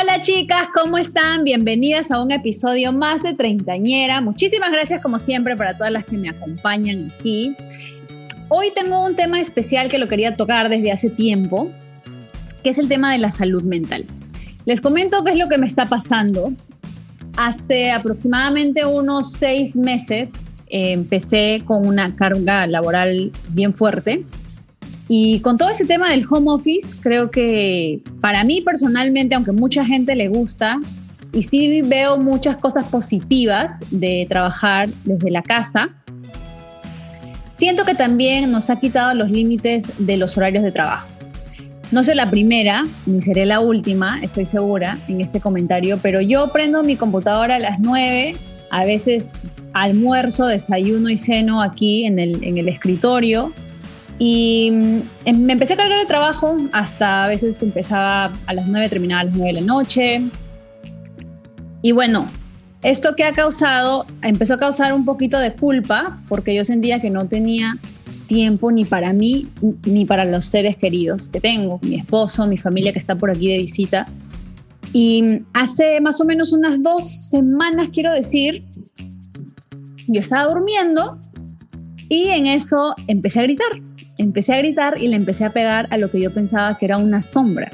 Hola 0.00 0.18
chicas, 0.22 0.68
¿cómo 0.72 0.96
están? 0.96 1.44
Bienvenidas 1.44 2.10
a 2.10 2.22
un 2.22 2.30
episodio 2.30 2.90
más 2.90 3.22
de 3.22 3.34
Treintañera. 3.34 4.22
Muchísimas 4.22 4.72
gracias 4.72 5.02
como 5.02 5.18
siempre 5.18 5.56
para 5.56 5.76
todas 5.76 5.92
las 5.92 6.06
que 6.06 6.16
me 6.16 6.30
acompañan 6.30 7.12
aquí. 7.18 7.54
Hoy 8.48 8.68
tengo 8.74 9.04
un 9.04 9.14
tema 9.14 9.40
especial 9.40 9.90
que 9.90 9.98
lo 9.98 10.08
quería 10.08 10.36
tocar 10.36 10.70
desde 10.70 10.90
hace 10.90 11.10
tiempo, 11.10 11.70
que 12.64 12.70
es 12.70 12.78
el 12.78 12.88
tema 12.88 13.12
de 13.12 13.18
la 13.18 13.30
salud 13.30 13.62
mental. 13.62 14.06
Les 14.64 14.80
comento 14.80 15.22
qué 15.22 15.32
es 15.32 15.38
lo 15.38 15.50
que 15.50 15.58
me 15.58 15.66
está 15.66 15.84
pasando. 15.84 16.50
Hace 17.36 17.90
aproximadamente 17.90 18.86
unos 18.86 19.32
seis 19.32 19.76
meses 19.76 20.32
eh, 20.68 20.92
empecé 20.92 21.62
con 21.66 21.86
una 21.86 22.16
carga 22.16 22.66
laboral 22.66 23.32
bien 23.50 23.74
fuerte 23.74 24.24
y 25.12 25.40
con 25.40 25.58
todo 25.58 25.70
ese 25.70 25.86
tema 25.86 26.12
del 26.12 26.24
home 26.30 26.52
office, 26.52 26.96
creo 27.00 27.32
que 27.32 28.00
para 28.20 28.44
mí 28.44 28.60
personalmente, 28.60 29.34
aunque 29.34 29.50
mucha 29.50 29.84
gente 29.84 30.14
le 30.14 30.28
gusta, 30.28 30.78
y 31.32 31.42
sí 31.42 31.82
veo 31.82 32.16
muchas 32.16 32.58
cosas 32.58 32.86
positivas 32.86 33.80
de 33.90 34.24
trabajar 34.28 34.88
desde 35.04 35.32
la 35.32 35.42
casa, 35.42 35.88
siento 37.54 37.84
que 37.84 37.96
también 37.96 38.52
nos 38.52 38.70
ha 38.70 38.78
quitado 38.78 39.12
los 39.14 39.32
límites 39.32 39.92
de 39.98 40.16
los 40.16 40.38
horarios 40.38 40.62
de 40.62 40.70
trabajo. 40.70 41.08
No 41.90 42.04
soy 42.04 42.14
la 42.14 42.30
primera, 42.30 42.84
ni 43.04 43.20
seré 43.20 43.46
la 43.46 43.58
última, 43.58 44.20
estoy 44.22 44.46
segura, 44.46 44.96
en 45.08 45.20
este 45.20 45.40
comentario, 45.40 45.98
pero 46.00 46.20
yo 46.20 46.52
prendo 46.52 46.84
mi 46.84 46.94
computadora 46.94 47.56
a 47.56 47.58
las 47.58 47.80
9, 47.80 48.36
a 48.70 48.84
veces 48.84 49.32
almuerzo, 49.72 50.46
desayuno 50.46 51.10
y 51.10 51.18
ceno 51.18 51.62
aquí 51.62 52.04
en 52.04 52.20
el, 52.20 52.44
en 52.44 52.58
el 52.58 52.68
escritorio, 52.68 53.52
y 54.22 54.66
em, 55.24 55.40
me 55.46 55.54
empecé 55.54 55.72
a 55.72 55.76
cargar 55.78 55.98
de 55.98 56.04
trabajo 56.04 56.54
hasta 56.72 57.24
a 57.24 57.28
veces 57.28 57.62
empezaba 57.62 58.30
a 58.46 58.52
las 58.52 58.66
9, 58.68 58.90
terminaba 58.90 59.22
a 59.22 59.24
las 59.24 59.34
9 59.34 59.54
de 59.54 59.60
la 59.60 59.66
noche. 59.66 60.20
Y 61.80 61.92
bueno, 61.92 62.28
esto 62.82 63.16
que 63.16 63.24
ha 63.24 63.32
causado, 63.32 64.04
empezó 64.20 64.54
a 64.54 64.58
causar 64.58 64.92
un 64.92 65.06
poquito 65.06 65.38
de 65.38 65.54
culpa 65.54 66.20
porque 66.28 66.54
yo 66.54 66.66
sentía 66.66 67.00
que 67.00 67.08
no 67.08 67.28
tenía 67.28 67.78
tiempo 68.26 68.70
ni 68.70 68.84
para 68.84 69.14
mí 69.14 69.48
ni 69.86 70.04
para 70.04 70.26
los 70.26 70.44
seres 70.44 70.76
queridos 70.76 71.30
que 71.30 71.40
tengo, 71.40 71.80
mi 71.80 71.94
esposo, 71.94 72.46
mi 72.46 72.58
familia 72.58 72.92
que 72.92 72.98
está 72.98 73.16
por 73.16 73.30
aquí 73.30 73.48
de 73.48 73.56
visita. 73.56 74.06
Y 74.92 75.40
hace 75.54 75.98
más 76.02 76.20
o 76.20 76.26
menos 76.26 76.52
unas 76.52 76.82
dos 76.82 77.08
semanas, 77.30 77.88
quiero 77.90 78.12
decir, 78.12 78.64
yo 80.08 80.20
estaba 80.20 80.52
durmiendo 80.52 81.18
y 82.10 82.28
en 82.28 82.48
eso 82.48 82.94
empecé 83.06 83.40
a 83.40 83.44
gritar 83.44 83.89
empecé 84.20 84.54
a 84.54 84.58
gritar 84.58 85.00
y 85.00 85.08
le 85.08 85.16
empecé 85.16 85.44
a 85.44 85.50
pegar 85.50 85.86
a 85.90 85.96
lo 85.96 86.10
que 86.10 86.20
yo 86.20 86.32
pensaba 86.32 86.76
que 86.76 86.84
era 86.84 86.98
una 86.98 87.22
sombra. 87.22 87.70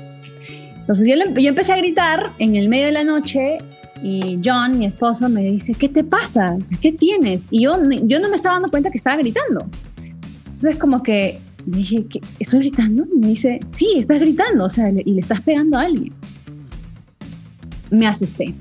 Entonces 0.78 1.08
yo, 1.08 1.40
yo 1.40 1.48
empecé 1.48 1.72
a 1.72 1.76
gritar 1.76 2.32
en 2.38 2.54
el 2.54 2.68
medio 2.68 2.86
de 2.86 2.92
la 2.92 3.04
noche 3.04 3.58
y 4.02 4.38
John, 4.44 4.78
mi 4.78 4.86
esposo, 4.86 5.28
me 5.28 5.42
dice, 5.42 5.74
¿qué 5.74 5.88
te 5.88 6.04
pasa? 6.04 6.56
O 6.60 6.64
sea, 6.64 6.78
¿qué 6.80 6.92
tienes? 6.92 7.46
Y 7.50 7.62
yo, 7.62 7.72
yo 8.04 8.20
no 8.20 8.28
me 8.28 8.36
estaba 8.36 8.54
dando 8.54 8.70
cuenta 8.70 8.90
que 8.90 8.98
estaba 8.98 9.16
gritando. 9.16 9.66
Entonces 10.44 10.76
como 10.76 11.02
que 11.02 11.40
dije, 11.66 12.06
¿qué? 12.08 12.20
¿estoy 12.38 12.60
gritando? 12.60 13.04
Y 13.12 13.18
me 13.18 13.26
dice, 13.28 13.60
sí, 13.72 13.96
estás 13.98 14.20
gritando, 14.20 14.66
o 14.66 14.70
sea, 14.70 14.90
y 14.90 15.12
le 15.12 15.20
estás 15.20 15.40
pegando 15.40 15.78
a 15.78 15.82
alguien. 15.82 16.12
Me 17.90 18.06
asusté. 18.06 18.54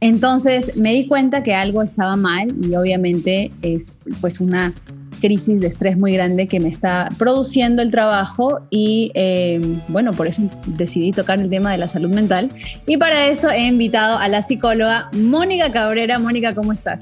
Entonces 0.00 0.74
me 0.76 0.94
di 0.94 1.06
cuenta 1.06 1.42
que 1.42 1.54
algo 1.54 1.82
estaba 1.82 2.16
mal 2.16 2.54
y 2.62 2.74
obviamente 2.74 3.50
es 3.62 3.92
pues 4.20 4.40
una 4.40 4.74
crisis 5.20 5.60
de 5.60 5.68
estrés 5.68 5.96
muy 5.96 6.12
grande 6.12 6.46
que 6.46 6.60
me 6.60 6.68
está 6.68 7.08
produciendo 7.18 7.82
el 7.82 7.90
trabajo 7.90 8.60
y 8.70 9.10
eh, 9.14 9.60
bueno, 9.88 10.12
por 10.12 10.26
eso 10.26 10.42
decidí 10.66 11.12
tocar 11.12 11.38
el 11.38 11.50
tema 11.50 11.72
de 11.72 11.78
la 11.78 11.88
salud 11.88 12.10
mental 12.10 12.50
y 12.86 12.96
para 12.96 13.26
eso 13.26 13.50
he 13.50 13.66
invitado 13.66 14.18
a 14.18 14.28
la 14.28 14.42
psicóloga 14.42 15.08
Mónica 15.12 15.70
Cabrera. 15.70 16.18
Mónica, 16.18 16.54
¿cómo 16.54 16.72
estás? 16.72 17.00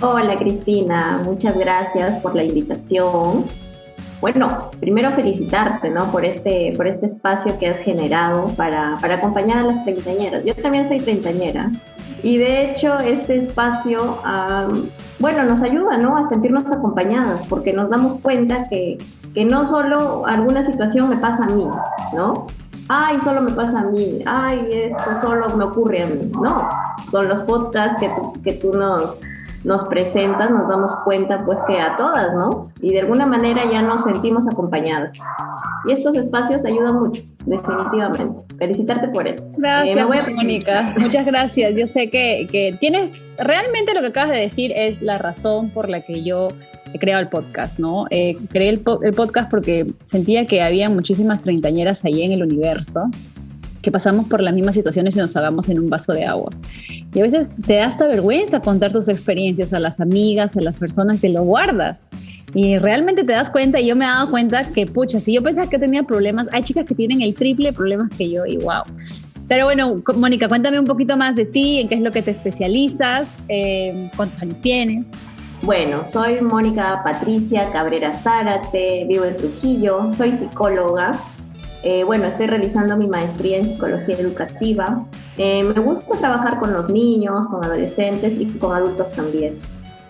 Hola 0.00 0.36
Cristina, 0.38 1.20
muchas 1.24 1.56
gracias 1.56 2.18
por 2.22 2.34
la 2.34 2.42
invitación. 2.42 3.44
Bueno, 4.20 4.70
primero 4.80 5.10
felicitarte 5.12 5.90
¿no? 5.90 6.10
por, 6.12 6.24
este, 6.24 6.72
por 6.76 6.86
este 6.86 7.06
espacio 7.06 7.58
que 7.58 7.68
has 7.68 7.80
generado 7.80 8.48
para, 8.56 8.98
para 9.00 9.16
acompañar 9.16 9.58
a 9.58 9.62
las 9.62 9.84
treintañeras. 9.84 10.44
Yo 10.44 10.54
también 10.54 10.86
soy 10.86 11.00
treintañera 11.00 11.72
y 12.22 12.38
de 12.38 12.70
hecho 12.70 12.98
este 12.98 13.38
espacio 13.38 14.18
bueno, 15.22 15.44
nos 15.44 15.62
ayuda 15.62 15.98
¿no? 15.98 16.16
a 16.16 16.24
sentirnos 16.24 16.70
acompañadas, 16.72 17.46
porque 17.48 17.72
nos 17.72 17.88
damos 17.88 18.16
cuenta 18.16 18.68
que, 18.68 18.98
que 19.34 19.44
no 19.44 19.68
solo 19.68 20.26
alguna 20.26 20.66
situación 20.66 21.08
me 21.08 21.16
pasa 21.16 21.44
a 21.44 21.46
mí, 21.46 21.68
¿no? 22.12 22.48
Ay, 22.88 23.18
solo 23.22 23.40
me 23.40 23.52
pasa 23.52 23.78
a 23.78 23.84
mí, 23.84 24.20
ay, 24.26 24.68
esto 24.72 25.16
solo 25.16 25.48
me 25.56 25.62
ocurre 25.62 26.02
a 26.02 26.06
mí, 26.06 26.30
no. 26.32 26.68
Con 27.12 27.28
los 27.28 27.40
podcasts 27.44 27.98
que 28.00 28.08
tú, 28.08 28.32
que 28.42 28.52
tú 28.54 28.72
nos, 28.72 29.14
nos 29.64 29.84
presentas, 29.86 30.50
nos 30.50 30.68
damos 30.68 30.94
cuenta 31.04 31.44
pues 31.44 31.58
que 31.66 31.78
a 31.78 31.96
todas, 31.96 32.34
¿no? 32.34 32.70
Y 32.80 32.90
de 32.90 33.00
alguna 33.00 33.26
manera 33.26 33.62
ya 33.70 33.82
nos 33.82 34.04
sentimos 34.04 34.48
acompañadas. 34.48 35.16
Y 35.86 35.92
estos 35.92 36.14
espacios 36.16 36.64
ayudan 36.64 37.00
mucho, 37.00 37.22
definitivamente. 37.44 38.34
Felicitarte 38.58 39.08
por 39.08 39.26
eso. 39.26 39.42
Gracias, 39.56 39.96
eh, 39.96 40.34
Mónica. 40.34 40.94
Muchas 40.96 41.26
gracias. 41.26 41.74
Yo 41.74 41.86
sé 41.86 42.08
que, 42.10 42.48
que 42.50 42.76
tienes, 42.80 43.10
realmente 43.38 43.94
lo 43.94 44.00
que 44.00 44.08
acabas 44.08 44.30
de 44.30 44.40
decir 44.40 44.72
es 44.74 45.02
la 45.02 45.18
razón 45.18 45.70
por 45.70 45.88
la 45.88 46.00
que 46.00 46.22
yo 46.22 46.48
he 46.92 46.98
creado 46.98 47.22
el 47.22 47.28
podcast, 47.28 47.78
¿no? 47.78 48.06
Eh, 48.10 48.36
creé 48.50 48.68
el, 48.68 48.82
el 49.02 49.12
podcast 49.14 49.50
porque 49.50 49.86
sentía 50.04 50.46
que 50.46 50.62
había 50.62 50.90
muchísimas 50.90 51.42
treintañeras 51.42 52.04
ahí 52.04 52.22
en 52.22 52.32
el 52.32 52.42
universo 52.42 53.08
que 53.82 53.90
pasamos 53.90 54.28
por 54.28 54.42
las 54.42 54.54
mismas 54.54 54.74
situaciones 54.74 55.16
y 55.16 55.18
nos 55.18 55.36
hagamos 55.36 55.68
en 55.68 55.80
un 55.80 55.90
vaso 55.90 56.12
de 56.12 56.24
agua. 56.24 56.52
Y 57.12 57.20
a 57.20 57.22
veces 57.24 57.54
te 57.66 57.76
da 57.76 57.86
hasta 57.86 58.06
vergüenza 58.06 58.60
contar 58.60 58.92
tus 58.92 59.08
experiencias 59.08 59.72
a 59.72 59.80
las 59.80 60.00
amigas, 60.00 60.56
a 60.56 60.60
las 60.60 60.76
personas, 60.76 61.20
te 61.20 61.28
lo 61.28 61.42
guardas. 61.42 62.06
Y 62.54 62.78
realmente 62.78 63.24
te 63.24 63.32
das 63.32 63.50
cuenta, 63.50 63.80
y 63.80 63.86
yo 63.86 63.96
me 63.96 64.04
he 64.04 64.08
dado 64.08 64.30
cuenta 64.30 64.64
que, 64.72 64.86
pucha, 64.86 65.20
si 65.20 65.34
yo 65.34 65.42
pensaba 65.42 65.68
que 65.68 65.78
tenía 65.78 66.02
problemas, 66.02 66.48
hay 66.52 66.62
chicas 66.62 66.86
que 66.86 66.94
tienen 66.94 67.22
el 67.22 67.34
triple 67.34 67.68
de 67.68 67.72
problemas 67.72 68.10
que 68.16 68.30
yo, 68.30 68.46
y 68.46 68.58
wow. 68.58 68.82
Pero 69.48 69.64
bueno, 69.64 70.02
Mónica, 70.16 70.48
cuéntame 70.48 70.78
un 70.78 70.86
poquito 70.86 71.16
más 71.16 71.34
de 71.34 71.44
ti, 71.44 71.80
en 71.80 71.88
qué 71.88 71.96
es 71.96 72.00
lo 72.00 72.12
que 72.12 72.22
te 72.22 72.30
especializas, 72.30 73.26
eh, 73.48 74.10
cuántos 74.16 74.40
años 74.42 74.60
tienes. 74.60 75.10
Bueno, 75.62 76.04
soy 76.04 76.40
Mónica 76.40 77.02
Patricia 77.04 77.70
Cabrera 77.70 78.12
Zárate, 78.12 79.04
vivo 79.08 79.24
en 79.24 79.36
Trujillo, 79.36 80.10
soy 80.16 80.36
psicóloga, 80.36 81.12
eh, 81.82 82.04
bueno, 82.04 82.26
estoy 82.26 82.46
realizando 82.46 82.96
mi 82.96 83.08
maestría 83.08 83.58
en 83.58 83.64
psicología 83.64 84.16
educativa. 84.16 85.04
Eh, 85.36 85.64
me 85.64 85.80
gusta 85.80 86.16
trabajar 86.18 86.60
con 86.60 86.72
los 86.72 86.88
niños, 86.88 87.48
con 87.48 87.64
adolescentes 87.64 88.38
y 88.38 88.46
con 88.58 88.74
adultos 88.74 89.10
también. 89.12 89.58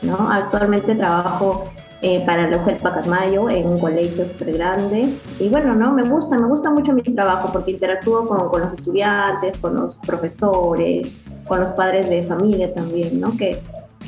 ¿no? 0.02 0.29
Actualmente 0.31 0.94
trabajo 0.94 1.70
eh, 2.02 2.23
para 2.26 2.49
el 2.49 2.55
Ojel 2.55 2.76
Pacamayo 2.76 3.49
en 3.49 3.67
un 3.69 3.79
colegio 3.79 4.26
súper 4.26 4.55
grande. 4.55 5.14
Y 5.38 5.49
bueno, 5.49 5.75
¿no? 5.75 5.93
me 5.93 6.02
gusta, 6.02 6.37
me 6.38 6.47
gusta 6.47 6.70
mucho 6.70 6.93
mi 6.93 7.02
trabajo 7.02 7.50
porque 7.52 7.70
interactúo 7.70 8.26
con, 8.26 8.49
con, 8.49 8.61
los 8.61 8.75
estudiantes, 8.75 9.56
con 9.58 9.75
los 9.76 9.97
profesores, 9.97 11.19
con 11.47 11.61
los 11.61 11.73
padres 11.73 12.11
de 12.11 12.25
familia 12.25 12.75
también, 12.75 13.20
¿no? 13.20 13.35
Que, 13.37 13.62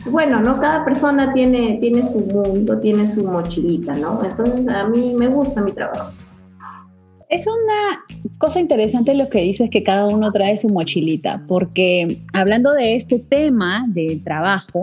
bueno, 0.06 0.40
¿no? 0.40 0.60
Cada 0.60 0.84
persona 0.84 1.32
tiene, 1.32 1.78
tiene 1.80 2.06
su 2.06 2.18
mundo, 2.20 2.78
tiene 2.78 3.08
su 3.08 3.24
mochilita, 3.24 3.94
¿no? 3.94 4.22
Entonces 4.22 4.68
a 4.68 4.84
mí 4.84 5.14
me 5.16 5.28
gusta 5.28 5.62
mi 5.62 5.72
trabajo. 5.72 6.10
Es 7.28 7.46
una 7.46 8.04
cosa 8.38 8.60
interesante 8.60 9.14
lo 9.14 9.28
que 9.28 9.40
dices 9.40 9.70
que 9.70 9.82
cada 9.82 10.06
uno 10.06 10.30
trae 10.30 10.56
su 10.56 10.68
mochilita, 10.68 11.42
porque 11.46 12.18
hablando 12.32 12.72
de 12.72 12.96
este 12.96 13.18
tema 13.18 13.82
del 13.88 14.22
trabajo, 14.22 14.82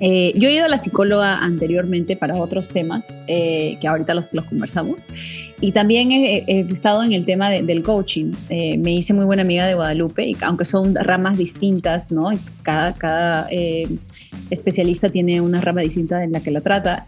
eh, 0.00 0.32
yo 0.34 0.48
he 0.48 0.54
ido 0.54 0.64
a 0.64 0.68
la 0.68 0.78
psicóloga 0.78 1.38
anteriormente 1.38 2.16
para 2.16 2.36
otros 2.36 2.70
temas, 2.70 3.04
eh, 3.26 3.76
que 3.80 3.86
ahorita 3.86 4.14
los, 4.14 4.28
conversamos, 4.28 4.96
y 5.60 5.72
también 5.72 6.10
he, 6.10 6.60
estado 6.70 7.02
en 7.02 7.12
el 7.12 7.26
tema 7.26 7.50
del 7.50 7.82
coaching. 7.82 8.32
Eh, 8.48 8.78
me 8.78 8.92
hice 8.92 9.12
muy 9.12 9.26
buena 9.26 9.42
amiga 9.42 9.66
de 9.66 9.74
Guadalupe, 9.74 10.26
y 10.26 10.36
aunque 10.40 10.64
son 10.64 10.94
ramas 10.94 11.36
distintas, 11.36 12.10
¿no? 12.10 12.30
Cada, 12.62 12.94
cada 12.94 13.48
especialista 14.48 15.10
tiene 15.10 15.40
una 15.42 15.60
rama 15.60 15.82
distinta 15.82 16.24
en 16.24 16.32
la 16.32 16.40
que 16.40 16.50
la 16.50 16.62
trata. 16.62 17.06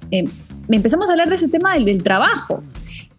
me 0.68 0.76
empezamos 0.76 1.08
a 1.08 1.12
hablar 1.12 1.30
de 1.30 1.36
ese 1.36 1.48
tema 1.48 1.74
del, 1.74 1.86
del 1.86 2.02
trabajo 2.02 2.62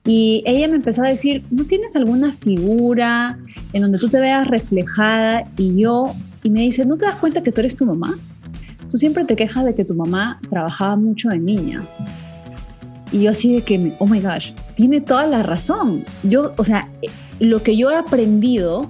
Y 0.05 0.43
ella 0.45 0.67
me 0.67 0.75
empezó 0.75 1.03
a 1.03 1.07
decir, 1.07 1.45
¿no 1.49 1.63
tienes 1.63 1.95
alguna 1.95 2.33
figura 2.33 3.37
en 3.71 3.81
donde 3.81 3.99
tú 3.99 4.09
te 4.09 4.19
veas 4.19 4.45
reflejada? 4.47 5.47
Y 5.57 5.81
yo, 5.81 6.13
y 6.43 6.49
me 6.49 6.61
dice, 6.61 6.85
¿no 6.85 6.97
te 6.97 7.05
das 7.05 7.15
cuenta 7.15 7.41
que 7.41 7.51
tú 7.51 7.61
eres 7.61 7.75
tu 7.75 7.85
mamá? 7.85 8.17
Tú 8.89 8.97
siempre 8.97 9.23
te 9.23 9.35
quejas 9.35 9.63
de 9.63 9.73
que 9.73 9.85
tu 9.85 9.95
mamá 9.95 10.41
trabajaba 10.49 10.97
mucho 10.97 11.29
de 11.29 11.39
niña. 11.39 11.81
Y 13.13 13.21
yo 13.21 13.31
así 13.31 13.53
de 13.53 13.61
que, 13.61 13.95
oh 13.99 14.05
my 14.05 14.19
gosh, 14.19 14.51
tiene 14.75 14.99
toda 14.99 15.25
la 15.25 15.41
razón. 15.41 16.03
Yo, 16.23 16.53
o 16.57 16.63
sea, 16.63 16.89
lo 17.39 17.63
que 17.63 17.77
yo 17.77 17.89
he 17.89 17.95
aprendido 17.95 18.89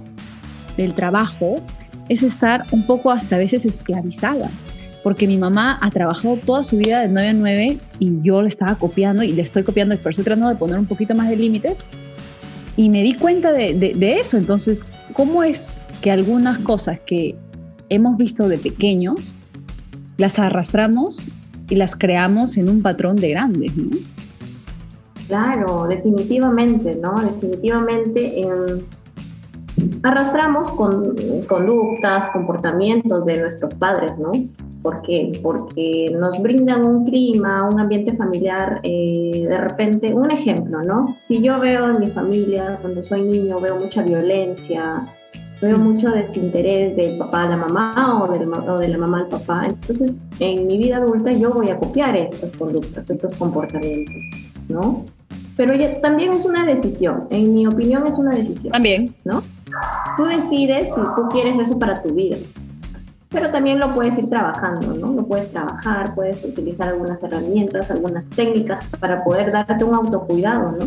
del 0.76 0.94
trabajo 0.94 1.62
es 2.08 2.22
estar 2.22 2.64
un 2.72 2.84
poco 2.86 3.10
hasta 3.12 3.36
a 3.36 3.38
veces 3.38 3.64
esclavizada, 3.64 4.50
porque 5.04 5.28
mi 5.28 5.36
mamá 5.36 5.78
ha 5.80 5.90
trabajado 5.90 6.36
toda 6.44 6.64
su 6.64 6.78
vida 6.78 7.02
de 7.02 7.08
9 7.08 7.28
a 7.28 7.32
9 7.34 7.78
y 8.00 8.22
yo 8.22 8.42
le 8.42 8.48
estaba 8.48 8.74
copiando 8.74 9.22
y 9.22 9.32
le 9.32 9.42
estoy 9.42 9.62
copiando, 9.62 9.96
pero 9.98 10.10
estoy 10.10 10.24
tratando 10.24 10.48
de 10.48 10.56
poner 10.56 10.78
un 10.78 10.86
poquito 10.86 11.14
más 11.14 11.28
de 11.28 11.36
límites 11.36 11.86
y 12.76 12.88
me 12.88 13.02
di 13.02 13.14
cuenta 13.14 13.52
de, 13.52 13.74
de 13.74 14.16
eso. 14.16 14.36
Entonces, 14.36 14.84
¿cómo 15.12 15.44
es 15.44 15.72
que 16.00 16.10
algunas 16.10 16.58
cosas 16.58 16.98
que 17.06 17.36
hemos 17.90 18.16
visto 18.16 18.48
de 18.48 18.58
pequeños 18.58 19.34
las 20.16 20.38
arrastramos 20.38 21.28
y 21.68 21.76
las 21.76 21.96
creamos 21.96 22.56
en 22.56 22.68
un 22.68 22.82
patrón 22.82 23.16
de 23.16 23.30
grandes, 23.30 23.76
¿no? 23.76 23.90
Claro, 25.28 25.86
definitivamente, 25.88 26.94
¿no? 26.96 27.20
Definitivamente 27.20 28.40
em, 28.40 28.82
arrastramos 30.02 30.70
con 30.72 31.16
conductas, 31.48 32.30
comportamientos 32.30 33.24
de 33.24 33.40
nuestros 33.40 33.74
padres, 33.74 34.18
¿no? 34.18 34.32
¿Por 34.84 35.00
qué? 35.00 35.40
Porque 35.42 36.14
nos 36.14 36.42
brindan 36.42 36.84
un 36.84 37.06
clima, 37.06 37.66
un 37.66 37.80
ambiente 37.80 38.12
familiar, 38.12 38.80
eh, 38.82 39.46
de 39.48 39.56
repente, 39.56 40.12
un 40.12 40.30
ejemplo, 40.30 40.82
¿no? 40.82 41.16
Si 41.22 41.40
yo 41.40 41.58
veo 41.58 41.88
en 41.88 42.00
mi 42.00 42.08
familia, 42.08 42.78
cuando 42.82 43.02
soy 43.02 43.22
niño, 43.22 43.58
veo 43.60 43.78
mucha 43.78 44.02
violencia, 44.02 45.06
veo 45.62 45.78
mucho 45.78 46.10
desinterés 46.10 46.94
del 46.96 47.16
papá 47.16 47.44
a 47.44 47.48
la 47.48 47.56
mamá 47.56 48.24
o, 48.24 48.30
del, 48.30 48.46
o 48.52 48.78
de 48.78 48.88
la 48.88 48.98
mamá 48.98 49.20
al 49.20 49.28
papá, 49.28 49.64
entonces 49.68 50.10
en 50.38 50.66
mi 50.66 50.76
vida 50.76 50.98
adulta 50.98 51.32
yo 51.32 51.50
voy 51.50 51.70
a 51.70 51.78
copiar 51.78 52.14
estas 52.14 52.52
conductas, 52.52 53.08
estos 53.08 53.34
comportamientos, 53.36 54.22
¿no? 54.68 55.02
Pero 55.56 55.72
también 56.02 56.34
es 56.34 56.44
una 56.44 56.66
decisión, 56.66 57.24
en 57.30 57.54
mi 57.54 57.66
opinión 57.66 58.06
es 58.06 58.18
una 58.18 58.32
decisión. 58.32 58.70
También. 58.74 59.14
¿No? 59.24 59.42
Tú 60.18 60.24
decides 60.24 60.88
si 60.94 61.00
tú 61.00 61.28
quieres 61.30 61.58
eso 61.58 61.78
para 61.78 62.02
tu 62.02 62.12
vida. 62.12 62.36
Pero 63.34 63.50
también 63.50 63.78
lo 63.78 63.94
puedes 63.94 64.16
ir 64.16 64.30
trabajando, 64.30 64.94
¿no? 64.94 65.12
Lo 65.12 65.26
puedes 65.26 65.50
trabajar, 65.50 66.14
puedes 66.14 66.42
utilizar 66.44 66.88
algunas 66.88 67.22
herramientas, 67.22 67.90
algunas 67.90 68.30
técnicas 68.30 68.86
para 68.98 69.22
poder 69.22 69.52
darte 69.52 69.84
un 69.84 69.94
autocuidado, 69.94 70.72
¿no? 70.72 70.86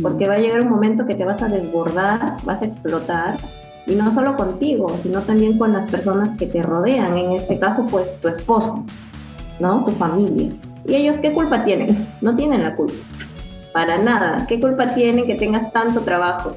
Porque 0.00 0.26
va 0.26 0.34
a 0.34 0.38
llegar 0.38 0.62
un 0.62 0.70
momento 0.70 1.04
que 1.06 1.14
te 1.14 1.24
vas 1.24 1.42
a 1.42 1.48
desbordar, 1.48 2.36
vas 2.44 2.62
a 2.62 2.66
explotar, 2.66 3.36
y 3.86 3.94
no 3.94 4.12
solo 4.12 4.36
contigo, 4.36 4.88
sino 5.02 5.20
también 5.22 5.58
con 5.58 5.72
las 5.72 5.90
personas 5.90 6.38
que 6.38 6.46
te 6.46 6.62
rodean, 6.62 7.18
en 7.18 7.32
este 7.32 7.58
caso, 7.58 7.86
pues 7.86 8.20
tu 8.20 8.28
esposo, 8.28 8.84
¿no? 9.58 9.84
Tu 9.84 9.90
familia. 9.92 10.52
¿Y 10.86 10.94
ellos 10.94 11.18
qué 11.18 11.32
culpa 11.32 11.64
tienen? 11.64 12.08
No 12.20 12.36
tienen 12.36 12.62
la 12.62 12.76
culpa 12.76 12.94
para 13.72 13.98
nada. 13.98 14.46
¿Qué 14.46 14.60
culpa 14.60 14.94
tienen 14.94 15.26
que 15.26 15.34
tengas 15.34 15.72
tanto 15.72 16.00
trabajo? 16.00 16.56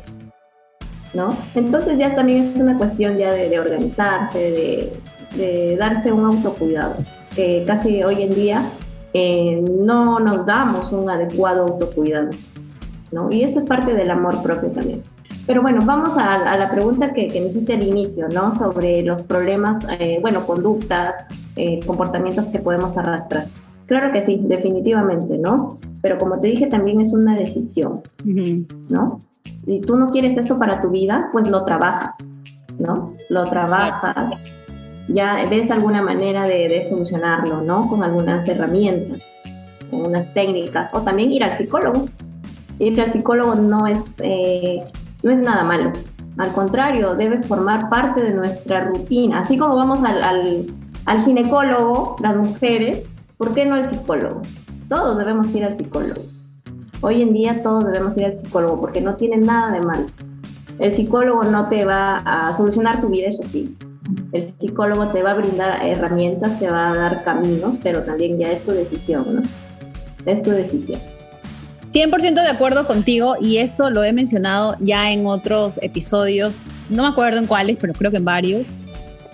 ¿No? 1.13 1.35
Entonces 1.53 1.97
ya 1.97 2.15
también 2.15 2.53
es 2.55 2.61
una 2.61 2.77
cuestión 2.77 3.17
ya 3.17 3.31
de, 3.31 3.59
organizarse, 3.59 4.39
de, 4.39 4.93
darse 5.77 6.11
un 6.11 6.25
autocuidado, 6.25 6.95
que 7.35 7.63
casi 7.65 8.03
hoy 8.03 8.23
en 8.23 8.35
día 8.35 8.71
eh, 9.13 9.61
no 9.61 10.19
nos 10.19 10.45
damos 10.45 10.91
un 10.91 11.07
adecuado 11.07 11.67
autocuidado, 11.67 12.31
¿no? 13.11 13.31
Y 13.31 13.43
eso 13.43 13.59
es 13.59 13.65
parte 13.67 13.93
del 13.93 14.09
amor 14.09 14.41
propio 14.41 14.71
también. 14.71 15.03
Pero 15.45 15.61
bueno, 15.61 15.81
vamos 15.85 16.17
a, 16.17 16.57
la 16.57 16.71
pregunta 16.71 17.13
que, 17.13 17.27
que 17.27 17.41
necesité 17.41 17.73
al 17.73 17.83
inicio, 17.83 18.27
¿no? 18.29 18.57
Sobre 18.57 19.03
los 19.03 19.21
problemas, 19.21 19.85
eh, 19.99 20.17
bueno, 20.21 20.47
conductas, 20.47 21.25
eh, 21.55 21.79
comportamientos 21.85 22.47
que 22.47 22.59
podemos 22.59 22.97
arrastrar. 22.97 23.47
Claro 23.85 24.11
que 24.13 24.23
sí, 24.23 24.39
definitivamente, 24.41 25.37
¿no? 25.37 25.77
Pero 26.01 26.17
como 26.17 26.39
te 26.39 26.47
dije, 26.47 26.67
también 26.67 27.01
es 27.01 27.13
una 27.13 27.35
decisión, 27.35 28.01
¿no? 28.89 29.19
Si 29.65 29.81
tú 29.81 29.97
no 29.97 30.09
quieres 30.09 30.37
esto 30.37 30.57
para 30.57 30.81
tu 30.81 30.89
vida, 30.89 31.29
pues 31.31 31.47
lo 31.47 31.63
trabajas, 31.65 32.15
¿no? 32.79 33.13
Lo 33.29 33.45
trabajas, 33.45 34.31
ya 35.07 35.45
ves 35.49 35.69
alguna 35.71 36.01
manera 36.01 36.45
de, 36.45 36.85
solucionarlo, 36.89 37.61
¿no? 37.61 37.89
Con 37.89 38.03
algunas 38.03 38.47
herramientas, 38.47 39.31
con 39.89 40.05
unas 40.05 40.33
técnicas, 40.33 40.89
o 40.93 41.01
también 41.01 41.31
ir 41.31 41.43
al 41.43 41.57
psicólogo. 41.57 42.07
Ir 42.79 42.99
al 42.99 43.11
psicólogo 43.11 43.55
no 43.55 43.87
es, 43.87 43.99
eh, 44.19 44.83
no 45.21 45.31
es 45.31 45.41
nada 45.41 45.63
malo, 45.63 45.91
al 46.37 46.51
contrario, 46.51 47.13
debe 47.15 47.43
formar 47.43 47.89
parte 47.89 48.21
de 48.21 48.31
nuestra 48.31 48.85
rutina. 48.85 49.41
Así 49.41 49.57
como 49.57 49.75
vamos 49.75 50.01
al, 50.01 50.23
al, 50.23 50.67
al 51.05 51.21
ginecólogo, 51.23 52.15
las 52.19 52.35
mujeres, 52.35 53.07
¿Por 53.43 53.53
qué 53.53 53.65
no 53.65 53.75
el 53.75 53.89
psicólogo? 53.89 54.41
Todos 54.87 55.17
debemos 55.17 55.53
ir 55.53 55.65
al 55.65 55.75
psicólogo. 55.75 56.21
Hoy 57.01 57.21
en 57.21 57.33
día 57.33 57.61
todos 57.61 57.83
debemos 57.85 58.15
ir 58.15 58.23
al 58.23 58.37
psicólogo 58.37 58.79
porque 58.79 59.01
no 59.01 59.15
tiene 59.15 59.35
nada 59.35 59.73
de 59.73 59.81
malo. 59.81 60.05
El 60.79 60.95
psicólogo 60.95 61.43
no 61.43 61.67
te 61.67 61.83
va 61.83 62.19
a 62.19 62.55
solucionar 62.55 63.01
tu 63.01 63.09
vida, 63.09 63.27
eso 63.27 63.43
sí. 63.43 63.75
El 64.31 64.43
psicólogo 64.43 65.07
te 65.07 65.23
va 65.23 65.31
a 65.31 65.35
brindar 65.35 65.85
herramientas, 65.85 66.59
te 66.59 66.69
va 66.69 66.91
a 66.91 66.95
dar 66.95 67.23
caminos, 67.23 67.77
pero 67.83 68.03
también 68.03 68.37
ya 68.37 68.51
es 68.51 68.63
tu 68.63 68.71
decisión, 68.71 69.35
¿no? 69.35 69.41
Es 70.25 70.41
tu 70.41 70.51
decisión. 70.51 70.99
100% 71.91 72.33
de 72.33 72.49
acuerdo 72.49 72.87
contigo 72.87 73.35
y 73.39 73.57
esto 73.57 73.91
lo 73.91 74.03
he 74.03 74.11
mencionado 74.13 74.75
ya 74.79 75.11
en 75.11 75.27
otros 75.27 75.79
episodios, 75.83 76.59
no 76.89 77.03
me 77.03 77.09
acuerdo 77.09 77.37
en 77.37 77.45
cuáles, 77.45 77.77
pero 77.79 77.93
creo 77.93 78.09
que 78.09 78.17
en 78.17 78.25
varios, 78.25 78.69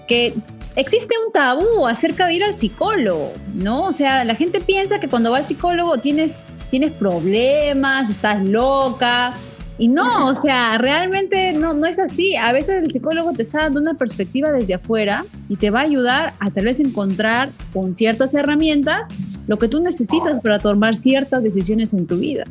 que 0.08 0.34
existe 0.76 1.16
un 1.26 1.32
tabú 1.32 1.88
acerca 1.88 2.28
de 2.28 2.36
ir 2.36 2.44
al 2.44 2.54
psicólogo, 2.54 3.32
¿no? 3.54 3.84
O 3.84 3.94
sea, 3.94 4.26
la 4.26 4.36
gente 4.36 4.60
piensa 4.60 5.00
que 5.00 5.08
cuando 5.08 5.32
va 5.32 5.38
al 5.38 5.46
psicólogo 5.46 5.98
tienes, 6.00 6.34
tienes 6.70 6.92
problemas, 6.92 8.10
estás 8.10 8.44
loca. 8.44 9.34
Y 9.80 9.88
no, 9.88 10.28
o 10.28 10.36
sea, 10.36 10.78
realmente 10.78 11.54
no, 11.54 11.74
no 11.74 11.88
es 11.88 12.00
así. 12.00 12.36
A 12.36 12.52
veces 12.52 12.84
el 12.84 12.92
psicólogo 12.92 13.32
te 13.32 13.42
está 13.42 13.60
dando 13.60 13.80
una 13.80 13.94
perspectiva 13.94 14.52
desde 14.52 14.74
afuera 14.74 15.26
y 15.48 15.56
te 15.56 15.70
va 15.70 15.80
a 15.80 15.84
ayudar 15.84 16.34
a 16.40 16.52
tal 16.52 16.66
vez 16.66 16.82
encontrar 16.82 17.52
con 17.74 17.96
ciertas 17.96 18.34
herramientas 18.34 19.08
lo 19.48 19.58
que 19.58 19.70
tú 19.70 19.82
necesitas 19.82 20.42
para 20.42 20.60
tomar 20.60 20.98
ciertas 20.98 21.42
decisiones 21.42 21.94
en 21.94 22.06
tu 22.08 22.18
vida. 22.18 22.44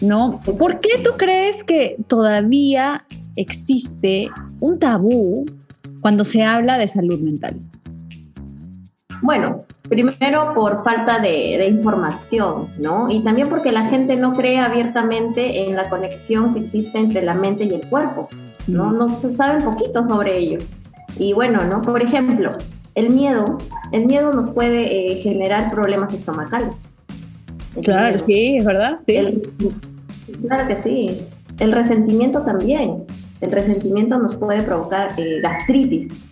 ¿No? 0.00 0.40
¿Por 0.58 0.80
qué 0.80 0.98
tú 1.04 1.10
crees 1.18 1.62
que 1.62 1.96
todavía 2.08 3.04
existe 3.36 4.30
un 4.60 4.78
tabú 4.78 5.44
cuando 6.00 6.24
se 6.24 6.42
habla 6.42 6.78
de 6.78 6.88
salud 6.88 7.20
mental? 7.20 7.60
Bueno, 9.20 9.63
primero 9.88 10.54
por 10.54 10.82
falta 10.82 11.18
de, 11.18 11.66
información, 11.68 12.68
¿no? 12.78 13.10
Y 13.10 13.20
también 13.22 13.48
porque 13.48 13.70
la 13.70 13.86
gente 13.86 14.16
no 14.16 14.32
cree 14.32 14.58
abiertamente 14.58 15.66
en 15.66 15.76
la 15.76 15.90
conexión 15.90 16.54
que 16.54 16.60
existe 16.60 16.98
entre 16.98 17.22
la 17.22 17.34
mente 17.34 17.64
y 17.64 17.74
el 17.74 17.86
cuerpo, 17.88 18.28
¿no? 18.66 18.92
No 18.92 19.10
se 19.10 19.34
sabe 19.34 19.58
un 19.58 19.74
poquito 19.74 20.04
sobre 20.04 20.38
ello. 20.38 20.58
Y 21.18 21.32
bueno, 21.34 21.64
¿no? 21.64 21.82
Por 21.82 22.02
ejemplo, 22.02 22.56
el 22.94 23.10
miedo, 23.10 23.58
el 23.92 24.06
miedo 24.06 24.32
nos 24.32 24.50
puede 24.54 25.12
eh, 25.12 25.20
generar 25.20 25.70
problemas 25.70 26.14
estomacales. 26.14 26.82
claro, 27.82 28.18
sí, 28.24 28.56
es 28.56 28.64
verdad, 28.64 28.96
sí. 29.04 29.42
claro 30.46 30.66
que 30.66 30.76
sí. 30.76 31.26
El 31.58 31.72
resentimiento 31.72 32.42
también. 32.42 33.04
El 33.40 33.52
resentimiento 33.52 34.18
nos 34.18 34.34
puede 34.34 34.62
provocar 34.62 35.10
eh, 35.18 35.40
gastritis. 35.42 36.22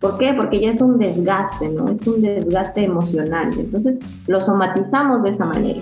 ¿Por 0.00 0.16
qué? 0.18 0.32
Porque 0.32 0.60
ya 0.60 0.70
es 0.70 0.80
un 0.80 0.98
desgaste, 0.98 1.68
¿no? 1.68 1.88
Es 1.88 2.06
un 2.06 2.22
desgaste 2.22 2.84
emocional. 2.84 3.50
Entonces 3.58 3.98
lo 4.26 4.40
somatizamos 4.40 5.22
de 5.22 5.30
esa 5.30 5.44
manera. 5.44 5.80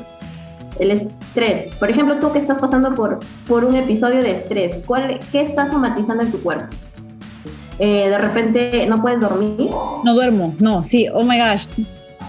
El 0.78 0.90
estrés. 0.90 1.74
Por 1.78 1.90
ejemplo, 1.90 2.18
tú 2.20 2.32
que 2.32 2.38
estás 2.38 2.58
pasando 2.58 2.94
por, 2.94 3.20
por 3.46 3.64
un 3.64 3.76
episodio 3.76 4.22
de 4.22 4.32
estrés, 4.32 4.80
¿cuál, 4.86 5.20
¿qué 5.32 5.42
estás 5.42 5.70
somatizando 5.70 6.22
en 6.22 6.32
tu 6.32 6.40
cuerpo? 6.42 6.74
Eh, 7.78 8.08
de 8.08 8.18
repente 8.18 8.86
no 8.88 9.02
puedes 9.02 9.20
dormir. 9.20 9.70
No 10.04 10.14
duermo, 10.14 10.54
no, 10.60 10.82
sí, 10.84 11.06
oh 11.12 11.22
my 11.22 11.38
gosh. 11.38 11.66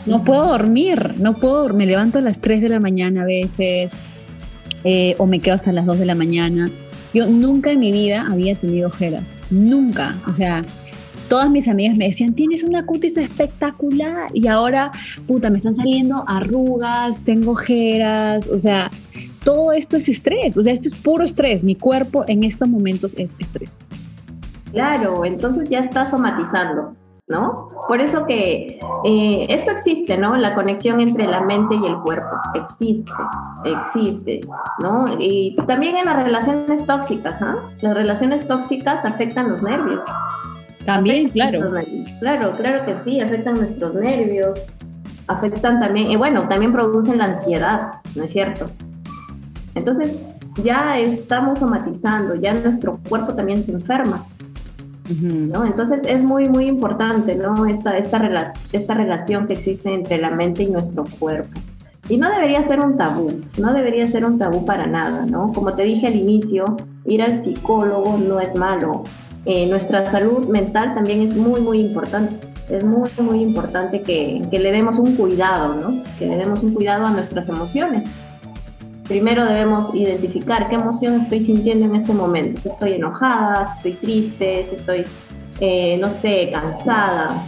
No 0.06 0.24
puedo 0.24 0.46
dormir, 0.46 1.16
no 1.18 1.34
puedo, 1.34 1.70
me 1.74 1.86
levanto 1.86 2.20
a 2.20 2.22
las 2.22 2.40
3 2.40 2.62
de 2.62 2.70
la 2.70 2.80
mañana 2.80 3.24
a 3.24 3.26
veces, 3.26 3.92
eh, 4.84 5.16
o 5.18 5.26
me 5.26 5.40
quedo 5.40 5.56
hasta 5.56 5.72
las 5.72 5.86
2 5.86 6.00
de 6.00 6.06
la 6.06 6.16
mañana. 6.16 6.70
Yo 7.14 7.28
nunca 7.28 7.72
en 7.72 7.80
mi 7.80 7.92
vida 7.92 8.26
había 8.30 8.56
tenido 8.56 8.88
ojeras, 8.90 9.36
nunca. 9.50 10.18
O 10.28 10.34
sea, 10.34 10.64
todas 11.28 11.50
mis 11.50 11.68
amigas 11.68 11.96
me 11.98 12.06
decían, 12.06 12.34
tienes 12.34 12.64
una 12.64 12.86
cutis 12.86 13.18
espectacular 13.18 14.30
y 14.34 14.48
ahora, 14.48 14.92
puta, 15.28 15.50
me 15.50 15.58
están 15.58 15.76
saliendo 15.76 16.24
arrugas, 16.28 17.24
tengo 17.24 17.52
ojeras, 17.52 18.48
o 18.50 18.58
sea, 18.58 18.90
todo 19.44 19.72
esto 19.72 19.98
es 19.98 20.10
estrés, 20.10 20.58
o 20.58 20.64
sea, 20.64 20.74
esto 20.74 20.90
es 20.90 20.96
puro 20.96 21.24
estrés. 21.24 21.64
Mi 21.64 21.76
cuerpo 21.76 22.26
en 22.28 22.44
estos 22.44 22.70
momentos 22.70 23.14
es 23.18 23.32
estrés. 23.40 23.70
Claro, 24.72 25.26
entonces 25.26 25.70
ya 25.70 25.80
está 25.80 26.10
somatizando. 26.10 26.96
¿no? 27.28 27.68
Por 27.90 28.00
eso 28.00 28.26
que 28.26 28.80
eh, 29.04 29.46
esto 29.50 29.72
existe, 29.72 30.18
¿no? 30.18 30.38
La 30.38 30.56
conexión 30.56 31.02
entre 31.02 31.28
la 31.28 31.42
mente 31.42 31.76
y 31.76 31.86
el 31.86 31.98
cuerpo 31.98 32.38
existe, 32.54 33.12
existe, 33.66 34.42
¿no? 34.80 35.08
Y 35.20 35.58
también 35.68 35.98
en 35.98 36.06
las 36.06 36.24
relaciones 36.24 36.86
tóxicas, 36.86 37.42
¿ah? 37.42 37.58
Las 37.82 37.94
relaciones 37.94 38.48
tóxicas 38.48 39.04
afectan 39.04 39.50
los 39.50 39.62
nervios. 39.62 40.08
También, 40.88 41.28
claro. 41.28 41.70
Claro, 42.22 42.54
claro 42.54 42.86
que 42.86 42.98
sí, 43.04 43.20
afectan 43.20 43.56
nuestros 43.56 43.94
nervios, 43.94 44.58
afectan 45.28 45.82
también, 45.82 46.10
y 46.10 46.16
bueno, 46.16 46.48
también 46.48 46.72
producen 46.72 47.18
la 47.18 47.26
ansiedad, 47.26 47.96
¿no 48.16 48.24
es 48.24 48.32
cierto? 48.32 48.72
Entonces, 49.76 50.18
ya 50.64 50.98
estamos 50.98 51.60
somatizando, 51.60 52.36
ya 52.36 52.54
nuestro 52.54 53.02
cuerpo 53.10 53.34
también 53.36 53.66
se 53.66 53.74
enferma. 53.74 54.26
¿no? 55.22 55.66
Entonces 55.66 56.06
es 56.06 56.22
muy, 56.22 56.48
muy 56.48 56.68
importante 56.68 57.36
¿no? 57.36 57.66
esta, 57.66 57.98
esta, 57.98 58.52
esta 58.72 58.94
relación 58.94 59.48
que 59.48 59.54
existe 59.54 59.94
entre 59.94 60.20
la 60.20 60.32
mente 60.32 60.64
y 60.64 60.68
nuestro 60.68 61.04
cuerpo. 61.20 61.60
Y 62.08 62.16
no 62.16 62.30
debería 62.30 62.64
ser 62.64 62.80
un 62.80 62.96
tabú, 62.96 63.42
no 63.58 63.74
debería 63.74 64.10
ser 64.10 64.24
un 64.24 64.38
tabú 64.38 64.66
para 64.66 64.88
nada, 64.88 65.26
¿no? 65.26 65.52
Como 65.52 65.74
te 65.74 65.84
dije 65.84 66.08
al 66.08 66.16
inicio, 66.16 66.78
ir 67.04 67.22
al 67.22 67.36
psicólogo 67.36 68.18
no 68.18 68.40
es 68.40 68.56
malo. 68.56 69.04
Eh, 69.48 69.66
nuestra 69.66 70.06
salud 70.06 70.48
mental 70.48 70.94
también 70.94 71.22
es 71.22 71.36
muy, 71.36 71.62
muy 71.62 71.80
importante. 71.80 72.36
Es 72.70 72.84
muy, 72.84 73.10
muy 73.20 73.42
importante 73.42 74.02
que, 74.02 74.46
que 74.52 74.60
le 74.60 74.72
demos 74.72 75.00
un 75.00 75.16
cuidado, 75.16 75.74
¿no? 75.76 76.04
Que 76.20 76.28
le 76.28 76.36
demos 76.36 76.62
un 76.64 76.74
cuidado 76.74 77.06
a 77.06 77.12
nuestras 77.12 77.48
emociones 77.48 78.10
primero 79.08 79.46
debemos 79.46 79.94
identificar 79.96 80.70
qué 80.70 80.76
emoción 80.76 81.22
estoy 81.22 81.44
sintiendo 81.44 81.86
en 81.86 81.96
este 81.96 82.14
momento. 82.14 82.60
Si 82.60 82.70
estoy 82.70 82.94
enojada, 82.94 83.74
si 83.82 83.90
estoy 83.90 83.94
triste, 83.94 84.68
si 84.70 84.76
estoy, 84.76 85.04
eh, 85.60 85.98
no 86.00 86.12
sé, 86.12 86.52
cansada. 86.54 87.42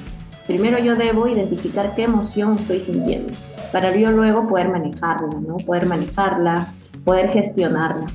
Primero 0.48 0.79
yo 0.79 0.96
debo 0.96 1.27
identificar 1.27 1.94
qué 1.96 2.03
emoción 2.03 2.56
estoy 2.56 2.82
sintiendo 2.82 3.34
para 3.72 3.96
yo 3.96 4.10
luego 4.10 4.48
poder 4.48 4.70
manejarla, 4.70 5.36
¿no? 5.48 5.58
Poder 5.58 5.86
manejarla, 5.86 6.74
poder 7.03 7.29
gestionarla. 7.29 8.08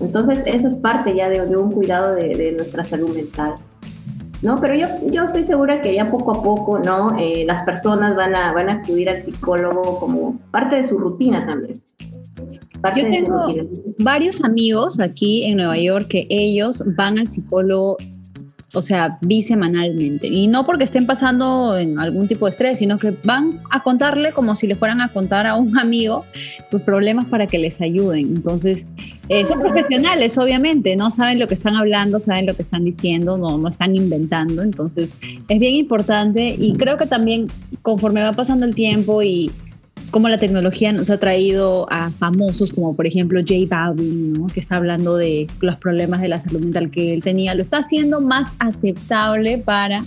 Entonces 0.00 0.40
eso 0.46 0.68
es 0.68 0.76
parte 0.76 1.14
ya 1.14 1.28
de, 1.28 1.40
un 1.56 1.72
cuidado 1.72 2.14
de, 2.14 2.52
nuestra 2.52 2.84
salud 2.84 3.14
mental. 3.14 3.54
¿no? 4.42 4.60
Pero 4.60 4.74
yo, 4.74 4.86
yo 5.10 5.24
estoy 5.24 5.44
segura 5.44 5.80
que 5.80 5.94
ya 5.94 6.06
poco 6.06 6.32
a 6.32 6.42
poco, 6.42 6.78
¿no? 6.78 7.16
Eh, 7.18 7.44
las 7.46 7.64
personas 7.64 8.14
van 8.14 8.36
a, 8.36 8.52
van 8.52 8.68
a 8.68 8.74
acudir 8.74 9.08
al 9.08 9.22
psicólogo 9.22 9.98
como 9.98 10.38
parte 10.50 10.76
de 10.76 10.84
su 10.84 10.98
rutina 10.98 11.46
también. 11.46 11.80
Yo 12.94 13.10
tengo 13.10 13.46
varios 13.98 14.44
amigos 14.44 15.00
aquí 15.00 15.44
en 15.44 15.56
Nueva 15.56 15.78
York 15.78 16.08
que 16.08 16.26
ellos 16.28 16.82
van 16.96 17.18
al 17.18 17.28
psicólogo, 17.28 17.96
o 18.76 18.82
sea, 18.82 19.16
bisemanalmente. 19.22 20.26
Y 20.26 20.48
no 20.48 20.66
porque 20.66 20.84
estén 20.84 21.06
pasando 21.06 21.78
en 21.78 21.98
algún 21.98 22.28
tipo 22.28 22.44
de 22.44 22.50
estrés, 22.50 22.78
sino 22.78 22.98
que 22.98 23.14
van 23.24 23.60
a 23.70 23.82
contarle 23.82 24.32
como 24.32 24.54
si 24.54 24.66
le 24.66 24.74
fueran 24.76 25.00
a 25.00 25.08
contar 25.08 25.46
a 25.46 25.56
un 25.56 25.78
amigo 25.78 26.24
sus 26.70 26.82
problemas 26.82 27.26
para 27.28 27.46
que 27.46 27.58
les 27.58 27.80
ayuden. 27.80 28.36
Entonces, 28.36 28.86
eh, 29.30 29.46
son 29.46 29.60
profesionales, 29.60 30.36
obviamente, 30.36 30.94
no 30.94 31.10
saben 31.10 31.38
lo 31.38 31.48
que 31.48 31.54
están 31.54 31.74
hablando, 31.74 32.20
saben 32.20 32.44
lo 32.46 32.54
que 32.54 32.62
están 32.62 32.84
diciendo, 32.84 33.38
no, 33.38 33.56
no 33.56 33.68
están 33.68 33.96
inventando. 33.96 34.62
Entonces, 34.62 35.14
es 35.48 35.58
bien 35.58 35.74
importante 35.74 36.54
y 36.58 36.74
creo 36.74 36.98
que 36.98 37.06
también 37.06 37.48
conforme 37.80 38.20
va 38.22 38.34
pasando 38.34 38.66
el 38.66 38.74
tiempo 38.74 39.22
y 39.22 39.50
cómo 40.10 40.28
la 40.28 40.38
tecnología 40.38 40.92
nos 40.92 41.10
ha 41.10 41.18
traído 41.18 41.86
a 41.90 42.10
famosos 42.10 42.72
como 42.72 42.94
por 42.94 43.06
ejemplo 43.06 43.40
J 43.40 43.54
Balvin, 43.68 44.46
que 44.48 44.60
está 44.60 44.76
hablando 44.76 45.16
de 45.16 45.46
los 45.60 45.76
problemas 45.76 46.20
de 46.20 46.28
la 46.28 46.40
salud 46.40 46.60
mental 46.60 46.90
que 46.90 47.14
él 47.14 47.22
tenía, 47.22 47.54
lo 47.54 47.62
está 47.62 47.78
haciendo 47.78 48.20
más 48.20 48.52
aceptable 48.58 49.58
para 49.58 50.04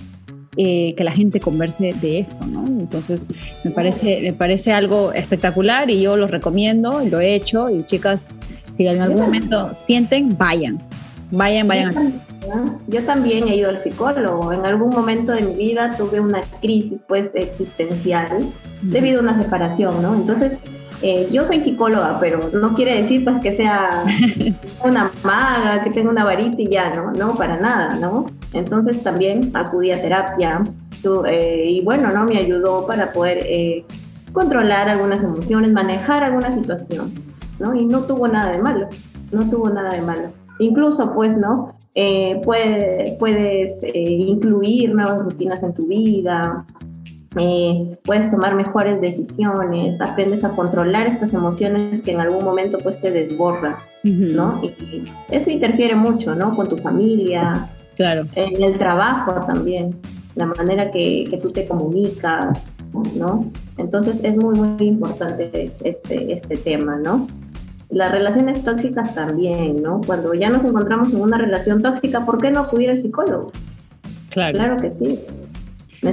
eh, 0.57 0.93
que 0.97 1.03
la 1.03 1.11
gente 1.11 1.39
converse 1.39 1.91
de 2.01 2.19
esto, 2.19 2.45
¿no? 2.45 2.65
Entonces 2.65 3.27
me 3.63 3.71
parece, 3.71 4.19
me 4.21 4.33
parece 4.33 4.73
algo 4.73 5.13
espectacular 5.13 5.89
y 5.89 6.01
yo 6.01 6.17
lo 6.17 6.27
recomiendo, 6.27 7.01
lo 7.05 7.19
he 7.19 7.35
hecho. 7.35 7.69
Y 7.69 7.85
chicas, 7.85 8.27
si 8.73 8.87
en 8.87 8.99
algún 8.99 9.21
momento 9.21 9.71
sienten, 9.75 10.37
vayan, 10.37 10.81
vayan, 11.31 11.67
vayan. 11.67 12.21
Yo 12.87 13.03
también 13.03 13.47
he 13.47 13.55
ido 13.57 13.69
al 13.69 13.81
psicólogo. 13.81 14.51
En 14.51 14.65
algún 14.65 14.89
momento 14.89 15.33
de 15.33 15.43
mi 15.43 15.53
vida 15.55 15.95
tuve 15.97 16.19
una 16.19 16.41
crisis 16.61 17.01
pues 17.07 17.31
existencial 17.33 18.51
debido 18.81 19.19
a 19.19 19.23
una 19.23 19.41
separación, 19.41 20.01
¿no? 20.01 20.15
Entonces, 20.15 20.57
eh, 21.01 21.29
yo 21.31 21.45
soy 21.45 21.61
psicóloga, 21.61 22.19
pero 22.19 22.49
no 22.53 22.73
quiere 22.73 23.01
decir 23.01 23.23
pues 23.23 23.41
que 23.41 23.55
sea 23.55 24.03
una 24.83 25.11
maga, 25.23 25.83
que 25.83 25.91
tenga 25.91 26.09
una 26.09 26.23
varita 26.23 26.61
y 26.61 26.69
ya, 26.69 26.93
¿no? 26.93 27.11
No, 27.11 27.35
para 27.35 27.57
nada, 27.57 27.95
¿no? 27.95 28.25
Entonces 28.53 29.01
también 29.03 29.51
acudí 29.53 29.91
a 29.91 30.01
terapia 30.01 30.63
eh, 31.27 31.65
y 31.67 31.81
bueno, 31.81 32.11
¿no? 32.11 32.25
Me 32.25 32.37
ayudó 32.37 32.85
para 32.85 33.13
poder 33.13 33.39
eh, 33.45 33.85
controlar 34.33 34.89
algunas 34.89 35.23
emociones, 35.23 35.71
manejar 35.71 36.23
alguna 36.23 36.51
situación, 36.51 37.13
¿no? 37.59 37.73
Y 37.75 37.85
no 37.85 38.01
tuvo 38.01 38.27
nada 38.27 38.51
de 38.51 38.57
malo, 38.57 38.89
no 39.31 39.49
tuvo 39.49 39.69
nada 39.69 39.91
de 39.91 40.01
malo. 40.01 40.38
Incluso 40.59 41.13
pues, 41.13 41.37
¿no? 41.37 41.73
puedes 42.45 43.81
incluir 43.93 44.93
nuevas 44.93 45.23
rutinas 45.23 45.63
en 45.63 45.73
tu 45.73 45.87
vida, 45.87 46.65
eh, 47.37 47.97
puedes 48.05 48.31
tomar 48.31 48.55
mejores 48.55 48.99
decisiones, 49.01 50.01
aprendes 50.01 50.43
a 50.43 50.49
controlar 50.49 51.05
estas 51.05 51.33
emociones 51.33 52.01
que 52.01 52.11
en 52.11 52.19
algún 52.19 52.43
momento 52.43 52.79
pues 52.79 52.99
te 52.99 53.11
desbordan, 53.11 53.75
¿no? 54.03 54.59
Y 54.63 55.03
eso 55.29 55.51
interfiere 55.51 55.95
mucho, 55.95 56.33
¿no? 56.33 56.55
Con 56.55 56.67
tu 56.67 56.77
familia, 56.77 57.69
claro. 57.95 58.25
en 58.33 58.63
el 58.63 58.77
trabajo 58.77 59.45
también, 59.45 59.95
la 60.35 60.47
manera 60.47 60.89
que, 60.89 61.27
que 61.29 61.37
tú 61.37 61.51
te 61.51 61.67
comunicas, 61.67 62.59
¿no? 63.15 63.45
Entonces 63.77 64.19
es 64.23 64.35
muy, 64.35 64.59
muy 64.59 64.87
importante 64.87 65.71
este, 65.83 66.33
este 66.33 66.57
tema, 66.57 66.95
¿no? 66.97 67.27
Las 67.89 68.11
relaciones 68.11 68.63
tóxicas 68.63 69.15
también, 69.15 69.81
¿no? 69.81 70.01
Cuando 70.05 70.33
ya 70.33 70.49
nos 70.49 70.63
encontramos 70.63 71.11
en 71.13 71.21
una 71.21 71.37
relación 71.37 71.81
tóxica, 71.81 72.25
¿por 72.25 72.39
qué 72.39 72.51
no 72.51 72.61
acudir 72.61 72.91
al 72.91 73.01
psicólogo? 73.01 73.51
Claro. 74.29 74.53
Claro 74.53 74.77
que 74.77 74.91
sí. 74.91 75.19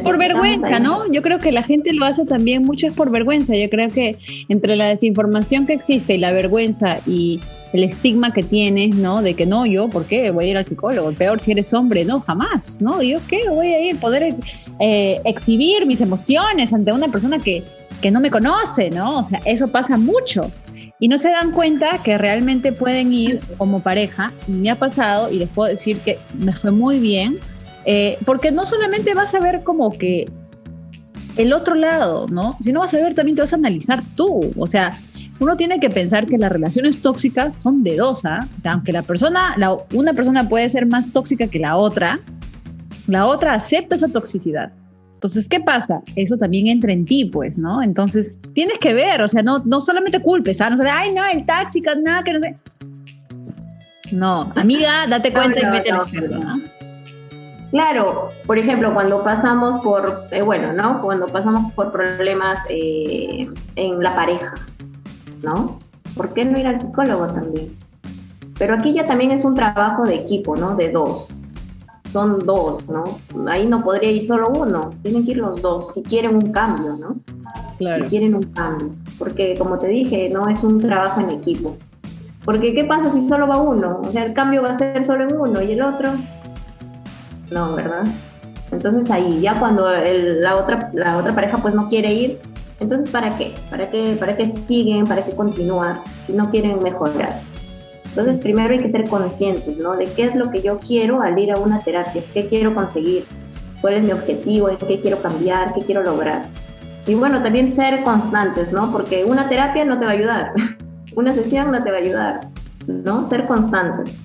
Por 0.03 0.19
vergüenza, 0.19 0.79
¿no? 0.81 1.11
Yo 1.13 1.23
creo 1.23 1.39
que 1.39 1.53
la 1.53 1.63
gente 1.63 1.93
lo 1.93 2.05
hace 2.07 2.25
también 2.25 2.65
mucho 2.65 2.89
es 2.89 2.95
por 2.95 3.11
vergüenza. 3.11 3.55
Yo 3.55 3.71
creo 3.71 3.91
que 3.91 4.19
entre 4.49 4.75
la 4.75 4.87
desinformación 4.87 5.67
que 5.67 5.75
existe 5.75 6.15
y 6.15 6.19
la 6.19 6.33
vergüenza 6.33 6.99
y 7.07 7.41
el 7.73 7.85
estigma 7.85 8.33
que 8.33 8.43
tienes, 8.43 8.97
¿no? 8.97 9.23
De 9.23 9.35
que 9.35 9.47
no, 9.47 9.65
yo, 9.67 9.89
¿por 9.89 10.07
qué 10.07 10.31
voy 10.31 10.47
a 10.47 10.49
ir 10.49 10.57
al 10.57 10.67
psicólogo? 10.67 11.13
Peor 11.13 11.41
si 11.41 11.53
eres 11.53 11.73
hombre, 11.73 12.05
no, 12.05 12.21
jamás, 12.21 12.81
¿no? 12.81 13.03
Yo, 13.03 13.19
¿qué? 13.29 13.49
Voy 13.49 13.69
a 13.69 13.81
ir, 13.81 13.99
poder 14.01 14.35
eh, 14.81 15.21
exhibir 15.25 15.87
mis 15.87 16.01
emociones 16.01 16.73
ante 16.73 16.93
una 16.93 17.09
persona 17.09 17.39
que, 17.39 17.63
que 18.01 18.11
no 18.11 18.21
me 18.21 18.31
conoce, 18.31 18.91
¿no? 18.91 19.21
O 19.21 19.25
sea, 19.25 19.41
eso 19.45 19.69
pasa 19.69 19.97
mucho. 19.97 20.51
Y 20.99 21.09
no 21.09 21.19
se 21.19 21.31
dan 21.31 21.53
cuenta 21.53 21.99
que 22.03 22.17
realmente 22.17 22.73
pueden 22.73 23.13
ir 23.13 23.41
como 23.59 23.81
pareja. 23.81 24.33
Me 24.47 24.71
ha 24.71 24.77
pasado 24.77 25.31
y 25.31 25.39
les 25.39 25.49
puedo 25.49 25.69
decir 25.69 25.99
que 26.01 26.19
me 26.35 26.53
fue 26.55 26.71
muy 26.71 26.99
bien 26.99 27.39
eh, 27.85 28.19
porque 28.27 28.51
no 28.51 28.67
solamente 28.67 29.15
vas 29.15 29.33
a 29.35 29.41
ver 29.41 29.63
como 29.63 29.93
que 29.93 30.29
el 31.37 31.53
otro 31.53 31.75
lado, 31.75 32.27
¿no? 32.29 32.57
Sino 32.61 32.81
vas 32.81 32.93
a 32.95 32.97
ver 32.97 33.15
también 33.15 33.37
te 33.37 33.43
vas 33.43 33.53
a 33.53 33.57
analizar 33.57 34.03
tú. 34.17 34.53
O 34.57 34.67
sea, 34.67 34.99
uno 35.39 35.57
tiene 35.57 35.79
que 35.79 35.89
pensar 35.89 36.27
que 36.27 36.37
las 36.37 36.51
relaciones 36.51 37.01
tóxicas 37.01 37.57
son 37.57 37.85
de 37.85 37.97
dos, 37.97 38.25
¿ah? 38.25 38.49
O 38.57 38.61
sea, 38.61 38.73
aunque 38.73 38.93
la 38.93 39.03
persona, 39.03 39.55
una 39.93 40.15
persona 40.15 40.49
puede 40.49 40.69
ser 40.69 40.87
más 40.87 41.13
tóxica 41.13 41.47
que 41.47 41.61
la 41.61 41.77
otra, 41.77 42.19
la 43.07 43.27
otra 43.27 43.55
acepta 43.55 43.95
esa 43.95 44.09
toxicidad. 44.09 44.73
Entonces, 45.17 45.49
¿qué 45.49 45.61
pasa? 45.61 46.03
Eso 46.15 46.37
también 46.37 46.67
entra 46.67 46.93
en 46.93 47.07
ti, 47.07 47.25
pues, 47.25 47.57
¿no? 47.57 47.83
Entonces, 47.83 48.39
tienes 48.53 48.79
que 48.79 48.93
ver, 48.93 49.23
o 49.23 49.29
sea, 49.29 49.43
no, 49.43 49.61
no 49.65 49.81
solamente 49.81 50.21
culpes, 50.21 50.61
¿ah? 50.61 50.69
No 50.69 50.77
sé, 50.77 50.85
ay, 50.91 51.15
no, 51.15 51.25
el 51.25 51.45
tóxico, 51.47 51.91
nada, 52.03 52.23
que 52.23 52.33
no 52.35 52.41
sé. 52.41 52.57
No, 54.13 54.53
amiga, 54.55 55.07
date 55.09 55.33
cuenta 55.33 55.59
y 55.59 55.71
vete 55.71 55.91
al 55.91 55.97
experto, 55.97 56.39
¿no? 56.39 56.61
Claro, 57.71 58.31
por 58.47 58.59
ejemplo, 58.59 58.93
cuando 58.93 59.25
pasamos 59.25 59.83
por, 59.83 60.29
eh, 60.31 60.43
bueno, 60.43 60.75
¿no? 60.75 61.01
Cuando 61.01 61.29
pasamos 61.29 61.73
por 61.73 61.93
problemas 61.93 62.61
eh, 62.69 63.49
en 63.75 64.03
la 64.03 64.15
pareja, 64.15 64.55
¿no? 65.43 65.79
¿Por 66.15 66.35
qué 66.35 66.45
no 66.45 66.61
ir 66.61 66.67
al 66.67 66.79
psicólogo 66.79 67.27
también? 67.29 67.75
Pero 68.59 68.75
aquí 68.75 68.93
ya 68.93 69.07
también 69.07 69.31
es 69.31 69.45
un 69.47 69.55
trabajo 69.55 70.05
de 70.05 70.15
equipo, 70.15 70.57
¿no? 70.57 70.77
De 70.77 70.91
dos. 70.91 71.29
Son 72.11 72.47
dos, 72.47 72.87
¿no? 72.89 73.19
Ahí 73.49 73.67
no 73.67 73.83
podría 73.83 74.11
ir 74.11 74.27
solo 74.27 74.51
uno, 74.51 74.93
tienen 75.03 75.25
que 75.25 75.33
ir 75.33 75.39
los 75.39 75.61
dos, 75.61 75.93
si 75.93 76.03
quieren 76.03 76.37
un 76.37 76.53
cambio, 76.53 76.97
¿no? 76.97 77.17
Claro. 77.79 78.05
Si 78.05 78.11
quieren 78.11 78.35
un 78.35 78.45
cambio. 78.45 78.91
Porque 79.19 79.55
como 79.59 79.79
te 79.79 79.89
dije, 79.89 80.31
no 80.31 80.49
es 80.49 80.63
un 80.63 80.79
trabajo 80.79 81.21
en 81.21 81.31
equipo. 81.31 81.77
Porque 82.45 82.75
¿qué 82.75 82.85
pasa 82.85 83.11
si 83.11 83.29
solo 83.29 83.49
va 83.49 83.57
uno? 83.57 84.01
O 84.05 84.09
sea, 84.09 84.25
el 84.25 84.33
cambio 84.33 84.63
va 84.63 84.71
a 84.71 84.75
ser 84.77 85.05
solo 85.05 85.25
en 85.25 85.37
uno 85.37 85.61
y 85.63 85.73
el 85.73 85.83
otro 85.83 86.13
no, 87.51 87.75
¿verdad? 87.75 88.05
Entonces 88.73 89.11
ahí, 89.11 89.41
ya 89.41 89.59
cuando 89.59 89.89
la, 89.91 90.57
otra, 90.57 90.91
la 90.93 91.19
otra 91.19 91.35
pareja 91.35 91.59
pues 91.59 91.75
no 91.75 91.89
quiere 91.89 92.13
ir, 92.13 92.41
entonces 92.81 93.11
¿para 93.11 93.37
qué? 93.39 93.55
¿Para 93.71 93.89
qué, 93.91 94.17
¿Para 94.19 94.37
qué 94.37 94.53
siguen? 94.67 95.07
¿Para 95.07 95.25
qué 95.25 95.33
continuar 95.33 96.03
si 96.23 96.33
no 96.33 96.51
quieren 96.51 96.83
mejorar? 96.83 97.41
Entonces 98.17 98.39
primero 98.39 98.73
hay 98.73 98.81
que 98.81 98.89
ser 98.89 99.07
conscientes, 99.11 99.77
¿no? 99.77 99.95
De 99.95 100.07
qué 100.07 100.25
es 100.25 100.35
lo 100.35 100.51
que 100.51 100.63
yo 100.63 100.79
quiero 100.79 101.21
al 101.21 101.39
ir 101.39 101.53
a 101.53 101.59
una 101.59 101.81
terapia, 101.81 102.23
qué 102.33 102.47
quiero 102.47 102.75
conseguir, 102.75 103.27
cuál 103.83 103.93
es 103.93 104.05
mi 104.05 104.13
objetivo, 104.13 104.71
en 104.71 104.79
qué 104.79 105.03
quiero 105.03 105.21
cambiar, 105.21 105.75
qué 105.75 105.83
quiero 105.83 106.03
lograr. 106.03 106.47
Y 107.07 107.15
bueno, 107.15 107.43
también 107.43 107.75
ser 107.75 108.03
constantes, 108.05 108.73
¿no? 108.73 108.91
Porque 108.91 109.27
una 109.27 109.51
terapia 109.51 109.85
no 109.85 109.99
te 109.99 110.07
va 110.07 110.13
a 110.13 110.15
ayudar, 110.15 110.53
una 111.15 111.35
sesión 111.35 111.71
no 111.71 111.85
te 111.85 111.91
va 111.91 111.99
a 111.99 112.01
ayudar, 112.01 112.49
¿no? 112.87 113.27
Ser 113.27 113.47
constantes, 113.47 114.19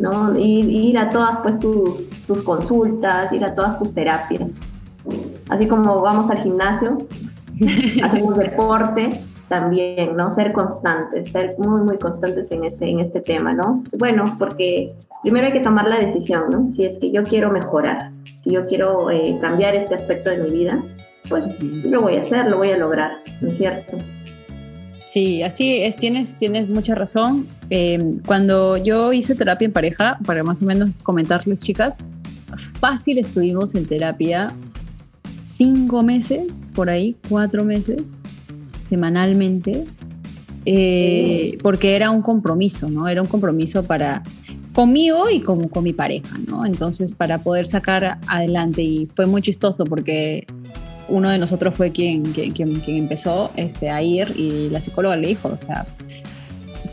¿no? 0.00 0.36
Ir, 0.36 0.68
ir 0.68 0.98
a 0.98 1.08
todas 1.08 1.38
pues 1.44 1.60
tus, 1.60 2.10
tus 2.26 2.42
consultas, 2.42 3.32
ir 3.32 3.44
a 3.44 3.54
todas 3.54 3.78
tus 3.78 3.94
terapias. 3.94 4.58
Así 5.48 5.68
como 5.68 6.00
vamos 6.00 6.28
al 6.28 6.42
gimnasio, 6.42 7.06
hacemos 8.02 8.36
deporte, 8.36 9.22
también, 9.52 10.16
¿no? 10.16 10.30
Ser 10.30 10.50
constantes, 10.54 11.30
ser 11.30 11.54
muy, 11.58 11.82
muy 11.82 11.98
constantes 11.98 12.50
en 12.52 12.64
este, 12.64 12.88
en 12.88 13.00
este 13.00 13.20
tema, 13.20 13.52
¿no? 13.52 13.84
Bueno, 13.98 14.34
porque 14.38 14.94
primero 15.20 15.46
hay 15.46 15.52
que 15.52 15.60
tomar 15.60 15.86
la 15.86 15.98
decisión, 15.98 16.44
¿no? 16.50 16.72
Si 16.72 16.86
es 16.86 16.96
que 16.96 17.12
yo 17.12 17.22
quiero 17.22 17.50
mejorar, 17.50 18.12
si 18.42 18.52
yo 18.52 18.64
quiero 18.64 19.10
eh, 19.10 19.36
cambiar 19.42 19.74
este 19.74 19.94
aspecto 19.94 20.30
de 20.30 20.38
mi 20.38 20.48
vida, 20.48 20.82
pues 21.28 21.46
lo 21.60 22.00
voy 22.00 22.16
a 22.16 22.22
hacer, 22.22 22.46
lo 22.50 22.56
voy 22.56 22.70
a 22.70 22.78
lograr, 22.78 23.18
¿no 23.42 23.48
es 23.48 23.58
cierto? 23.58 23.98
Sí, 25.04 25.42
así 25.42 25.82
es, 25.82 25.96
tienes, 25.96 26.34
tienes 26.36 26.70
mucha 26.70 26.94
razón. 26.94 27.46
Eh, 27.68 28.02
cuando 28.24 28.78
yo 28.78 29.12
hice 29.12 29.34
terapia 29.34 29.66
en 29.66 29.72
pareja, 29.74 30.16
para 30.24 30.42
más 30.42 30.62
o 30.62 30.64
menos 30.64 30.94
comentarles, 31.04 31.60
chicas, 31.60 31.98
fácil 32.80 33.18
estuvimos 33.18 33.74
en 33.74 33.84
terapia 33.84 34.54
cinco 35.30 36.02
meses, 36.02 36.62
por 36.74 36.88
ahí, 36.88 37.14
cuatro 37.28 37.64
meses, 37.64 38.02
semanalmente, 38.84 39.84
eh, 40.64 41.58
porque 41.62 41.96
era 41.96 42.10
un 42.10 42.22
compromiso, 42.22 42.88
¿no? 42.88 43.08
Era 43.08 43.22
un 43.22 43.28
compromiso 43.28 43.82
para 43.84 44.22
conmigo 44.72 45.28
y 45.30 45.40
con, 45.40 45.68
con 45.68 45.84
mi 45.84 45.92
pareja, 45.92 46.38
¿no? 46.46 46.64
Entonces, 46.64 47.14
para 47.14 47.38
poder 47.38 47.66
sacar 47.66 48.18
adelante, 48.26 48.82
y 48.82 49.08
fue 49.14 49.26
muy 49.26 49.42
chistoso 49.42 49.84
porque 49.84 50.46
uno 51.08 51.28
de 51.28 51.38
nosotros 51.38 51.74
fue 51.74 51.90
quien, 51.90 52.22
quien, 52.32 52.52
quien, 52.52 52.96
empezó 52.96 53.50
este, 53.56 53.90
a 53.90 54.02
ir 54.02 54.32
y 54.36 54.70
la 54.70 54.80
psicóloga 54.80 55.16
le 55.16 55.28
dijo, 55.28 55.48
o 55.48 55.66
sea, 55.66 55.84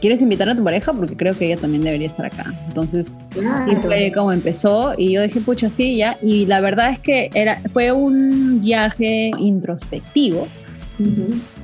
¿quieres 0.01 0.22
invitar 0.22 0.50
a 0.50 0.55
tu 0.55 0.63
pareja? 0.63 0.91
Porque 0.93 1.15
creo 1.15 1.38
que 1.38 1.46
ella 1.46 1.58
también 1.58 1.84
debería 1.84 2.08
estar 2.08 2.25
acá. 2.25 2.53
Entonces, 2.67 3.13
así 3.53 3.75
fue 3.77 4.12
como 4.13 4.34
empezó 4.34 4.93
y 4.98 5.13
yo 5.13 5.22
dije, 5.22 5.39
pucha, 5.41 5.69
sí, 5.69 5.98
ya. 5.98 6.17
Y 6.22 6.46
la 6.48 6.60
verdad 6.60 6.91
es 6.91 7.00
que 7.00 7.29
era, 7.34 7.62
fue 7.72 7.91
un 7.91 8.62
viaje 8.62 9.31
introspectivo 9.38 10.48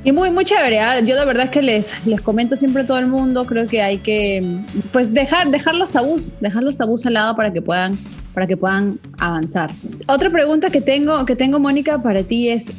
y 0.06 0.12
muy, 0.12 0.30
muy 0.30 0.46
chévere. 0.46 0.80
¿ah? 0.80 1.00
Yo 1.00 1.18
de 1.18 1.26
verdad 1.26 1.46
es 1.46 1.50
que 1.50 1.62
les, 1.64 1.94
les 2.06 2.22
comento 2.22 2.56
siempre 2.56 2.84
a 2.84 2.86
todo 2.86 3.00
el 3.00 3.08
mundo, 3.08 3.46
creo 3.46 3.66
que 3.66 3.82
hay 3.82 3.98
que 3.98 4.62
pues 4.94 5.12
dejar, 5.12 5.50
dejar 5.50 5.76
los 5.76 5.92
tabús, 5.92 6.40
dejar 6.40 6.64
los 6.64 6.78
tabús 6.78 7.06
al 7.08 7.16
lado 7.16 7.36
para 7.36 7.52
que 7.52 7.62
puedan, 7.62 7.98
para 8.34 8.46
que 8.46 8.56
puedan 8.56 9.00
avanzar. 9.18 9.72
Otra 10.08 10.30
pregunta 10.30 10.70
que 10.70 10.80
tengo, 10.80 11.26
que 11.26 11.36
tengo, 11.36 11.60
Mónica, 11.60 12.02
para 12.02 12.22
ti 12.22 12.50
es, 12.50 12.72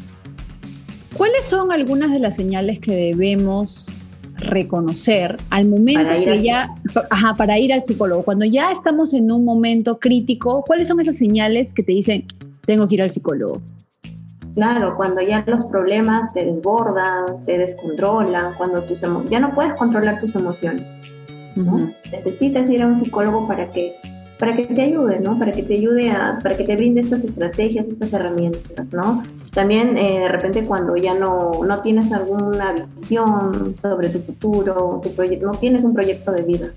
¿cuáles 1.16 1.44
son 1.44 1.72
algunas 1.72 2.12
de 2.12 2.20
las 2.20 2.36
señales 2.36 2.78
que 2.78 2.94
debemos 2.94 3.88
reconocer 4.36 5.36
al 5.50 5.66
momento 5.66 6.14
que 6.14 6.42
ya, 6.42 6.70
ajá, 7.10 7.34
para 7.34 7.58
ir 7.58 7.72
al 7.72 7.82
psicólogo, 7.82 8.22
cuando 8.22 8.44
ya 8.44 8.70
estamos 8.70 9.14
en 9.14 9.32
un 9.32 9.44
momento 9.44 9.98
crítico, 9.98 10.62
¿cuáles 10.64 10.86
son 10.86 11.00
esas 11.00 11.16
señales 11.16 11.72
que 11.72 11.82
te 11.82 11.92
dicen, 11.92 12.26
tengo 12.66 12.86
que 12.86 12.96
ir 12.96 13.02
al 13.02 13.10
psicólogo? 13.10 13.60
Claro, 14.56 14.96
cuando 14.96 15.20
ya 15.20 15.44
los 15.46 15.66
problemas 15.66 16.32
te 16.32 16.42
desbordan, 16.46 17.44
te 17.44 17.58
descontrolan, 17.58 18.54
cuando 18.54 18.82
tus 18.84 19.02
ya 19.28 19.38
no 19.38 19.54
puedes 19.54 19.74
controlar 19.74 20.18
tus 20.18 20.34
emociones. 20.34 20.82
Necesitas 22.10 22.68
ir 22.70 22.82
a 22.82 22.86
un 22.86 22.96
psicólogo 22.96 23.46
para 23.46 23.70
que 23.70 23.96
para 24.38 24.56
que 24.56 24.64
te 24.64 24.80
ayude, 24.80 25.20
¿no? 25.20 25.38
Para 25.38 25.52
que 25.52 25.62
te 25.62 25.74
ayude 25.74 26.10
a, 26.10 26.38
para 26.42 26.56
que 26.56 26.64
te 26.64 26.74
brinde 26.74 27.02
estas 27.02 27.22
estrategias, 27.24 27.86
estas 27.86 28.12
herramientas, 28.14 28.92
¿no? 28.92 29.22
También 29.52 29.98
eh, 29.98 30.20
de 30.20 30.28
repente 30.28 30.64
cuando 30.64 30.96
ya 30.96 31.14
no, 31.14 31.50
no 31.62 31.82
tienes 31.82 32.10
alguna 32.12 32.72
visión 32.72 33.74
sobre 33.80 34.08
tu 34.08 34.20
futuro, 34.20 35.00
tu 35.02 35.12
proyecto, 35.12 35.46
no 35.46 35.58
tienes 35.58 35.84
un 35.84 35.92
proyecto 35.92 36.32
de 36.32 36.42
vida, 36.42 36.68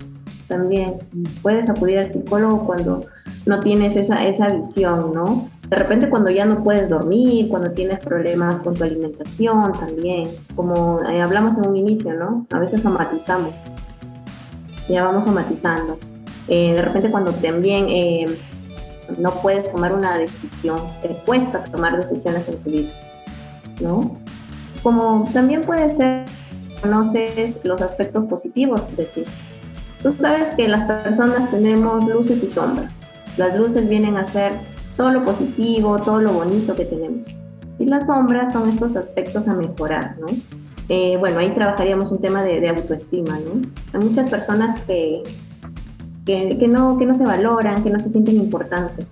también 0.48 0.96
puedes 1.40 1.68
acudir 1.68 1.98
al 1.98 2.10
psicólogo 2.10 2.66
cuando 2.66 3.06
no 3.46 3.60
tienes 3.60 3.96
esa, 3.96 4.24
esa 4.26 4.48
visión, 4.48 5.12
¿no? 5.14 5.48
De 5.70 5.76
repente 5.76 6.10
cuando 6.10 6.30
ya 6.30 6.46
no 6.46 6.64
puedes 6.64 6.88
dormir, 6.88 7.48
cuando 7.48 7.70
tienes 7.70 8.00
problemas 8.00 8.58
con 8.62 8.74
tu 8.74 8.82
alimentación 8.82 9.72
también, 9.72 10.28
como 10.56 11.00
eh, 11.08 11.22
hablamos 11.22 11.56
en 11.58 11.68
un 11.68 11.76
inicio, 11.76 12.12
¿no? 12.12 12.44
A 12.50 12.58
veces 12.58 12.80
somatizamos, 12.80 13.54
ya 14.88 15.04
vamos 15.04 15.26
somatizando. 15.26 15.96
Eh, 16.48 16.74
de 16.74 16.82
repente 16.82 17.08
cuando 17.12 17.32
también 17.34 17.86
eh, 17.88 18.26
no 19.16 19.30
puedes 19.42 19.70
tomar 19.70 19.94
una 19.94 20.18
decisión, 20.18 20.76
te 21.02 21.10
cuesta 21.24 21.62
tomar 21.62 21.96
decisiones 22.00 22.48
en 22.48 22.56
tu 22.56 22.70
vida, 22.70 22.90
¿no? 23.80 24.18
Como 24.82 25.30
también 25.32 25.62
puede 25.62 25.88
ser, 25.92 26.24
conoces 26.82 27.60
los 27.62 27.80
aspectos 27.80 28.24
positivos 28.24 28.84
de 28.96 29.04
ti. 29.04 29.24
Tú 30.02 30.16
sabes 30.18 30.52
que 30.56 30.66
las 30.66 30.90
personas 30.90 31.48
tenemos 31.52 32.08
luces 32.08 32.42
y 32.42 32.50
sombras. 32.50 32.92
Las 33.36 33.54
luces 33.54 33.88
vienen 33.88 34.16
a 34.16 34.26
ser 34.26 34.54
todo 35.00 35.12
lo 35.12 35.24
positivo, 35.24 35.98
todo 35.98 36.20
lo 36.20 36.30
bonito 36.34 36.74
que 36.74 36.84
tenemos. 36.84 37.26
Y 37.78 37.86
las 37.86 38.06
sombras 38.06 38.52
son 38.52 38.68
estos 38.68 38.96
aspectos 38.96 39.48
a 39.48 39.54
mejorar, 39.54 40.18
¿no? 40.20 40.26
Eh, 40.90 41.16
bueno, 41.16 41.38
ahí 41.38 41.48
trabajaríamos 41.52 42.12
un 42.12 42.18
tema 42.18 42.42
de, 42.42 42.68
autoestima, 42.68 43.38
¿no? 43.38 43.62
Hay 43.94 44.06
muchas 44.06 44.28
personas 44.28 44.78
que, 44.82 45.22
que, 46.26 46.68
no, 46.68 46.98
que 46.98 47.06
no 47.06 47.14
se 47.14 47.24
valoran, 47.24 47.82
que 47.82 47.88
no 47.88 47.98
se 47.98 48.10
sienten 48.10 48.36
importantes, 48.36 49.06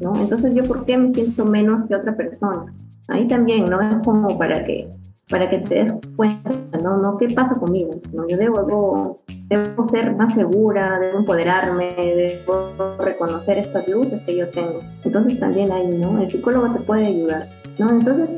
¿no? 0.00 0.16
Entonces, 0.16 0.54
¿yo 0.54 0.64
por 0.64 0.86
qué 0.86 0.96
me 0.96 1.10
siento 1.10 1.44
menos 1.44 1.82
que 1.82 1.94
otra 1.94 2.16
persona? 2.16 2.72
Ahí 3.08 3.28
también, 3.28 3.68
¿no? 3.68 3.82
Es 3.82 3.98
como 4.02 4.38
para 4.38 4.64
que 4.64 4.88
para 5.28 5.50
que 5.50 5.58
te 5.58 5.74
des 5.84 5.92
cuenta, 6.16 6.78
¿no? 6.82 6.96
¿No? 6.96 7.18
¿Qué 7.18 7.28
pasa 7.28 7.54
conmigo? 7.56 8.00
¿no? 8.12 8.26
Yo 8.26 8.36
debo, 8.36 9.18
debo, 9.48 9.84
ser 9.84 10.16
más 10.16 10.34
segura, 10.34 10.98
debo 10.98 11.18
empoderarme, 11.18 11.94
debo 11.96 12.72
reconocer 12.98 13.58
estas 13.58 13.86
luces 13.88 14.22
que 14.22 14.36
yo 14.36 14.48
tengo. 14.48 14.80
Entonces 15.04 15.38
también 15.38 15.70
ahí, 15.70 15.88
¿no? 15.88 16.18
El 16.20 16.30
psicólogo 16.30 16.72
te 16.72 16.80
puede 16.80 17.06
ayudar, 17.06 17.48
¿no? 17.78 17.90
Entonces 17.90 18.28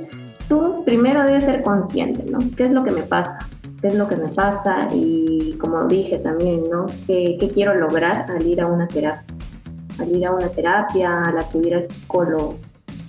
tú 0.48 0.82
primero 0.84 1.24
debes 1.24 1.44
ser 1.44 1.62
consciente, 1.62 2.24
¿no? 2.28 2.38
¿Qué 2.56 2.64
es 2.64 2.72
lo 2.72 2.82
que 2.82 2.90
me 2.90 3.02
pasa? 3.02 3.38
¿Qué 3.80 3.88
es 3.88 3.94
lo 3.94 4.08
que 4.08 4.16
me 4.16 4.28
pasa? 4.28 4.88
Y 4.92 5.56
como 5.60 5.86
dije 5.86 6.18
también, 6.18 6.64
¿no? 6.70 6.86
¿Qué, 7.06 7.50
quiero 7.54 7.74
lograr 7.74 8.30
al 8.30 8.46
ir 8.46 8.60
a 8.60 8.66
una 8.66 8.86
terapia? 8.88 9.24
Al 9.98 10.16
ir 10.16 10.26
a 10.26 10.32
una 10.32 10.48
terapia, 10.48 11.24
al 11.24 11.38
acudir 11.38 11.74
al 11.74 11.88
psicólogo 11.88 12.56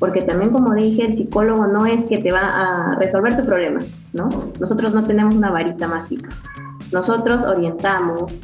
porque 0.02 0.24
también 0.24 0.50
como 0.50 0.74
dije, 0.74 1.06
el 1.06 1.16
psicólogo 1.16 1.68
no 1.68 1.86
es 1.86 2.04
que 2.06 2.18
te 2.18 2.32
va 2.32 2.42
a 2.42 2.96
resolver 2.96 3.38
tu 3.38 3.46
problema, 3.46 3.82
¿no? 4.14 4.30
Nosotros 4.60 4.96
no 4.96 5.06
tenemos 5.06 5.36
una 5.36 5.52
varita 5.52 5.88
mágica. 5.88 6.28
Nosotros 6.92 7.46
orientamos, 7.46 8.42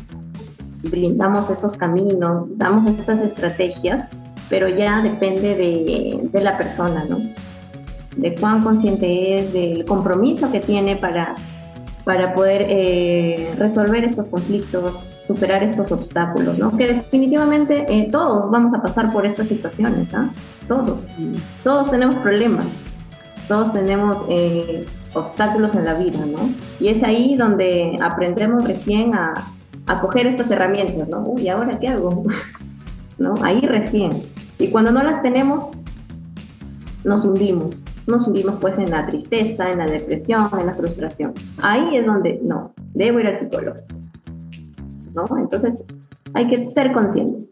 brindamos 0.83 1.49
estos 1.49 1.75
caminos, 1.75 2.45
damos 2.57 2.85
estas 2.85 3.21
estrategias, 3.21 4.07
pero 4.51 4.69
ya 4.69 5.01
depende 5.01 5.55
de, 5.55 6.29
de 6.31 6.43
la 6.43 6.59
persona, 6.59 7.05
¿no? 7.09 7.17
De 8.15 8.35
cuán 8.35 8.63
consciente 8.63 9.39
es, 9.39 9.51
del 9.51 9.83
compromiso 9.85 10.51
que 10.51 10.59
tiene 10.59 10.95
para 10.95 11.33
para 12.07 12.33
poder 12.33 12.65
eh, 12.69 13.53
resolver 13.57 14.05
estos 14.05 14.29
conflictos, 14.29 15.05
superar 15.25 15.61
estos 15.61 15.91
obstáculos, 15.91 16.57
¿no? 16.57 16.71
Que 16.77 16.87
definitivamente 16.87 17.85
eh, 17.89 18.07
todos 18.09 18.49
vamos 18.49 18.73
a 18.73 18.81
pasar 18.81 19.11
por 19.11 19.25
estas 19.25 19.49
situaciones, 19.49 20.07
¿ah? 20.13 20.29
Todos. 20.69 21.05
Todos 21.65 21.91
tenemos 21.91 22.15
problemas, 22.19 22.65
todos 23.49 23.73
tenemos 23.73 24.23
eh, 24.29 24.85
obstáculos 25.15 25.75
en 25.75 25.83
la 25.83 25.95
vida, 25.95 26.19
¿no? 26.25 26.49
Y 26.79 26.87
es 26.87 27.03
ahí 27.03 27.35
donde 27.35 27.99
aprendemos 28.01 28.65
recién 28.65 29.13
a, 29.13 29.33
a 29.87 29.99
coger 29.99 30.27
estas 30.27 30.49
herramientas, 30.49 31.09
¿no? 31.09 31.19
Uy, 31.27 31.49
¿ahora 31.49 31.77
qué 31.77 31.89
hago? 31.89 32.23
¿No? 33.17 33.35
Ahí 33.43 33.59
recién. 33.59 34.11
Y 34.59 34.69
cuando 34.69 34.93
no 34.93 35.03
las 35.03 35.21
tenemos, 35.21 35.71
nos 37.03 37.25
hundimos 37.25 37.83
nos 38.07 38.23
subimos 38.23 38.55
pues 38.59 38.77
en 38.77 38.89
la 38.89 39.05
tristeza, 39.05 39.69
en 39.69 39.79
la 39.79 39.85
depresión, 39.85 40.49
en 40.59 40.65
la 40.65 40.73
frustración. 40.73 41.33
Ahí 41.57 41.97
es 41.97 42.05
donde, 42.05 42.39
no, 42.41 42.73
debo 42.93 43.19
ir 43.19 43.27
al 43.27 43.37
psicólogo. 43.37 43.77
¿No? 45.13 45.25
Entonces, 45.37 45.83
hay 46.33 46.47
que 46.47 46.69
ser 46.69 46.91
conscientes. 46.93 47.47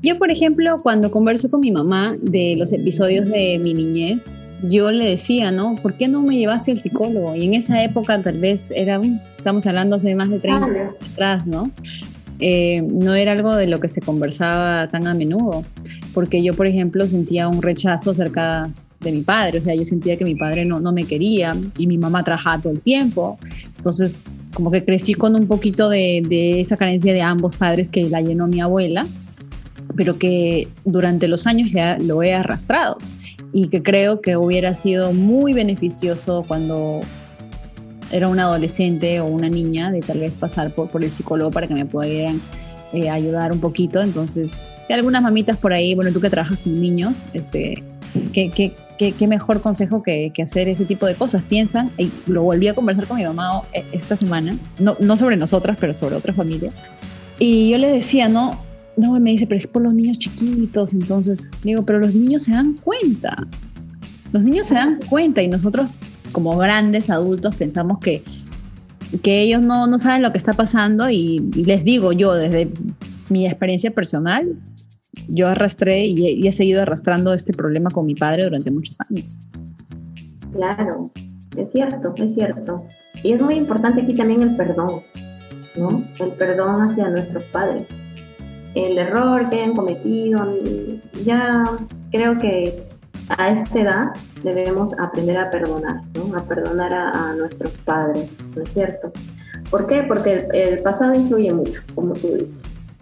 Yo, 0.00 0.16
por 0.16 0.30
ejemplo, 0.30 0.78
cuando 0.80 1.10
converso 1.10 1.50
con 1.50 1.60
mi 1.60 1.72
mamá 1.72 2.16
de 2.22 2.54
los 2.56 2.72
episodios 2.72 3.28
de 3.28 3.58
mi 3.58 3.74
niñez, 3.74 4.30
yo 4.62 4.92
le 4.92 5.06
decía, 5.06 5.50
¿no? 5.50 5.76
¿Por 5.76 5.94
qué 5.94 6.06
no 6.06 6.22
me 6.22 6.36
llevaste 6.36 6.70
al 6.70 6.78
psicólogo? 6.78 7.34
Y 7.34 7.44
en 7.44 7.54
esa 7.54 7.82
época 7.82 8.20
tal 8.22 8.38
vez 8.38 8.70
era, 8.74 9.00
estamos 9.36 9.66
hablando 9.66 9.96
hace 9.96 10.14
más 10.14 10.30
de 10.30 10.38
30 10.38 10.66
años 10.66 10.94
atrás, 11.12 11.46
¿no? 11.46 11.70
Eh, 12.38 12.82
no 12.82 13.14
era 13.14 13.32
algo 13.32 13.56
de 13.56 13.66
lo 13.66 13.80
que 13.80 13.88
se 13.88 14.00
conversaba 14.00 14.88
tan 14.88 15.08
a 15.08 15.14
menudo, 15.14 15.64
porque 16.14 16.44
yo, 16.44 16.54
por 16.54 16.68
ejemplo, 16.68 17.08
sentía 17.08 17.48
un 17.48 17.60
rechazo 17.60 18.12
acerca 18.12 18.70
de 19.00 19.12
mi 19.12 19.22
padre, 19.22 19.60
o 19.60 19.62
sea, 19.62 19.74
yo 19.74 19.84
sentía 19.84 20.16
que 20.16 20.24
mi 20.24 20.34
padre 20.34 20.64
no, 20.64 20.80
no 20.80 20.92
me 20.92 21.04
quería 21.04 21.52
y 21.76 21.86
mi 21.86 21.98
mamá 21.98 22.24
trabajaba 22.24 22.60
todo 22.60 22.72
el 22.72 22.82
tiempo, 22.82 23.38
entonces 23.76 24.18
como 24.54 24.70
que 24.70 24.84
crecí 24.84 25.14
con 25.14 25.36
un 25.36 25.46
poquito 25.46 25.88
de, 25.88 26.22
de 26.28 26.60
esa 26.60 26.76
carencia 26.76 27.12
de 27.12 27.22
ambos 27.22 27.54
padres 27.56 27.90
que 27.90 28.08
la 28.08 28.20
llenó 28.20 28.48
mi 28.48 28.60
abuela, 28.60 29.06
pero 29.96 30.18
que 30.18 30.68
durante 30.84 31.28
los 31.28 31.46
años 31.46 31.70
ya 31.72 31.98
lo 31.98 32.22
he 32.22 32.34
arrastrado 32.34 32.98
y 33.52 33.68
que 33.68 33.82
creo 33.82 34.20
que 34.20 34.36
hubiera 34.36 34.74
sido 34.74 35.12
muy 35.12 35.52
beneficioso 35.52 36.44
cuando 36.46 37.00
era 38.10 38.28
una 38.28 38.44
adolescente 38.44 39.20
o 39.20 39.26
una 39.26 39.48
niña 39.48 39.90
de 39.90 40.00
tal 40.00 40.20
vez 40.20 40.36
pasar 40.38 40.74
por, 40.74 40.90
por 40.90 41.04
el 41.04 41.10
psicólogo 41.10 41.50
para 41.50 41.66
que 41.66 41.74
me 41.74 41.84
pudieran 41.84 42.40
eh, 42.92 43.10
ayudar 43.10 43.52
un 43.52 43.60
poquito. 43.60 44.00
Entonces, 44.00 44.60
algunas 44.88 45.22
mamitas 45.22 45.56
por 45.56 45.72
ahí, 45.72 45.94
bueno, 45.94 46.12
tú 46.12 46.20
que 46.20 46.30
trabajas 46.30 46.58
con 46.58 46.80
niños, 46.80 47.26
este, 47.34 47.82
¿qué, 48.32 48.50
qué, 48.50 48.72
qué, 48.98 49.12
qué 49.12 49.26
mejor 49.26 49.62
consejo 49.62 50.02
que, 50.02 50.30
que, 50.34 50.42
hacer 50.42 50.68
ese 50.68 50.84
tipo 50.84 51.06
de 51.06 51.14
cosas? 51.14 51.42
Piensan, 51.44 51.90
y 51.96 52.10
lo 52.26 52.42
volví 52.42 52.68
a 52.68 52.74
conversar 52.74 53.06
con 53.06 53.16
mi 53.16 53.24
mamá 53.24 53.62
eh, 53.72 53.84
esta 53.92 54.16
semana, 54.16 54.58
no, 54.78 54.96
no 55.00 55.16
sobre 55.16 55.36
nosotras, 55.36 55.78
pero 55.80 55.94
sobre 55.94 56.16
otra 56.16 56.34
familia. 56.34 56.72
Y 57.38 57.70
yo 57.70 57.78
le 57.78 57.88
decía, 57.88 58.28
no, 58.28 58.60
no, 58.96 59.18
me 59.20 59.30
dice, 59.30 59.46
pero 59.46 59.58
es 59.58 59.66
por 59.66 59.82
los 59.82 59.94
niños 59.94 60.18
chiquitos, 60.18 60.92
entonces, 60.92 61.48
digo, 61.62 61.84
pero 61.84 62.00
los 62.00 62.14
niños 62.14 62.42
se 62.42 62.52
dan 62.52 62.74
cuenta. 62.74 63.46
Los 64.32 64.42
niños 64.42 64.66
se 64.66 64.74
dan 64.74 64.98
cuenta 65.08 65.40
y 65.40 65.48
nosotros 65.48 65.88
como 66.32 66.56
grandes 66.58 67.08
adultos 67.08 67.56
pensamos 67.56 67.98
que, 68.00 68.22
que 69.22 69.42
ellos 69.42 69.62
no, 69.62 69.86
no 69.86 69.98
saben 69.98 70.22
lo 70.22 70.32
que 70.32 70.38
está 70.38 70.52
pasando 70.52 71.08
y, 71.08 71.40
les 71.54 71.84
digo 71.84 72.12
yo 72.12 72.34
desde 72.34 72.70
mi 73.28 73.46
experiencia 73.46 73.90
personal, 73.90 74.46
yo 75.28 75.48
arrastré 75.48 76.06
y 76.06 76.46
he, 76.46 76.52
seguido 76.52 76.82
arrastrando 76.82 77.32
este 77.32 77.52
problema 77.52 77.90
con 77.90 78.06
mi 78.06 78.14
padre 78.14 78.44
durante 78.44 78.70
muchos 78.70 78.96
años. 79.08 79.38
Claro, 80.52 81.10
es 81.56 81.70
cierto, 81.72 82.14
es 82.16 82.34
cierto. 82.34 82.84
Y 83.22 83.32
es 83.32 83.42
muy 83.42 83.54
importante 83.54 84.02
aquí 84.02 84.14
también 84.14 84.42
el 84.42 84.56
perdón, 84.56 85.02
¿no? 85.76 86.04
El 86.20 86.30
perdón 86.32 86.82
hacia 86.82 87.08
nuestros 87.08 87.44
padres. 87.44 87.86
El 88.74 88.98
error 88.98 89.48
que 89.50 89.56
hayan 89.56 89.74
cometido, 89.74 90.46
ya 91.24 91.64
creo 92.10 92.38
que 92.38 92.86
a 93.30 93.50
esta 93.50 93.80
edad 93.80 94.06
debemos 94.42 94.92
aprender 94.98 95.36
a 95.36 95.50
perdonar, 95.50 96.02
¿no? 96.14 96.36
a 96.36 96.44
perdonar 96.44 96.92
a, 96.92 97.34
nuestros 97.34 97.72
padres, 97.84 98.30
¿no 98.54 98.62
es 98.62 98.72
cierto? 98.72 99.12
¿Por 99.70 99.86
qué? 99.86 100.04
Porque 100.04 100.48
el, 100.52 100.80
pasado 100.80 101.14
influye 101.14 101.52
mucho, 101.52 101.82
como 101.94 102.14
tú 102.14 102.28
dices. 102.34 102.60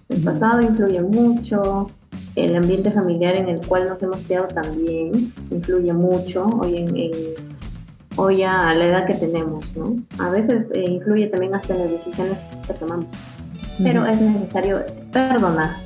El 0.09 0.23
pasado 0.23 0.61
influye 0.61 1.01
mucho, 1.01 1.89
el 2.37 2.55
ambiente 2.55 2.93
familiar 2.93 3.35
en 3.35 3.49
el 3.49 3.67
cual 3.67 3.89
nos 3.89 4.01
hemos 4.03 4.21
criado 4.21 4.47
también 4.49 5.33
influye 5.51 5.93
mucho 5.93 6.47
hoy, 6.61 6.77
en, 6.77 7.11
hoy 8.15 8.45
a 8.45 8.73
la 8.75 8.87
edad 8.87 9.07
que 9.07 9.15
tenemos, 9.15 9.77
¿no? 9.77 9.97
A 10.19 10.31
veces 10.31 10.71
eh, 10.73 10.85
influye 10.85 11.27
también 11.27 11.55
hasta 11.57 11.75
en 11.75 11.81
las 11.81 11.91
decisiones 11.91 12.39
que 12.67 12.75
tomamos, 12.75 13.07
pero 13.83 14.07
es 14.07 14.21
necesario 14.21 14.85
perdonar, 15.13 15.77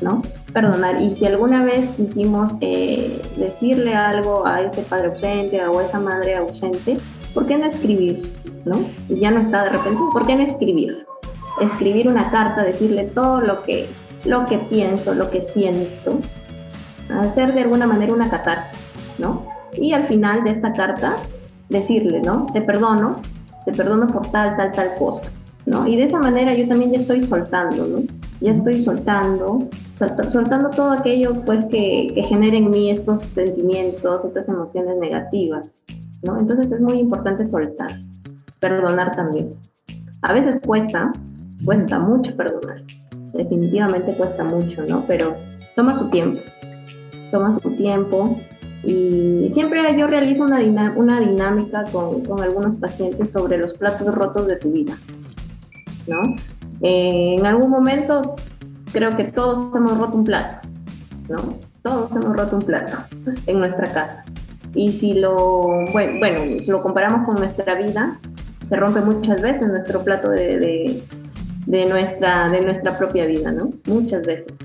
¿no? 0.00 0.22
Perdonar. 0.52 1.02
Y 1.02 1.16
si 1.16 1.26
alguna 1.26 1.64
vez 1.64 1.88
quisimos 1.96 2.52
eh, 2.60 3.20
decirle 3.36 3.94
algo 3.94 4.46
a 4.46 4.60
ese 4.62 4.82
padre 4.82 5.08
ausente 5.08 5.66
o 5.66 5.80
a 5.80 5.84
esa 5.84 5.98
madre 5.98 6.36
ausente, 6.36 6.98
¿por 7.34 7.46
qué 7.46 7.58
no 7.58 7.66
escribir? 7.66 8.32
¿No? 8.64 8.78
Y 9.08 9.16
ya 9.18 9.30
no 9.30 9.40
está 9.40 9.64
de 9.64 9.70
repente, 9.70 10.00
¿por 10.12 10.26
qué 10.26 10.36
no 10.36 10.42
escribir? 10.42 11.06
Escribir 11.60 12.08
una 12.08 12.30
carta, 12.30 12.62
decirle 12.62 13.04
todo 13.04 13.40
lo 13.40 13.62
que, 13.62 13.88
lo 14.24 14.46
que 14.46 14.58
pienso, 14.58 15.14
lo 15.14 15.30
que 15.30 15.42
siento, 15.42 16.20
hacer 17.10 17.54
de 17.54 17.62
alguna 17.62 17.86
manera 17.86 18.12
una 18.12 18.28
catarsis, 18.28 18.78
¿no? 19.18 19.46
Y 19.74 19.92
al 19.92 20.06
final 20.06 20.44
de 20.44 20.50
esta 20.50 20.72
carta, 20.72 21.16
decirle, 21.68 22.20
¿no? 22.20 22.46
Te 22.52 22.60
perdono, 22.60 23.20
te 23.64 23.72
perdono 23.72 24.08
por 24.12 24.30
tal, 24.30 24.56
tal, 24.56 24.72
tal 24.72 24.94
cosa. 24.96 25.30
¿no? 25.66 25.86
Y 25.86 25.96
de 25.96 26.04
esa 26.04 26.18
manera 26.18 26.54
yo 26.54 26.66
también 26.68 26.92
ya 26.92 26.98
estoy 26.98 27.22
soltando, 27.22 27.86
¿no? 27.86 28.02
Ya 28.40 28.52
estoy 28.52 28.82
soltando, 28.82 29.68
soltando 30.28 30.70
todo 30.70 30.92
aquello 30.92 31.42
pues 31.44 31.64
que, 31.66 32.12
que 32.14 32.22
genera 32.22 32.56
en 32.56 32.70
mí 32.70 32.90
estos 32.90 33.22
sentimientos, 33.22 34.24
estas 34.24 34.48
emociones 34.48 34.96
negativas, 34.98 35.76
¿no? 36.22 36.38
Entonces 36.38 36.70
es 36.70 36.80
muy 36.80 36.98
importante 36.98 37.44
soltar, 37.44 37.98
perdonar 38.60 39.16
también. 39.16 39.54
A 40.22 40.32
veces 40.32 40.60
cuesta, 40.64 41.12
cuesta 41.64 41.98
mucho 41.98 42.36
perdonar, 42.36 42.82
definitivamente 43.32 44.12
cuesta 44.12 44.44
mucho, 44.44 44.82
¿no? 44.88 45.04
Pero 45.06 45.36
toma 45.74 45.94
su 45.94 46.08
tiempo, 46.10 46.40
toma 47.30 47.58
su 47.60 47.70
tiempo, 47.72 48.36
y 48.86 49.50
siempre 49.52 49.82
yo 49.98 50.06
realizo 50.06 50.44
una, 50.44 50.60
dinámica 50.60 51.84
con, 51.90 52.22
algunos 52.40 52.76
pacientes 52.76 53.32
sobre 53.32 53.58
los 53.58 53.74
platos 53.74 54.14
rotos 54.14 54.46
de 54.46 54.56
tu 54.56 54.70
vida. 54.70 54.96
¿no? 56.06 56.36
Eh, 56.82 57.34
en 57.36 57.44
algún 57.44 57.68
momento 57.68 58.36
creo 58.92 59.16
que 59.16 59.24
todos 59.24 59.74
hemos 59.74 59.98
roto 59.98 60.18
un 60.18 60.24
plato, 60.24 60.68
¿no? 61.28 61.58
Todos 61.82 62.14
hemos 62.14 62.36
roto 62.36 62.56
un 62.56 62.62
plato 62.62 62.96
en 63.46 63.58
nuestra 63.58 63.92
casa. 63.92 64.24
Y 64.72 64.92
si 64.92 65.14
lo, 65.14 65.66
bueno, 65.92 66.18
bueno 66.20 66.62
si 66.62 66.70
lo 66.70 66.80
comparamos 66.80 67.26
con 67.26 67.36
nuestra 67.36 67.74
vida, 67.74 68.20
se 68.68 68.76
rompe 68.76 69.00
muchas 69.00 69.42
veces 69.42 69.66
nuestro 69.68 70.04
plato 70.04 70.28
de, 70.28 71.02
de, 71.66 71.86
nuestra, 71.86 72.48
de 72.48 72.60
nuestra 72.62 72.96
propia 72.96 73.26
vida, 73.26 73.52
¿no? 73.52 73.72
Muchas 73.86 74.22
veces. 74.22 74.56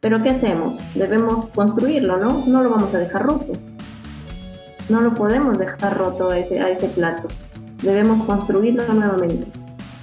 Pero 0.00 0.22
¿qué 0.22 0.30
hacemos? 0.30 0.80
Debemos 0.94 1.48
construirlo, 1.48 2.18
¿no? 2.18 2.44
No 2.46 2.62
lo 2.62 2.70
vamos 2.70 2.94
a 2.94 2.98
dejar 2.98 3.24
roto. 3.24 3.52
No 4.88 5.00
lo 5.00 5.14
podemos 5.14 5.58
dejar 5.58 5.96
roto 5.98 6.30
a 6.30 6.38
ese, 6.38 6.88
plato. 6.94 7.28
Debemos 7.82 8.22
construirlo 8.22 8.82
nuevamente 8.92 9.46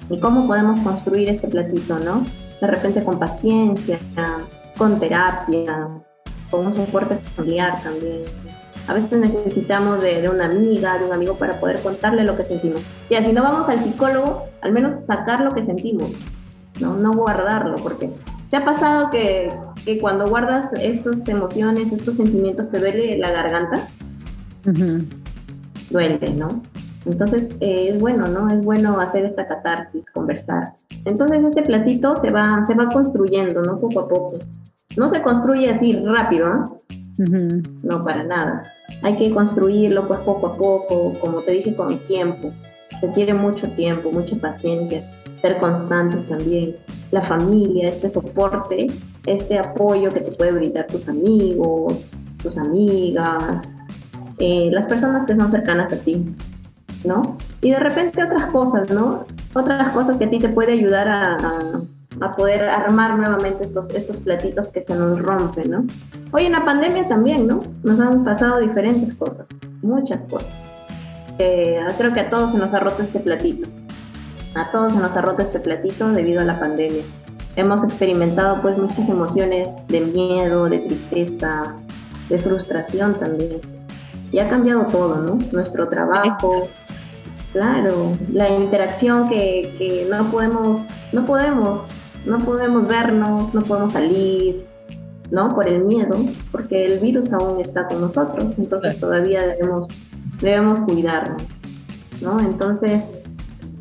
y 0.10 0.20
cómo 0.20 0.48
podemos 0.48 0.80
construir 0.80 1.30
este 1.30 1.48
platito, 1.48 2.00
¿no? 2.00 2.26
De 2.62 2.68
repente 2.68 3.04
con 3.04 3.20
paciencia, 3.20 4.00
con 4.78 5.00
terapia, 5.00 5.88
con 6.52 6.68
un 6.68 6.74
soporte 6.74 7.16
familiar 7.36 7.82
también. 7.82 8.24
A 8.88 8.94
veces 8.94 9.18
necesitamos 9.18 10.02
de, 10.02 10.30
una 10.30 10.46
amiga, 10.46 11.00
de 11.00 11.06
un 11.06 11.14
amigo 11.14 11.36
para 11.36 11.60
poder 11.60 11.80
contarle 11.82 12.24
lo 12.24 12.38
que 12.38 12.46
sentimos. 12.46 12.82
Y 13.10 13.16
así 13.16 13.34
no 13.34 13.42
vamos 13.42 13.68
al 13.68 13.80
psicólogo, 13.80 14.44
al 14.62 14.72
menos 14.72 15.06
sacar 15.06 15.42
lo 15.42 15.56
que 15.56 15.64
sentimos, 15.64 16.12
no, 16.80 16.96
no 16.98 17.14
guardarlo, 17.14 17.78
porque 17.78 18.12
¿te 18.50 18.58
ha 18.58 18.66
pasado 18.66 19.10
que, 19.12 19.54
que 19.84 20.00
cuando 20.00 20.28
guardas 20.28 20.74
estas 20.74 21.28
emociones, 21.28 21.92
estos 21.92 22.16
sentimientos, 22.16 22.70
te 22.70 22.80
duele 22.80 23.18
la 23.18 23.32
garganta? 23.32 23.88
Duele, 25.90 26.34
¿no? 26.36 26.62
Entonces 27.06 27.50
eh, 27.60 27.90
es 27.90 28.00
bueno, 28.00 28.28
¿no? 28.28 28.50
Es 28.50 28.64
bueno 28.64 29.00
hacer 29.00 29.26
esta 29.26 29.48
catarsis, 29.48 30.04
conversar. 30.12 30.74
Entonces 31.06 31.44
este 31.44 31.62
platito 31.62 32.16
se 32.16 32.32
va, 32.32 32.64
se 32.66 32.74
va 32.74 32.90
construyendo, 32.90 33.62
¿no? 33.62 33.78
Poco 33.78 34.00
a 34.00 34.08
poco. 34.08 34.40
No 34.98 35.10
se 35.10 35.22
construye 35.22 35.70
así 35.70 35.94
rápido, 36.04 36.50
¿no? 36.50 36.80
No, 37.18 38.04
para 38.04 38.24
nada. 38.24 38.64
Hay 39.02 39.16
que 39.18 39.34
construirlo 39.34 40.08
pues 40.08 40.20
poco 40.22 40.48
a 40.48 40.58
poco, 40.58 41.14
como 41.20 41.42
te 41.42 41.52
dije, 41.54 41.76
con 41.76 41.92
el 41.92 42.00
tiempo. 42.00 42.52
Requiere 43.02 43.34
mucho 43.34 43.70
tiempo, 43.72 44.12
mucha 44.12 44.36
paciencia, 44.38 45.04
ser 45.46 45.60
constantes 45.60 46.26
también. 46.28 46.78
La 47.12 47.22
familia, 47.22 47.88
este 47.90 48.10
soporte, 48.10 48.88
este 49.28 49.60
apoyo 49.60 50.12
que 50.12 50.22
te 50.22 50.32
puede 50.32 50.52
brindar 50.54 50.88
tus 50.88 51.08
amigos, 51.08 52.16
tus 52.42 52.58
amigas, 52.58 53.64
eh, 54.40 54.70
las 54.72 54.88
personas 54.88 55.26
que 55.26 55.36
son 55.36 55.48
cercanas 55.50 55.94
a 55.94 55.98
ti. 55.98 56.26
¿no? 57.04 57.38
Y 57.62 57.70
de 57.70 57.80
repente 57.80 58.24
otras 58.24 58.48
cosas, 58.48 58.90
¿no? 58.90 59.26
Otras 59.54 59.94
cosas 59.94 60.18
que 60.18 60.26
a 60.26 60.30
ti 60.32 60.40
te 60.40 60.50
puede 60.50 60.72
ayudar 60.72 61.08
a, 61.08 61.38
a, 62.20 62.36
poder 62.36 62.64
armar 62.68 63.16
nuevamente 63.16 63.64
estos, 63.64 63.92
estos 63.92 64.22
platitos 64.22 64.70
que 64.70 64.82
se 64.82 64.96
nos 64.96 65.20
rompen, 65.20 65.70
¿no? 65.70 65.86
Hoy 66.32 66.46
en 66.46 66.54
la 66.54 66.66
pandemia 66.66 67.08
también, 67.08 67.46
¿no? 67.46 67.62
Nos 67.84 68.00
han 68.00 68.24
pasado 68.24 68.60
diferentes 68.60 69.14
cosas, 69.18 69.48
muchas 69.84 70.26
cosas. 70.26 70.50
creo 71.38 72.12
que 72.12 72.22
a 72.22 72.30
todos 72.32 72.54
se 72.54 72.58
nos 72.58 72.74
ha 72.74 72.80
roto 72.80 73.04
este 73.04 73.20
platito. 73.20 73.68
A 74.56 74.72
todos 74.72 74.94
se 74.94 75.00
nos 75.00 75.16
ha 75.16 75.22
roto 75.22 75.42
este 75.42 75.60
platito 75.60 76.10
debido 76.10 76.42
a 76.42 76.46
la 76.46 76.60
pandemia. 76.60 77.04
Hemos 77.56 77.84
experimentado 77.84 78.62
pues 78.62 78.78
muchas 78.78 79.08
emociones 79.08 79.68
de 79.88 80.02
miedo, 80.02 80.68
de 80.70 80.80
tristeza, 80.80 81.76
de 82.30 82.40
frustración 82.40 83.16
también. 83.16 83.62
Y 84.32 84.40
ha 84.40 84.50
cambiado 84.50 84.86
todo, 84.88 85.18
¿no? 85.18 85.38
Nuestro 85.52 85.88
trabajo, 85.88 86.68
Claro, 87.56 88.18
la 88.34 88.50
interacción 88.50 89.30
que, 89.30 90.06
no 90.12 90.30
podemos, 90.30 90.88
no 91.14 91.26
podemos, 91.26 91.86
no 92.26 92.40
podemos 92.40 92.86
vernos, 92.86 93.54
no 93.54 93.64
podemos 93.64 93.94
salir, 93.94 94.66
¿no? 95.32 95.56
Por 95.56 95.70
el 95.70 95.86
miedo, 95.86 96.18
porque 96.52 96.86
el 96.86 97.00
virus 97.00 97.32
aún 97.32 97.62
está 97.62 97.88
con 97.88 98.02
nosotros, 98.02 98.56
entonces 98.58 99.00
todavía 99.00 99.48
debemos, 99.48 99.88
debemos 100.42 100.82
cuidarnos, 100.82 101.62
¿no? 102.22 102.42
Entonces, 102.42 103.04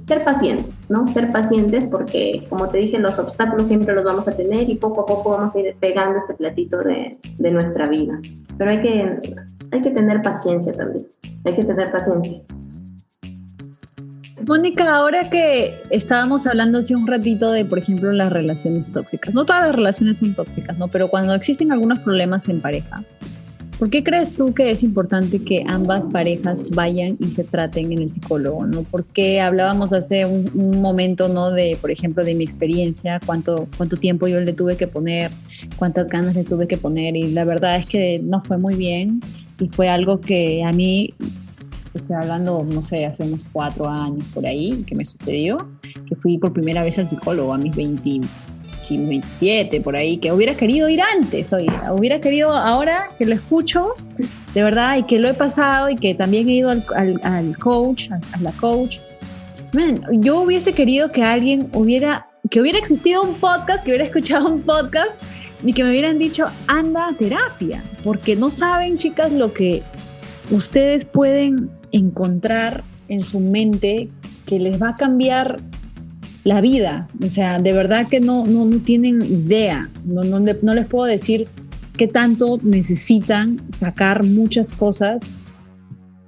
ser 0.07 0.25
pacientes, 0.25 0.75
¿no? 0.89 1.09
Ser 1.09 1.31
pacientes 1.31 1.87
porque, 1.87 2.47
como 2.49 2.69
te 2.69 2.79
dije, 2.79 2.99
los 2.99 3.19
obstáculos 3.19 3.69
siempre 3.69 3.95
los 3.95 4.05
vamos 4.05 4.29
a 4.29 4.33
tener 4.33 4.69
y 4.69 4.77
poco 4.77 5.03
a 5.03 5.07
poco 5.07 5.31
vamos 5.31 5.55
a 5.55 5.61
ir 5.61 5.75
pegando 5.81 6.19
este 6.19 6.35
platito 6.35 6.79
de, 6.79 7.19
de 7.39 7.51
nuestra 7.51 7.89
vida. 7.89 8.21
Pero 8.59 8.71
hay 8.71 8.83
que, 8.83 9.35
hay 9.71 9.83
que 9.83 9.91
tener 9.91 10.23
paciencia 10.23 10.73
también, 10.73 11.07
hay 11.45 11.55
que 11.55 11.65
tener 11.65 11.91
paciencia 11.91 12.43
Mónica, 14.47 14.97
ahora 14.97 15.31
que 15.31 15.75
estábamos 15.91 16.47
hablando 16.47 16.79
hace 16.79 16.95
un 16.95 17.07
ratito 17.07 17.51
de, 17.51 17.65
por 17.65 17.79
ejemplo, 17.79 18.13
las 18.13 18.31
relaciones 18.31 18.93
tóxicas. 18.93 19.33
No 19.33 19.47
todas 19.47 19.67
las 19.67 19.75
relaciones 19.75 20.19
son 20.19 20.35
tóxicas, 20.35 20.77
¿no? 20.77 20.89
Pero 20.89 21.09
cuando 21.09 21.35
existen 21.35 21.73
algunos 21.73 22.01
problemas 22.01 22.49
en 22.49 22.61
pareja, 22.61 23.03
¿por 23.79 23.91
qué 23.91 24.03
crees 24.05 24.33
tú 24.33 24.55
que 24.55 24.71
es 24.71 24.83
importante 24.83 25.43
que 25.43 25.65
ambas 25.67 26.07
parejas 26.07 26.61
vayan 26.71 27.17
y 27.21 27.27
se 27.27 27.45
traten 27.45 27.93
en 27.93 28.01
el 28.01 28.13
psicólogo, 28.13 28.67
¿no? 28.67 28.83
Porque 28.85 29.41
hablábamos 29.41 29.93
hace 29.93 30.27
un, 30.27 30.81
momento, 30.81 31.29
¿no? 31.29 31.51
De, 31.51 31.77
por 31.81 31.91
ejemplo, 31.91 32.25
de 32.25 32.35
mi 32.35 32.45
experiencia, 32.45 33.21
cuánto, 33.25 33.69
cuánto 33.77 33.97
tiempo 33.97 34.29
yo 34.29 34.41
le 34.41 34.53
tuve 34.53 34.77
que 34.77 34.87
poner, 34.87 35.31
cuántas 35.77 36.09
ganas 36.09 36.35
le 36.35 36.45
tuve 36.45 36.67
que 36.67 36.77
poner 36.77 37.17
y 37.17 37.33
la 37.33 37.45
verdad 37.45 37.77
es 37.77 37.87
que 37.87 38.21
no 38.23 38.41
fue 38.41 38.59
muy 38.59 38.75
bien 38.75 39.21
y 39.59 39.69
fue 39.69 39.89
algo 39.89 40.21
que 40.21 40.63
a 40.65 40.73
mí 40.73 41.15
estoy 41.95 42.17
hablando, 42.17 42.65
no 42.65 42.83
sé, 42.83 43.07
hace 43.07 43.23
unos 43.23 43.47
cuatro 43.53 43.89
años 43.89 44.25
por 44.35 44.45
ahí, 44.47 44.85
que 44.87 44.95
me 44.95 45.05
sucedió, 45.05 45.69
que 46.09 46.17
fui 46.17 46.39
por 46.39 46.53
primera 46.53 46.83
vez 46.83 46.99
al 46.99 47.09
psicólogo 47.09 47.55
a 47.55 47.59
mis 47.59 47.75
20, 47.75 48.21
27, 48.89 49.81
por 49.81 49.97
ahí, 49.97 50.19
que 50.19 50.33
hubiera 50.33 50.55
querido 50.55 50.89
ir 50.89 51.01
antes, 51.01 51.53
oye, 51.53 51.71
hubiera 51.91 52.21
querido 52.21 52.53
ahora 52.53 53.11
que 53.19 53.27
lo 53.27 53.35
escucho, 53.35 53.95
de 54.55 54.63
verdad, 54.63 54.99
y 54.99 55.03
que 55.05 55.19
lo 55.19 55.29
he 55.29 55.35
pasado 55.35 55.91
y 55.91 55.97
que 55.97 56.15
también 56.15 56.49
he 56.49 56.55
ido 56.55 56.71
al, 56.71 56.85
al, 57.23 57.59
coach, 57.59 58.11
a, 58.11 58.41
la 58.41 58.53
coach. 58.53 58.99
Man, 59.73 60.03
yo 60.13 60.41
hubiese 60.41 60.73
querido 60.73 61.11
que 61.11 61.23
alguien 61.23 61.69
hubiera, 61.73 62.27
que 62.51 62.61
hubiera 62.61 62.79
existido 62.79 63.23
un 63.23 63.35
podcast, 63.35 63.85
que 63.85 63.91
hubiera 63.91 64.05
escuchado 64.05 64.49
un 64.49 64.63
podcast 64.63 65.21
y 65.65 65.73
que 65.73 65.83
me 65.83 65.91
hubieran 65.91 66.19
dicho, 66.19 66.47
anda 66.67 67.09
a 67.09 67.15
terapia, 67.15 67.83
porque 68.03 68.37
no 68.37 68.51
saben, 68.51 68.99
chicas, 68.99 69.33
lo 69.33 69.53
que 69.53 69.83
ustedes 70.51 71.05
pueden 71.05 71.71
encontrar 71.93 72.85
en 73.09 73.23
su 73.23 73.41
mente 73.41 74.09
que 74.47 74.59
les 74.59 74.81
va 74.81 74.91
a 74.91 74.97
cambiar 74.97 75.61
la 76.45 76.61
vida. 76.61 77.09
O 77.25 77.31
sea, 77.31 77.59
de 77.59 77.73
verdad 77.73 78.07
que 78.09 78.21
no, 78.21 78.47
no, 78.47 78.79
tienen 78.79 79.23
idea. 79.23 79.91
No, 80.05 80.23
no, 80.23 80.39
no, 80.39 80.75
les 80.75 80.87
puedo 80.87 81.07
decir 81.07 81.49
qué 81.97 82.07
tanto 82.07 82.59
necesitan 82.63 83.63
sacar 83.71 84.25
muchas 84.25 84.73
cosas 84.73 85.23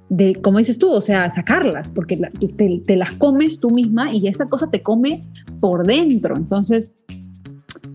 de, 0.09 0.35
como 0.35 0.57
dices 0.57 0.79
tú, 0.79 0.89
o 0.89 1.01
sea, 1.01 1.29
sacarlas, 1.29 1.89
porque 1.89 2.17
te, 2.55 2.81
te, 2.85 2.95
las 2.95 3.11
comes 3.13 3.59
tú 3.59 3.71
misma 3.71 4.13
y 4.13 4.27
esa 4.27 4.45
cosa 4.45 4.69
te 4.69 4.81
come 4.81 5.21
por 5.59 5.85
dentro. 5.85 6.35
Entonces, 6.35 6.93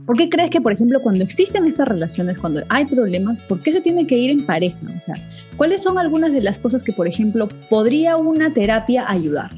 ¿Por 0.07 0.17
qué 0.17 0.29
crees 0.29 0.51
que, 0.51 0.61
por 0.61 0.73
ejemplo, 0.73 1.01
cuando 1.01 1.23
existen 1.23 1.65
estas 1.65 1.87
relaciones, 1.87 2.37
cuando 2.37 2.63
hay 2.69 2.87
problemas, 2.87 3.39
¿por 3.43 3.61
qué 3.61 3.73
se 3.73 3.81
tiene 3.81 4.07
que 4.07 4.19
ir 4.19 4.31
en 4.31 4.45
pareja? 4.45 4.79
O 4.97 5.01
sea, 5.01 5.15
¿cuáles 5.57 5.83
son 5.83 5.97
algunas 5.97 6.33
de 6.33 6.41
las 6.41 6.59
cosas 6.59 6.83
que, 6.83 6.93
por 6.93 7.07
ejemplo, 7.07 7.49
podría 7.71 8.17
una 8.17 8.53
terapia 8.53 9.09
ayudar? 9.09 9.53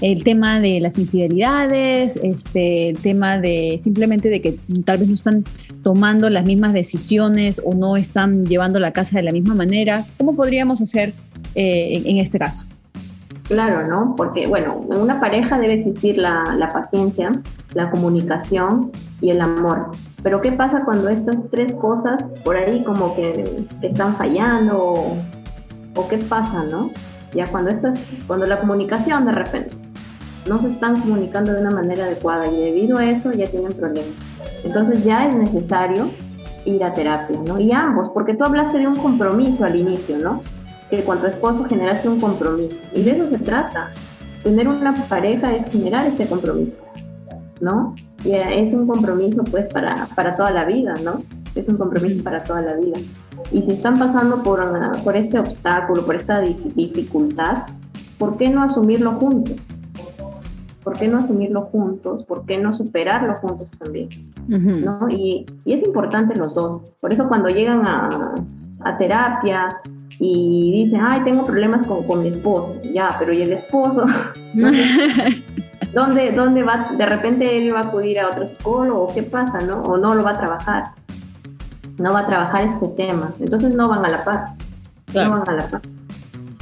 El 0.00 0.24
tema 0.24 0.60
de 0.60 0.80
las 0.80 0.98
infidelidades, 0.98 2.18
este, 2.22 2.90
el 2.90 2.98
tema 2.98 3.38
de 3.38 3.76
simplemente 3.80 4.28
de 4.28 4.40
que 4.40 4.58
tal 4.84 4.98
vez 4.98 5.08
no 5.08 5.14
están 5.14 5.44
tomando 5.82 6.28
las 6.30 6.44
mismas 6.44 6.72
decisiones 6.72 7.62
o 7.64 7.74
no 7.74 7.96
están 7.96 8.44
llevando 8.44 8.80
la 8.80 8.92
casa 8.92 9.16
de 9.18 9.22
la 9.22 9.32
misma 9.32 9.54
manera. 9.54 10.04
¿Cómo 10.18 10.34
podríamos 10.34 10.82
hacer 10.82 11.14
eh, 11.54 12.02
en, 12.04 12.18
este 12.18 12.38
caso? 12.38 12.66
Claro, 13.44 13.86
¿no? 13.86 14.16
Porque, 14.16 14.46
bueno, 14.48 14.84
en 14.90 14.98
una 14.98 15.20
pareja 15.20 15.58
debe 15.60 15.74
existir 15.74 16.18
la, 16.18 16.70
paciencia, 16.72 17.40
la 17.74 17.90
comunicación 17.90 18.90
y 19.20 19.30
el 19.30 19.40
amor. 19.40 19.92
Pero 20.22 20.40
¿qué 20.40 20.50
pasa 20.50 20.82
cuando 20.84 21.08
estas 21.08 21.48
tres 21.50 21.72
cosas 21.74 22.26
por 22.42 22.56
ahí 22.56 22.82
como 22.82 23.14
que 23.14 23.64
están 23.82 24.16
fallando 24.16 25.18
o, 25.94 26.08
qué 26.08 26.18
pasa, 26.18 26.64
no? 26.64 26.90
Ya 27.34 27.46
cuando 27.46 27.70
cuando 28.26 28.46
la 28.46 28.60
comunicación 28.60 29.26
de 29.26 29.32
repente 29.32 29.83
no 30.48 30.60
se 30.60 30.68
están 30.68 31.00
comunicando 31.00 31.52
de 31.52 31.60
una 31.60 31.70
manera 31.70 32.04
adecuada 32.04 32.46
y 32.46 32.56
debido 32.56 32.98
a 32.98 33.04
eso 33.04 33.32
ya 33.32 33.46
tienen 33.46 33.72
problemas. 33.72 34.12
Entonces 34.62 35.04
ya 35.04 35.26
es 35.26 35.36
necesario 35.36 36.10
ir 36.64 36.82
a 36.84 36.94
terapia, 36.94 37.38
¿no? 37.46 37.58
Y 37.60 37.72
ambos, 37.72 38.08
porque 38.10 38.34
tú 38.34 38.44
hablaste 38.44 38.78
de 38.78 38.88
un 38.88 38.96
compromiso 38.96 39.64
al 39.64 39.76
inicio, 39.76 40.18
¿no? 40.18 40.42
Que 40.90 41.02
con 41.02 41.20
tu 41.20 41.26
esposo 41.26 41.64
generaste 41.64 42.08
un 42.08 42.20
compromiso. 42.20 42.84
Y 42.94 43.02
de 43.02 43.12
eso 43.12 43.28
se 43.28 43.38
trata. 43.38 43.90
Tener 44.42 44.68
una 44.68 44.94
pareja 45.08 45.54
es 45.54 45.70
generar 45.72 46.06
este 46.06 46.26
compromiso. 46.26 46.76
¿no? 47.60 47.94
Y 48.24 48.32
es 48.32 48.72
un 48.72 48.86
compromiso 48.86 49.42
pues 49.44 49.68
para, 49.68 50.06
para 50.14 50.36
toda 50.36 50.50
la 50.50 50.64
vida, 50.64 50.94
¿no? 51.02 51.18
Es 51.54 51.68
un 51.68 51.76
compromiso 51.76 52.22
para 52.22 52.42
toda 52.42 52.62
la 52.62 52.74
vida. 52.74 52.98
Y 53.52 53.62
si 53.62 53.72
están 53.72 53.98
pasando 53.98 54.42
por, 54.42 54.64
por 55.02 55.16
este 55.16 55.38
obstáculo, 55.38 56.04
por 56.04 56.16
esta 56.16 56.40
dificultad, 56.40 57.64
¿por 58.18 58.36
qué 58.36 58.48
no 58.50 58.62
asumirlo 58.62 59.12
juntos? 59.12 59.56
¿Por 60.84 60.98
qué 60.98 61.08
no 61.08 61.18
asumirlo 61.18 61.62
juntos? 61.62 62.24
¿Por 62.24 62.44
qué 62.44 62.58
no 62.58 62.74
superarlo 62.74 63.34
juntos 63.36 63.70
también? 63.78 64.08
¿no? 64.46 65.08
Y, 65.08 65.46
y, 65.64 65.72
es 65.72 65.82
importante 65.82 66.36
los 66.36 66.54
dos. 66.54 66.82
Por 67.00 67.12
eso 67.12 67.26
cuando 67.26 67.48
llegan 67.48 67.86
a, 67.86 68.34
a 68.80 68.98
terapia 68.98 69.78
y 70.20 70.70
dicen, 70.72 71.00
ay, 71.02 71.22
tengo 71.24 71.46
problemas 71.46 71.86
con, 71.86 72.04
con 72.04 72.22
mi 72.22 72.28
esposo, 72.28 72.80
ya, 72.82 73.16
pero 73.18 73.32
¿y 73.32 73.42
el 73.42 73.52
esposo? 73.52 74.04
¿Dónde, 75.94 76.32
¿Dónde 76.32 76.62
va? 76.64 76.88
De 76.98 77.06
repente 77.06 77.56
él 77.56 77.72
va 77.72 77.80
a 77.80 77.84
acudir 77.84 78.18
a 78.18 78.30
otro 78.30 78.48
psicólogo, 78.48 79.08
¿qué 79.14 79.22
pasa, 79.22 79.60
no? 79.60 79.80
O 79.82 79.96
no 79.96 80.14
lo 80.14 80.24
va 80.24 80.32
a 80.32 80.38
trabajar. 80.38 80.90
No 81.98 82.12
va 82.12 82.20
a 82.20 82.26
trabajar 82.26 82.62
este 82.62 82.88
tema. 82.88 83.32
Entonces 83.38 83.72
no 83.72 83.88
van 83.88 84.04
a 84.04 84.08
la 84.08 84.24
par. 84.24 84.54
No 85.14 85.30
van 85.30 85.48
a 85.48 85.52
la 85.52 85.68
par. 85.68 85.82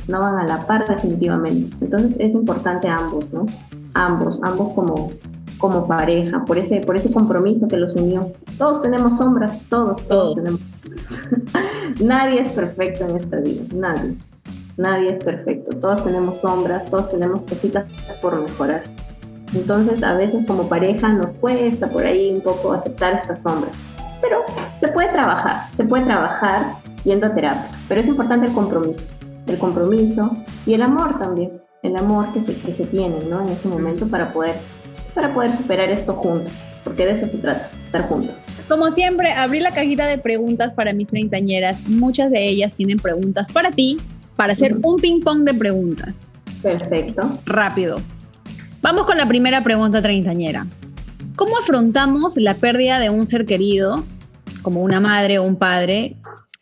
No 0.06 0.20
van 0.20 0.38
a 0.38 0.44
la 0.44 0.66
par 0.66 0.86
definitivamente. 0.86 1.74
Entonces 1.80 2.14
es 2.18 2.34
importante 2.34 2.88
ambos, 2.88 3.32
¿no? 3.32 3.46
Ambos, 3.94 4.40
ambos 4.42 4.74
como, 4.74 5.12
como 5.58 5.86
pareja, 5.86 6.44
por 6.44 6.58
ese, 6.58 6.80
por 6.80 6.96
ese 6.96 7.12
compromiso 7.12 7.68
que 7.68 7.76
los 7.76 7.94
unió. 7.94 8.32
Todos 8.58 8.80
tenemos 8.80 9.18
sombras, 9.18 9.60
todos, 9.68 10.06
todos 10.08 10.34
tenemos. 10.34 10.60
nadie 12.02 12.40
es 12.40 12.48
perfecto 12.50 13.06
en 13.06 13.16
esta 13.16 13.38
vida, 13.38 13.62
nadie. 13.74 14.16
Nadie 14.76 15.12
es 15.12 15.22
perfecto. 15.22 15.76
Todos 15.76 16.02
tenemos 16.02 16.40
sombras, 16.40 16.88
todos 16.88 17.10
tenemos 17.10 17.42
cositas 17.42 17.84
por 18.20 18.40
mejorar. 18.40 18.84
Entonces 19.54 20.02
a 20.02 20.14
veces 20.14 20.46
como 20.46 20.68
pareja 20.68 21.10
nos 21.10 21.34
cuesta 21.34 21.88
por 21.88 22.06
ahí 22.06 22.32
un 22.34 22.40
poco 22.40 22.72
aceptar 22.72 23.14
estas 23.14 23.42
sombras. 23.42 23.76
Pero 24.22 24.44
se 24.80 24.88
puede 24.88 25.08
trabajar, 25.10 25.68
se 25.74 25.84
puede 25.84 26.04
trabajar 26.04 26.76
yendo 27.04 27.26
a 27.26 27.34
terapia. 27.34 27.70
Pero 27.88 28.00
es 28.00 28.08
importante 28.08 28.46
el 28.46 28.52
compromiso, 28.52 29.02
el 29.46 29.58
compromiso 29.58 30.36
y 30.64 30.74
el 30.74 30.82
amor 30.82 31.18
también, 31.18 31.61
el 31.82 31.96
amor 31.96 32.32
que 32.32 32.44
se, 32.44 32.54
que 32.60 32.72
se 32.72 32.84
tiene 32.86 33.24
¿no? 33.28 33.42
en 33.42 33.48
ese 33.48 33.68
momento 33.68 34.06
para 34.06 34.32
poder, 34.32 34.54
para 35.14 35.34
poder 35.34 35.52
superar 35.52 35.88
esto 35.90 36.14
juntos, 36.14 36.52
porque 36.84 37.04
de 37.04 37.12
eso 37.12 37.26
se 37.26 37.38
trata, 37.38 37.70
estar 37.86 38.08
juntos. 38.08 38.42
Como 38.68 38.90
siempre, 38.92 39.32
abrí 39.32 39.60
la 39.60 39.72
cajita 39.72 40.06
de 40.06 40.18
preguntas 40.18 40.72
para 40.72 40.92
mis 40.92 41.08
treintañeras. 41.08 41.80
Muchas 41.88 42.30
de 42.30 42.48
ellas 42.48 42.72
tienen 42.76 42.98
preguntas 42.98 43.50
para 43.50 43.72
ti, 43.72 43.98
para 44.36 44.52
hacer 44.52 44.76
un 44.82 44.96
ping-pong 44.96 45.44
de 45.44 45.54
preguntas. 45.54 46.32
Perfecto. 46.62 47.38
Rápido. 47.44 47.96
Vamos 48.80 49.04
con 49.04 49.18
la 49.18 49.26
primera 49.26 49.62
pregunta 49.62 50.00
treintañera. 50.00 50.66
¿Cómo 51.34 51.58
afrontamos 51.58 52.36
la 52.36 52.54
pérdida 52.54 53.00
de 53.00 53.10
un 53.10 53.26
ser 53.26 53.44
querido, 53.44 54.04
como 54.62 54.82
una 54.82 55.00
madre 55.00 55.38
o 55.38 55.42
un 55.42 55.56
padre, 55.56 56.14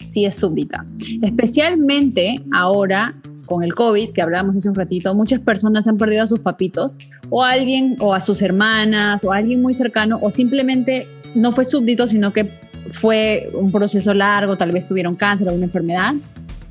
si 0.07 0.25
es 0.25 0.37
súbdita? 0.37 0.87
Especialmente 1.23 2.41
ahora 2.53 3.15
con 3.51 3.63
el 3.63 3.75
COVID, 3.75 4.13
que 4.13 4.23
hablábamos 4.23 4.57
hace 4.57 4.69
un 4.71 4.75
ratito, 4.75 5.15
muchas 5.15 5.41
personas 5.41 5.87
han 5.87 5.99
perdido 5.99 6.23
a 6.23 6.27
sus 6.27 6.41
papitos, 6.41 6.97
o 7.29 7.45
a 7.45 7.51
alguien, 7.51 7.97
o 8.01 8.15
a 8.15 8.21
sus 8.23 8.41
hermanas, 8.41 9.23
o 9.25 9.33
a 9.33 9.37
alguien 9.37 9.61
muy 9.61 9.75
cercano, 9.75 10.19
o 10.23 10.31
simplemente 10.31 11.07
no 11.35 11.53
fue 11.53 11.65
súbdito, 11.65 12.07
sino 12.07 12.33
que 12.33 12.51
fue 12.93 13.51
un 13.53 13.71
proceso 13.71 14.15
largo, 14.15 14.57
tal 14.57 14.73
vez 14.73 14.87
tuvieron 14.87 15.17
cáncer 15.17 15.49
o 15.49 15.53
una 15.53 15.67
enfermedad. 15.67 16.15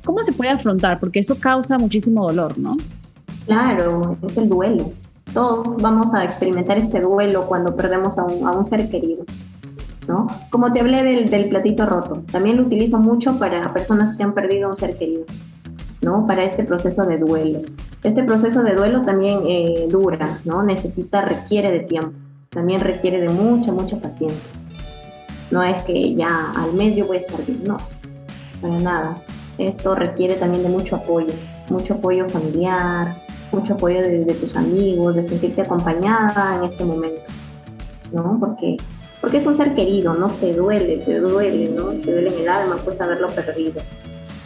¿Cómo 0.04 0.22
se 0.22 0.32
puede 0.32 0.50
afrontar? 0.50 0.98
Porque 0.98 1.20
eso 1.20 1.38
causa 1.38 1.78
muchísimo 1.78 2.26
dolor, 2.26 2.58
¿no? 2.58 2.76
Claro, 3.46 4.16
es 4.26 4.36
el 4.36 4.48
duelo 4.48 4.92
todos 5.32 5.76
vamos 5.76 6.12
a 6.14 6.24
experimentar 6.24 6.78
este 6.78 7.00
duelo 7.00 7.46
cuando 7.46 7.74
perdemos 7.76 8.18
a 8.18 8.24
un, 8.24 8.64
ser 8.64 8.88
querido. 8.90 9.24
¿no? 10.08 10.26
Como 10.50 10.72
te 10.72 10.80
hablé 10.80 11.02
del, 11.04 11.48
platito 11.48 11.86
roto, 11.86 12.22
también 12.32 12.56
lo 12.56 12.64
utilizo 12.64 12.98
mucho 12.98 13.38
para 13.38 13.72
personas 13.72 14.16
que 14.16 14.22
han 14.22 14.34
perdido 14.34 14.66
a 14.66 14.70
un 14.70 14.76
ser 14.76 14.96
querido, 14.96 15.24
¿no? 16.00 16.26
Para 16.26 16.44
este 16.44 16.64
proceso 16.64 17.04
de 17.04 17.18
duelo. 17.18 17.60
Este 18.02 18.22
proceso 18.22 18.62
de 18.62 18.74
duelo 18.74 19.02
también 19.02 19.40
eh, 19.46 19.86
dura, 19.88 20.40
¿no? 20.44 20.62
Necesita, 20.62 21.22
requiere 21.22 21.70
de 21.70 21.80
tiempo, 21.80 22.12
también 22.48 22.80
requiere 22.80 23.20
de 23.20 23.28
mucha, 23.28 23.72
mucha 23.72 23.98
paciencia. 23.98 24.50
No 25.50 25.62
es 25.62 25.82
que 25.82 26.14
ya 26.14 26.52
al 26.56 26.72
medio 26.72 27.06
voy 27.06 27.18
a 27.18 27.20
estar 27.20 27.44
bien, 27.44 27.64
no, 27.64 27.78
para 28.60 28.78
nada. 28.78 29.22
Esto 29.58 29.94
requiere 29.94 30.34
también 30.34 30.62
de 30.62 30.70
mucho 30.70 30.96
apoyo, 30.96 31.34
mucho 31.68 31.94
apoyo 31.94 32.28
familiar, 32.28 33.16
mucho 33.52 33.74
apoyo 33.74 34.00
de, 34.00 34.34
tus 34.34 34.56
amigos, 34.56 35.14
de 35.16 35.24
sentirte 35.24 35.60
acompañada 35.60 36.56
en 36.56 36.64
este 36.64 36.84
momento, 36.84 37.22
¿no? 38.12 38.38
Porque, 38.40 38.76
porque 39.20 39.38
es 39.38 39.46
un 39.46 39.56
ser 39.56 39.74
querido, 39.74 40.14
¿no? 40.14 40.28
Te 40.28 40.54
duele, 40.54 40.98
te 40.98 41.18
duele, 41.18 41.68
¿no? 41.70 41.88
Te 41.88 42.12
duele 42.12 42.32
en 42.34 42.42
el 42.42 42.48
alma, 42.48 42.76
pues 42.84 43.00
haberlo 43.00 43.28
perdido, 43.28 43.82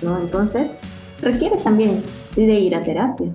¿no? 0.03 0.19
Entonces, 0.19 0.71
requiere 1.20 1.57
también 1.59 2.03
de 2.37 2.42
ir 2.42 2.74
a 2.74 2.83
terapia, 2.83 3.33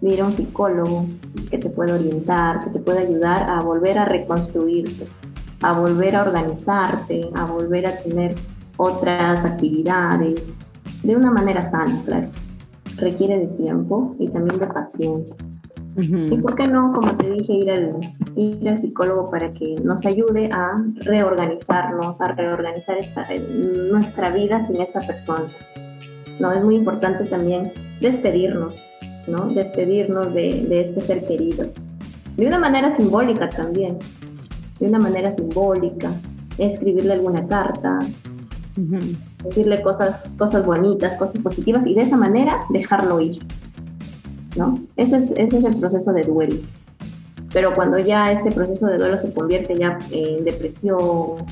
de 0.00 0.08
ir 0.08 0.20
a 0.20 0.26
un 0.26 0.32
psicólogo 0.32 1.06
que 1.50 1.58
te 1.58 1.70
puede 1.70 1.92
orientar, 1.92 2.64
que 2.64 2.70
te 2.70 2.78
puede 2.78 3.00
ayudar 3.00 3.48
a 3.50 3.60
volver 3.60 3.98
a 3.98 4.04
reconstruirte, 4.04 5.06
a 5.62 5.72
volver 5.78 6.16
a 6.16 6.22
organizarte, 6.22 7.30
a 7.34 7.44
volver 7.44 7.86
a 7.86 7.98
tener 7.98 8.34
otras 8.76 9.44
actividades 9.44 10.42
de 11.02 11.16
una 11.16 11.30
manera 11.30 11.64
sana, 11.64 12.00
claro. 12.04 12.28
Requiere 12.96 13.38
de 13.38 13.46
tiempo 13.48 14.16
y 14.18 14.28
también 14.28 14.58
de 14.58 14.66
paciencia. 14.66 15.36
Y 15.96 16.36
por 16.36 16.54
qué 16.54 16.68
no, 16.68 16.92
como 16.92 17.12
te 17.14 17.28
dije, 17.28 17.52
ir 17.54 17.70
al, 17.72 17.90
ir 18.36 18.68
al 18.68 18.78
psicólogo 18.78 19.28
para 19.30 19.50
que 19.50 19.76
nos 19.82 20.06
ayude 20.06 20.48
a 20.52 20.74
reorganizarnos, 21.00 22.20
a 22.20 22.28
reorganizar 22.28 22.98
esta, 22.98 23.26
nuestra 23.90 24.30
vida 24.30 24.64
sin 24.64 24.80
esta 24.80 25.00
persona. 25.00 25.46
¿No? 26.40 26.52
Es 26.52 26.64
muy 26.64 26.76
importante 26.76 27.24
también 27.24 27.72
despedirnos, 28.00 28.86
¿no? 29.26 29.46
Despedirnos 29.46 30.32
de, 30.34 30.66
de 30.68 30.80
este 30.82 31.00
ser 31.00 31.24
querido. 31.24 31.66
De 32.36 32.46
una 32.46 32.58
manera 32.58 32.94
simbólica 32.94 33.48
también, 33.50 33.98
de 34.78 34.88
una 34.88 34.98
manera 34.98 35.34
simbólica, 35.34 36.12
escribirle 36.58 37.12
alguna 37.12 37.46
carta, 37.46 37.98
decirle 39.44 39.80
cosas, 39.82 40.22
cosas 40.38 40.64
bonitas, 40.64 41.16
cosas 41.18 41.42
positivas 41.42 41.86
y 41.86 41.94
de 41.94 42.02
esa 42.02 42.16
manera 42.16 42.64
dejarlo 42.70 43.20
ir. 43.20 43.40
¿no? 44.56 44.78
Ese 44.96 45.18
es, 45.18 45.30
ese 45.36 45.58
es 45.58 45.64
el 45.64 45.76
proceso 45.76 46.12
de 46.12 46.24
duelo. 46.24 46.56
Pero 47.52 47.74
cuando 47.74 47.98
ya 47.98 48.30
este 48.32 48.50
proceso 48.50 48.86
de 48.86 48.98
duelo 48.98 49.18
se 49.18 49.32
convierte 49.32 49.76
ya 49.78 49.98
en 50.10 50.44
depresión, 50.44 51.46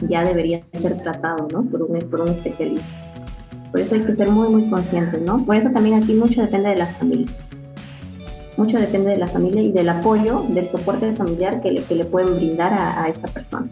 ya 0.00 0.22
debería 0.22 0.62
ser 0.78 1.00
tratado 1.02 1.48
¿no? 1.50 1.64
por, 1.64 1.82
un, 1.82 1.98
por 2.08 2.20
un 2.20 2.28
especialista. 2.28 3.03
Por 3.74 3.80
eso 3.80 3.96
hay 3.96 4.02
que 4.02 4.14
ser 4.14 4.30
muy, 4.30 4.48
muy 4.50 4.70
conscientes, 4.70 5.20
¿no? 5.22 5.44
Por 5.44 5.56
eso 5.56 5.68
también 5.70 6.00
aquí 6.00 6.14
mucho 6.14 6.40
depende 6.40 6.68
de 6.68 6.76
la 6.76 6.86
familia. 6.86 7.26
Mucho 8.56 8.78
depende 8.78 9.10
de 9.10 9.16
la 9.16 9.26
familia 9.26 9.62
y 9.62 9.72
del 9.72 9.88
apoyo, 9.88 10.46
del 10.48 10.68
soporte 10.68 11.12
familiar 11.14 11.60
que 11.60 11.72
le, 11.72 11.82
que 11.82 11.96
le 11.96 12.04
pueden 12.04 12.36
brindar 12.36 12.72
a, 12.72 13.02
a 13.02 13.08
esta 13.08 13.26
persona. 13.26 13.66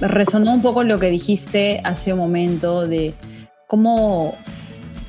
Resonó 0.00 0.54
un 0.54 0.62
poco 0.62 0.82
lo 0.82 0.98
que 0.98 1.10
dijiste 1.10 1.82
hace 1.84 2.14
un 2.14 2.20
momento 2.20 2.88
de 2.88 3.12
cómo 3.66 4.34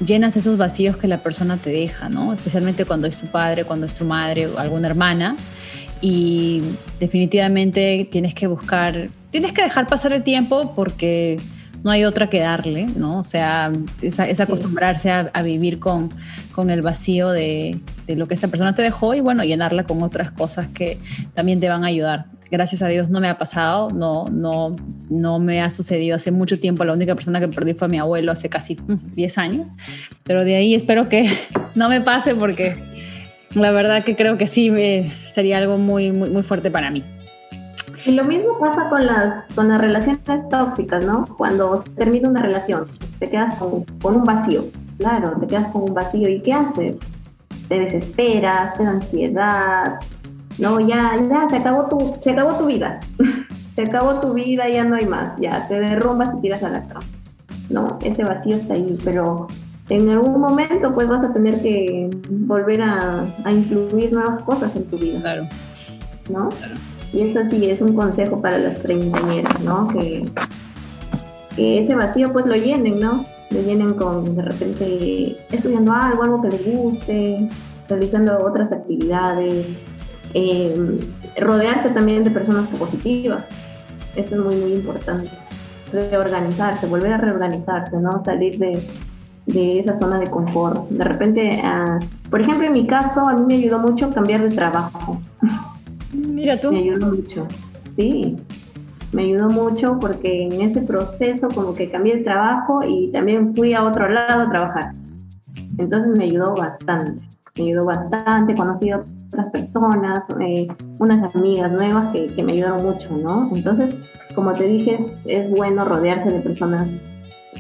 llenas 0.06 0.36
esos 0.36 0.58
vacíos 0.58 0.98
que 0.98 1.08
la 1.08 1.24
persona 1.24 1.56
te 1.56 1.70
deja, 1.70 2.10
¿no? 2.10 2.34
Especialmente 2.34 2.84
cuando 2.84 3.08
es 3.08 3.18
tu 3.18 3.28
padre, 3.28 3.64
cuando 3.64 3.86
es 3.86 3.96
tu 3.96 4.04
madre 4.04 4.48
o 4.48 4.60
alguna 4.60 4.90
hermana. 4.90 5.38
Y 6.02 6.62
definitivamente 7.00 8.10
tienes 8.12 8.36
que 8.36 8.48
buscar, 8.48 9.08
tienes 9.32 9.54
que 9.54 9.62
dejar 9.62 9.88
pasar 9.88 10.12
el 10.12 10.24
tiempo 10.24 10.74
porque 10.76 11.40
no 11.84 11.92
hay 11.92 12.06
otra 12.06 12.30
que 12.30 12.40
darle, 12.40 12.86
¿no? 12.86 13.20
O 13.20 13.24
sea, 13.24 13.72
es, 14.02 14.40
acostumbrarse 14.40 15.12
a, 15.12 15.42
vivir 15.44 15.80
con, 15.80 16.12
con 16.54 16.70
el 16.70 16.82
vacío 16.82 17.30
de, 17.30 17.80
de, 18.08 18.16
lo 18.16 18.28
que 18.28 18.34
esta 18.34 18.48
persona 18.48 18.74
te 18.76 18.82
dejó 18.82 19.14
y 19.14 19.22
bueno, 19.22 19.44
llenarla 19.44 19.84
con 19.84 20.02
otras 20.04 20.32
cosas 20.32 20.68
que 20.70 21.00
también 21.34 21.60
te 21.60 21.70
van 21.70 21.84
a 21.84 21.88
ayudar 21.88 22.26
gracias 22.52 22.82
a 22.82 22.88
Dios 22.88 23.10
no 23.10 23.20
me 23.20 23.28
ha 23.28 23.38
pasado, 23.38 23.90
no, 23.92 24.26
no, 24.26 24.76
no 25.10 25.40
me 25.40 25.62
ha 25.62 25.70
sucedido 25.72 26.16
hace 26.16 26.32
mucho 26.32 26.60
tiempo. 26.60 26.84
La 26.84 26.94
única 26.94 27.16
persona 27.16 27.40
que 27.40 27.48
perdí 27.48 27.74
fue 27.74 27.88
mi 27.88 28.00
abuelo 28.00 28.32
hace 28.32 28.50
casi 28.50 28.78
10 28.88 29.38
años, 29.38 29.70
pero 30.24 30.44
de 30.44 30.56
ahí 30.56 30.76
espero 30.76 31.10
que 31.10 31.30
no 31.76 31.90
me 31.90 32.02
pase 32.02 32.36
porque 32.36 32.76
la 33.54 33.72
verdad 33.72 34.04
que 34.04 34.16
creo 34.16 34.38
que 34.38 34.48
sí 34.48 34.70
me, 34.70 35.12
sería 35.30 35.58
algo 35.58 35.78
muy, 35.78 36.12
muy, 36.12 36.30
muy 36.30 36.44
fuerte 36.44 36.72
para 36.72 36.92
mí. 36.92 37.04
Y 38.06 38.12
lo 38.12 38.24
mismo 38.24 38.60
pasa 38.60 38.90
con 38.90 39.06
las, 39.06 39.46
con 39.56 39.70
las 39.70 39.82
relaciones 39.82 40.22
tóxicas, 40.50 41.06
¿no? 41.06 41.26
Cuando 41.38 41.84
termina 41.96 42.30
una 42.30 42.42
relación, 42.42 42.88
te 43.20 43.30
quedas 43.30 43.58
con, 43.58 43.84
con 44.02 44.16
un 44.18 44.24
vacío, 44.24 44.66
claro, 44.98 45.32
te 45.40 45.48
quedas 45.48 45.70
con 45.70 45.84
un 45.84 45.94
vacío. 45.94 46.30
¿Y 46.30 46.42
qué 46.42 46.54
haces? 46.54 46.98
Te 47.68 47.80
desesperas, 47.80 48.76
te 48.76 48.84
da 48.84 48.92
ansiedad, 48.92 50.00
no, 50.58 50.80
ya, 50.80 51.22
ya, 51.30 51.50
se 51.50 51.58
acabó 51.58 51.88
tu, 51.88 52.16
se 52.22 52.32
acabó 52.32 52.58
tu 52.58 52.66
vida. 52.66 53.00
se 53.76 53.82
acabó 53.82 54.20
tu 54.22 54.34
vida, 54.34 54.70
ya 54.70 54.86
no 54.86 54.96
hay 54.96 55.06
más. 55.06 55.34
Ya, 55.40 55.68
te 55.68 55.80
derrumbas 55.80 56.34
y 56.38 56.42
tiras 56.42 56.64
a 56.64 56.70
la 56.70 56.88
cama. 56.88 57.06
No, 57.70 58.00
ese 58.04 58.24
vacío 58.24 58.56
está 58.56 58.76
ahí, 58.76 58.98
pero 59.04 59.48
en 59.90 60.10
algún 60.10 60.40
momento 60.40 60.94
pues 60.94 61.08
vas 61.08 61.24
a 61.24 61.34
tener 61.34 61.62
que 61.62 62.10
volver 62.30 62.82
a, 62.82 63.26
incluir 63.50 64.14
nuevas 64.14 64.44
cosas 64.44 64.76
en 64.76 64.86
tu 64.86 64.98
vida. 64.98 65.20
Claro. 65.20 65.48
¿No? 66.30 66.50
Y 67.14 67.22
eso 67.22 67.40
sí 67.50 67.70
es 67.70 67.82
un 67.82 67.94
consejo 67.94 68.42
para 68.42 68.58
las 68.58 68.80
treintañeras, 68.82 69.60
¿no? 69.62 69.88
Que, 69.88 70.24
ese 71.58 71.96
vacío 71.96 72.34
pues 72.34 72.46
lo 72.46 72.56
llenen, 72.56 73.00
¿no? 73.00 73.26
Lo 73.50 73.62
llenen 73.62 73.94
con 73.94 74.36
de 74.36 74.42
repente 74.42 75.38
estudiando 75.52 75.94
algo, 75.94 76.24
algo 76.24 76.42
que 76.42 76.50
les 76.50 76.66
guste, 76.66 77.50
realizando 77.88 78.46
otras 78.46 78.74
actividades, 78.74 79.66
eh, 80.34 81.00
rodearse 81.38 81.90
también 81.92 82.26
de 82.26 82.32
personas 82.32 82.68
positivas. 82.78 83.46
Eso 84.18 84.36
es 84.36 84.42
muy, 84.42 84.56
muy 84.56 84.74
importante. 84.74 85.30
Reorganizarse, 85.94 86.88
volver 86.88 87.14
a 87.14 87.18
reorganizarse, 87.18 87.98
¿no? 87.98 88.22
Salir 88.26 88.58
de, 88.58 88.86
de 89.46 89.80
esa 89.80 89.96
zona 89.96 90.20
de 90.20 90.30
confort. 90.30 90.90
De 90.90 91.04
repente, 91.04 91.62
ah, 91.64 92.00
por 92.30 92.42
ejemplo, 92.42 92.68
en 92.68 92.74
mi 92.74 92.88
caso, 92.88 93.22
a 93.28 93.34
mí 93.34 93.46
me 93.46 93.56
ayudó 93.56 93.80
mucho 93.80 94.14
cambiar 94.14 94.42
de 94.42 94.56
trabajo. 94.56 95.20
Mira 96.16 96.60
tú. 96.60 96.72
Me 96.72 96.80
ayudó 96.80 97.16
mucho, 97.16 97.48
sí. 97.96 98.36
Me 99.12 99.24
ayudó 99.24 99.50
mucho 99.50 99.98
porque 100.00 100.44
en 100.44 100.62
ese 100.62 100.82
proceso 100.82 101.48
como 101.50 101.74
que 101.74 101.90
cambié 101.90 102.18
de 102.18 102.24
trabajo 102.24 102.82
y 102.86 103.12
también 103.12 103.56
fui 103.56 103.74
a 103.74 103.84
otro 103.84 104.10
lado 104.10 104.44
a 104.44 104.50
trabajar. 104.50 104.92
Entonces 105.78 106.12
me 106.16 106.26
ayudó 106.26 106.54
bastante 106.56 107.22
me 107.58 107.66
ayudó 107.66 107.86
bastante, 107.86 108.52
he 108.52 108.56
conocido 108.56 109.04
otras 109.28 109.50
personas, 109.52 110.26
eh, 110.42 110.68
unas 111.00 111.36
amigas 111.36 111.72
nuevas 111.72 112.12
que, 112.12 112.28
que, 112.28 112.44
me 112.44 112.54
ayudaron 112.54 112.84
mucho, 112.84 113.10
¿no? 113.16 113.50
Entonces, 113.54 113.96
como 114.34 114.54
te 114.54 114.68
dije, 114.68 115.00
es, 115.26 115.50
bueno 115.50 115.86
rodearse 115.86 116.30
de 116.30 116.40
personas 116.42 116.90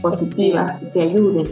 positivas 0.01 0.73
que 0.79 0.85
te 0.87 1.01
ayuden. 1.01 1.47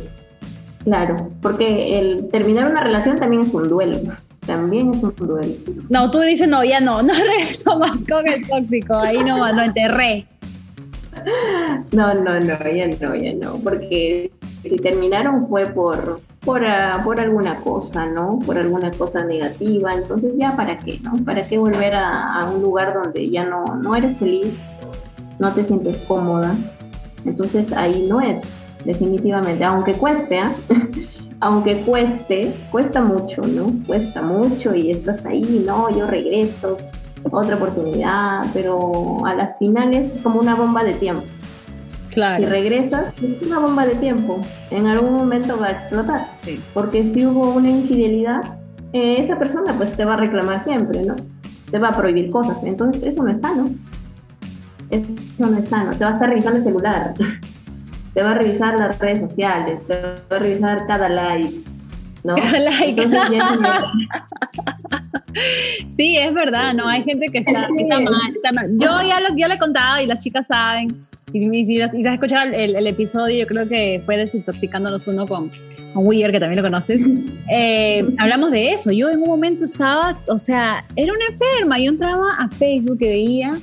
Claro, 0.84 1.30
porque 1.42 1.98
el 2.00 2.28
terminar 2.30 2.70
una 2.70 2.84
relación 2.84 3.18
también 3.18 3.44
es 3.44 3.54
un 3.54 3.70
duelo. 3.70 4.00
También 4.46 4.94
es 4.94 5.04
un 5.04 5.16
duelo. 5.16 5.56
No, 5.90 6.12
tú 6.12 6.20
dices, 6.20 6.48
no, 6.48 6.64
ya 6.64 6.80
no, 6.80 7.02
no 7.04 7.14
regreso 7.14 7.78
más 7.80 7.98
con 8.10 8.28
el 8.28 8.48
tóxico, 8.48 8.96
ahí 8.96 9.24
no, 9.24 9.52
no 9.54 9.64
enterré. 9.64 10.28
No, 11.92 12.14
no, 12.14 12.40
no, 12.40 12.58
ya 12.58 12.88
no, 13.00 13.16
ya 13.16 13.34
no, 13.34 13.58
porque 13.58 14.32
si 14.64 14.78
terminaron 14.78 15.48
fue 15.48 15.68
por, 15.68 16.22
por, 16.44 16.66
ah, 16.66 17.02
por 17.04 17.20
alguna 17.20 17.58
cosa, 17.58 18.06
¿no? 18.06 18.40
Por 18.46 18.58
alguna 18.58 18.92
cosa 18.92 19.24
negativa, 19.24 19.94
entonces 19.94 20.34
ya 20.36 20.56
para 20.56 20.80
qué, 20.80 21.00
¿no? 21.04 21.24
¿Para 21.24 21.48
qué 21.48 21.58
volver 21.58 21.96
a, 21.96 22.50
un 22.54 22.62
lugar 22.62 22.94
donde 22.94 23.30
ya 23.30 23.46
no, 23.46 23.64
no 23.76 23.96
eres 23.96 24.18
feliz, 24.18 24.48
no 25.40 25.54
te 25.54 25.66
sientes 25.66 25.98
cómoda? 26.08 26.56
Entonces 27.26 27.72
ahí 27.74 28.08
no 28.10 28.20
es, 28.20 28.42
definitivamente, 28.84 29.64
aunque 29.64 29.94
cueste, 29.94 30.40
¿ah? 30.40 30.52
aunque 31.44 31.82
cueste, 31.82 32.54
cuesta 32.72 33.02
mucho, 33.02 33.42
¿no? 33.42 33.74
Cuesta 33.86 34.22
mucho 34.22 34.74
y 34.74 34.92
estás 34.92 35.26
ahí, 35.26 35.62
no, 35.68 35.90
yo 35.90 36.08
regreso, 36.08 36.78
otra 37.30 37.58
oportunidad, 37.58 38.46
pero 38.54 39.26
a 39.26 39.36
las 39.36 39.58
finales 39.58 40.16
es 40.16 40.22
como 40.22 40.40
una 40.40 40.56
bomba 40.56 40.86
de 40.86 40.94
tiempo. 40.94 41.24
Claro. 42.12 42.42
Si 42.42 42.50
regresas, 42.50 43.14
es 43.22 43.42
una 43.42 43.60
bomba 43.60 43.86
de 43.86 43.96
tiempo. 43.96 44.40
En 44.72 44.88
algún 44.88 45.16
momento 45.16 45.60
va 45.60 45.68
a 45.68 45.72
explotar. 45.72 46.28
Porque 46.74 47.12
si 47.12 47.26
hubo 47.26 47.50
una 47.50 47.72
infidelidad, 47.72 48.60
eh, 48.94 49.18
esa 49.20 49.38
persona 49.38 49.74
pues 49.74 49.98
te 49.98 50.06
va 50.06 50.14
a 50.14 50.18
reclamar 50.18 50.64
siempre, 50.64 51.04
¿no? 51.04 51.18
Te 51.70 51.78
va 51.78 51.90
a 51.90 51.94
prohibir 51.94 52.32
cosas. 52.32 52.64
Entonces 52.64 53.04
eso 53.04 53.22
no 53.22 53.32
es 53.32 53.42
sano. 53.42 53.70
Eso 54.92 55.08
no 55.40 55.58
es 55.58 55.68
sano. 55.68 55.92
Te 55.92 56.06
va 56.06 56.12
a 56.12 56.14
estar 56.14 56.30
revisando 56.30 56.60
el 56.60 56.64
celular. 56.64 57.14
te 58.14 58.22
va 58.22 58.32
a 58.32 58.34
revisar 58.36 58.78
las 58.78 59.00
redes 59.00 59.22
sociales. 59.22 59.80
Te 59.88 59.94
va 60.02 60.16
a 60.30 60.40
revisar 60.40 60.88
cada 60.88 61.10
like. 61.10 61.62
¿no? 62.24 62.36
Cada 62.36 62.60
like. 62.60 63.02
Entonces, 63.02 63.40
sí, 65.96 66.18
es 66.18 66.34
verdad, 66.34 66.74
¿no? 66.74 66.88
Hay 66.88 67.04
gente 67.04 67.28
que 67.28 67.40
está, 67.40 67.68
mal, 67.70 68.78
Yo 68.78 69.02
ya 69.02 69.20
lo, 69.20 69.36
yo 69.36 69.48
le 69.48 69.56
he 69.56 69.60
contado 69.60 70.02
y 70.02 70.06
las 70.06 70.24
chicas 70.24 70.46
saben. 70.48 71.06
Y, 71.34 71.66
si, 71.66 71.82
has 71.82 71.94
escuchado 71.96 72.52
el, 72.54 72.86
episodio, 72.86 73.40
yo 73.40 73.48
creo 73.48 73.68
que 73.68 74.04
fue 74.06 74.18
desintoxicándonos 74.18 75.08
uno 75.08 75.26
con, 75.26 75.50
con 75.92 76.06
Weir, 76.06 76.32
que 76.32 76.40
también 76.40 76.62
lo 76.62 76.70
conoces. 76.70 77.02
Eh, 77.56 78.08
hablamos 78.20 78.52
de 78.52 78.70
eso. 78.70 78.90
Yo 78.92 79.10
en 79.10 79.22
un 79.22 79.28
momento 79.28 79.66
estaba, 79.66 80.18
o 80.28 80.38
sea, 80.38 80.86
era 80.96 81.12
una 81.12 81.26
enferma. 81.26 81.78
Yo 81.78 81.90
entraba 81.90 82.36
a 82.40 82.48
Facebook 82.50 82.98
y 83.02 83.06
veía 83.06 83.60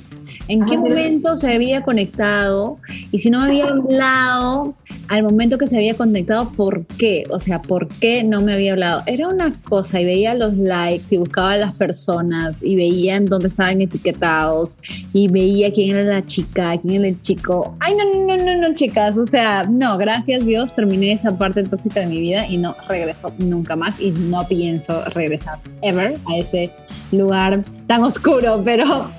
en 0.47 0.65
qué 0.65 0.77
momento 0.77 1.35
se 1.35 1.53
había 1.53 1.81
conectado 1.81 2.77
y 3.11 3.19
si 3.19 3.29
no 3.29 3.39
me 3.39 3.45
había 3.45 3.65
hablado 3.65 4.75
al 5.07 5.23
momento 5.23 5.57
que 5.57 5.67
se 5.67 5.75
había 5.75 5.93
conectado, 5.93 6.51
¿por 6.51 6.85
qué? 6.85 7.25
O 7.29 7.39
sea, 7.39 7.61
¿por 7.61 7.87
qué 7.87 8.23
no 8.23 8.41
me 8.41 8.53
había 8.53 8.73
hablado? 8.73 9.03
Era 9.05 9.27
una 9.27 9.53
cosa 9.63 9.99
y 9.99 10.05
veía 10.05 10.33
los 10.33 10.55
likes 10.57 11.07
y 11.11 11.17
buscaba 11.17 11.53
a 11.53 11.57
las 11.57 11.75
personas 11.75 12.61
y 12.63 12.75
veía 12.75 13.15
en 13.15 13.25
dónde 13.25 13.47
estaban 13.47 13.81
etiquetados 13.81 14.77
y 15.13 15.27
veía 15.27 15.71
quién 15.71 15.91
era 15.91 16.03
la 16.03 16.25
chica, 16.25 16.77
quién 16.81 17.01
era 17.01 17.09
el 17.09 17.21
chico. 17.21 17.75
Ay, 17.79 17.93
no, 17.95 18.05
no, 18.05 18.37
no, 18.37 18.43
no, 18.43 18.69
no, 18.69 18.75
chicas. 18.75 19.17
O 19.17 19.27
sea, 19.27 19.63
no, 19.63 19.97
gracias 19.97 20.45
Dios, 20.45 20.73
terminé 20.73 21.13
esa 21.13 21.37
parte 21.37 21.63
tóxica 21.63 22.01
de 22.01 22.07
mi 22.07 22.21
vida 22.21 22.47
y 22.47 22.57
no 22.57 22.75
regreso 22.87 23.33
nunca 23.39 23.75
más 23.75 23.99
y 23.99 24.11
no 24.11 24.47
pienso 24.47 25.03
regresar 25.05 25.59
ever 25.81 26.17
a 26.27 26.37
ese 26.37 26.71
lugar 27.11 27.63
tan 27.87 28.03
oscuro. 28.03 28.61
Pero 28.63 29.11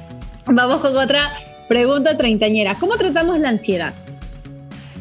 vamos 0.46 0.80
con 0.80 0.96
otra 0.96 1.32
pregunta 1.68 2.16
treintañera. 2.16 2.74
¿Cómo 2.78 2.96
tratamos 2.96 3.38
la 3.38 3.50
ansiedad? 3.50 3.94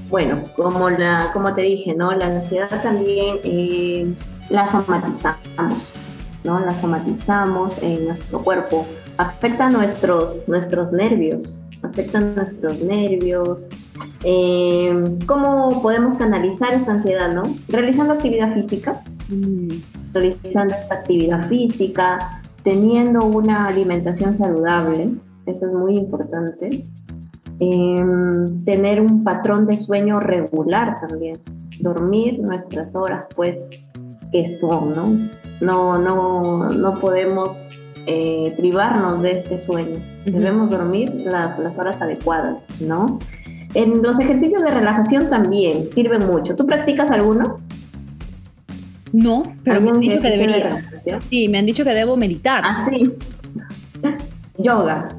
Bueno, 0.09 0.43
como, 0.55 0.89
la, 0.89 1.31
como 1.33 1.53
te 1.53 1.61
dije, 1.61 1.95
¿no? 1.95 2.11
La 2.11 2.27
ansiedad 2.27 2.81
también 2.81 3.37
eh, 3.43 4.13
la 4.49 4.67
somatizamos, 4.67 5.93
¿no? 6.43 6.59
La 6.59 6.71
somatizamos 6.79 7.81
en 7.81 8.07
nuestro 8.07 8.41
cuerpo. 8.41 8.85
Afecta 9.17 9.69
nuestros, 9.69 10.47
nuestros 10.49 10.91
nervios, 10.91 11.65
afecta 11.81 12.19
nuestros 12.19 12.79
nervios. 12.79 13.67
Eh, 14.23 15.17
¿Cómo 15.25 15.81
podemos 15.81 16.15
canalizar 16.15 16.73
esta 16.73 16.91
ansiedad, 16.91 17.31
no? 17.33 17.43
Realizando 17.69 18.13
actividad 18.13 18.53
física, 18.53 19.01
mm. 19.29 19.67
realizando 20.13 20.75
esta 20.75 20.95
actividad 20.95 21.47
física, 21.47 22.41
teniendo 22.63 23.23
una 23.25 23.67
alimentación 23.67 24.35
saludable, 24.35 25.11
eso 25.45 25.67
es 25.67 25.73
muy 25.73 25.97
importante. 25.97 26.83
Em, 27.59 28.63
tener 28.65 29.01
un 29.01 29.23
patrón 29.23 29.67
de 29.67 29.77
sueño 29.77 30.19
regular 30.19 30.99
también, 30.99 31.37
dormir 31.79 32.39
nuestras 32.39 32.95
horas, 32.95 33.25
pues, 33.35 33.59
que 34.31 34.49
son, 34.49 34.95
¿no? 34.95 35.17
No, 35.61 35.97
no, 35.97 36.69
no 36.69 36.99
podemos 36.99 37.67
eh, 38.07 38.53
privarnos 38.57 39.21
de 39.21 39.37
este 39.37 39.61
sueño. 39.61 39.99
Debemos 40.25 40.71
dormir 40.71 41.13
las, 41.23 41.59
las 41.59 41.77
horas 41.77 42.01
adecuadas, 42.01 42.65
¿no? 42.79 43.19
En 43.75 44.01
los 44.01 44.19
ejercicios 44.19 44.63
de 44.63 44.71
relajación 44.71 45.29
también 45.29 45.93
sirven 45.93 46.25
mucho. 46.25 46.55
¿Tú 46.55 46.65
practicas 46.65 47.11
alguno? 47.11 47.59
No, 49.13 49.43
pero 49.63 49.81
me 49.81 49.91
han 49.91 49.99
dicho 49.99 50.19
que 50.19 50.29
debería. 50.29 50.89
Sí, 51.29 51.47
me 51.47 51.59
han 51.59 51.65
dicho 51.65 51.83
que 51.83 51.93
debo 51.93 52.17
meditar. 52.17 52.63
Ah, 52.65 52.87
sí. 52.89 53.13
Yoga. 54.57 55.15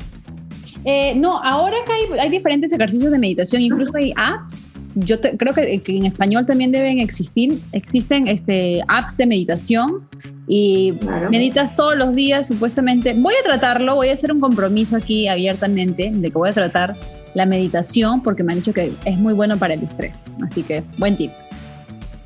Eh, 0.85 1.15
no, 1.15 1.39
ahora 1.43 1.77
que 1.87 2.19
hay, 2.19 2.31
diferentes 2.31 2.73
ejercicios 2.73 3.11
de 3.11 3.19
meditación, 3.19 3.63
incluso 3.63 3.93
hay 3.97 4.13
apps. 4.17 4.65
Yo 4.95 5.19
creo 5.21 5.55
que, 5.55 5.83
en 5.87 6.05
español 6.05 6.45
también 6.45 6.71
deben 6.71 6.99
existir, 6.99 7.61
existen 7.73 8.29
este, 8.29 8.83
apps 8.89 9.17
de 9.17 9.27
meditación 9.27 10.07
y 10.47 10.93
meditas 11.31 11.75
todos 11.75 11.97
los 11.97 12.15
días 12.15 12.49
supuestamente. 12.49 13.15
Voy 13.15 13.33
a 13.41 13.45
tratarlo, 13.45 13.95
voy 13.95 14.09
a 14.09 14.13
hacer 14.13 14.33
un 14.33 14.41
compromiso 14.41 14.97
aquí 14.97 15.29
abiertamente 15.29 16.11
de 16.13 16.31
que 16.31 16.37
voy 16.37 16.51
a 16.51 16.53
tratar 16.53 16.95
la 17.35 17.47
meditación 17.47 18.23
porque 18.23 18.43
me 18.43 18.53
han 18.53 18.59
dicho 18.59 18.75
que 18.75 18.93
es 19.07 19.17
muy 19.17 19.33
bueno 19.33 19.57
para 19.57 19.75
el 19.75 19.83
estrés. 19.83 20.27
Así 20.47 20.63
que 20.63 20.83
buen 20.99 21.17
tip. 21.17 21.31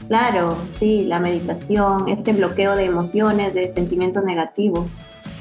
Claro, 0.08 0.56
sí, 0.78 1.04
la 1.04 1.18
meditación, 1.18 2.08
este 2.08 2.32
bloqueo 2.32 2.76
de 2.76 2.84
emociones, 2.84 3.54
de 3.54 3.72
sentimientos 3.72 4.24
negativos, 4.24 4.88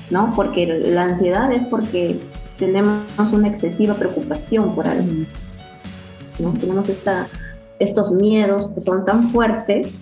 ¿no? 0.10 0.34
Porque 0.36 0.66
la 0.66 1.04
ansiedad 1.04 1.52
es 1.52 1.64
porque 1.68 2.20
tenemos 2.58 3.34
una 3.34 3.48
excesiva 3.48 3.96
preocupación 3.96 4.76
por 4.76 4.88
algo. 4.88 5.12
¿no? 6.40 6.54
Tenemos 6.54 6.90
esta, 6.90 7.28
estos 7.80 8.12
miedos 8.12 8.68
que 8.70 8.82
son 8.82 9.06
tan 9.06 9.30
fuertes 9.30 9.94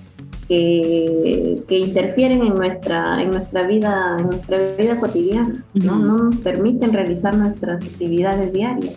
que, 0.47 1.64
que, 1.68 1.80
interfieren 1.80 2.43
en 2.43 2.56
nuestra, 2.56 3.22
en 3.22 3.32
nuestra 3.32 3.66
vida, 3.66 4.18
en 4.20 4.28
nuestra 4.28 4.58
vida 4.78 4.99
cotidiana, 4.99 5.64
¿no? 5.74 5.95
no 5.95 6.18
nos 6.18 6.38
permiten 6.38 6.91
realizar 6.93 7.36
nuestras 7.36 7.82
actividades 7.82 8.51
diarias. 8.51 8.95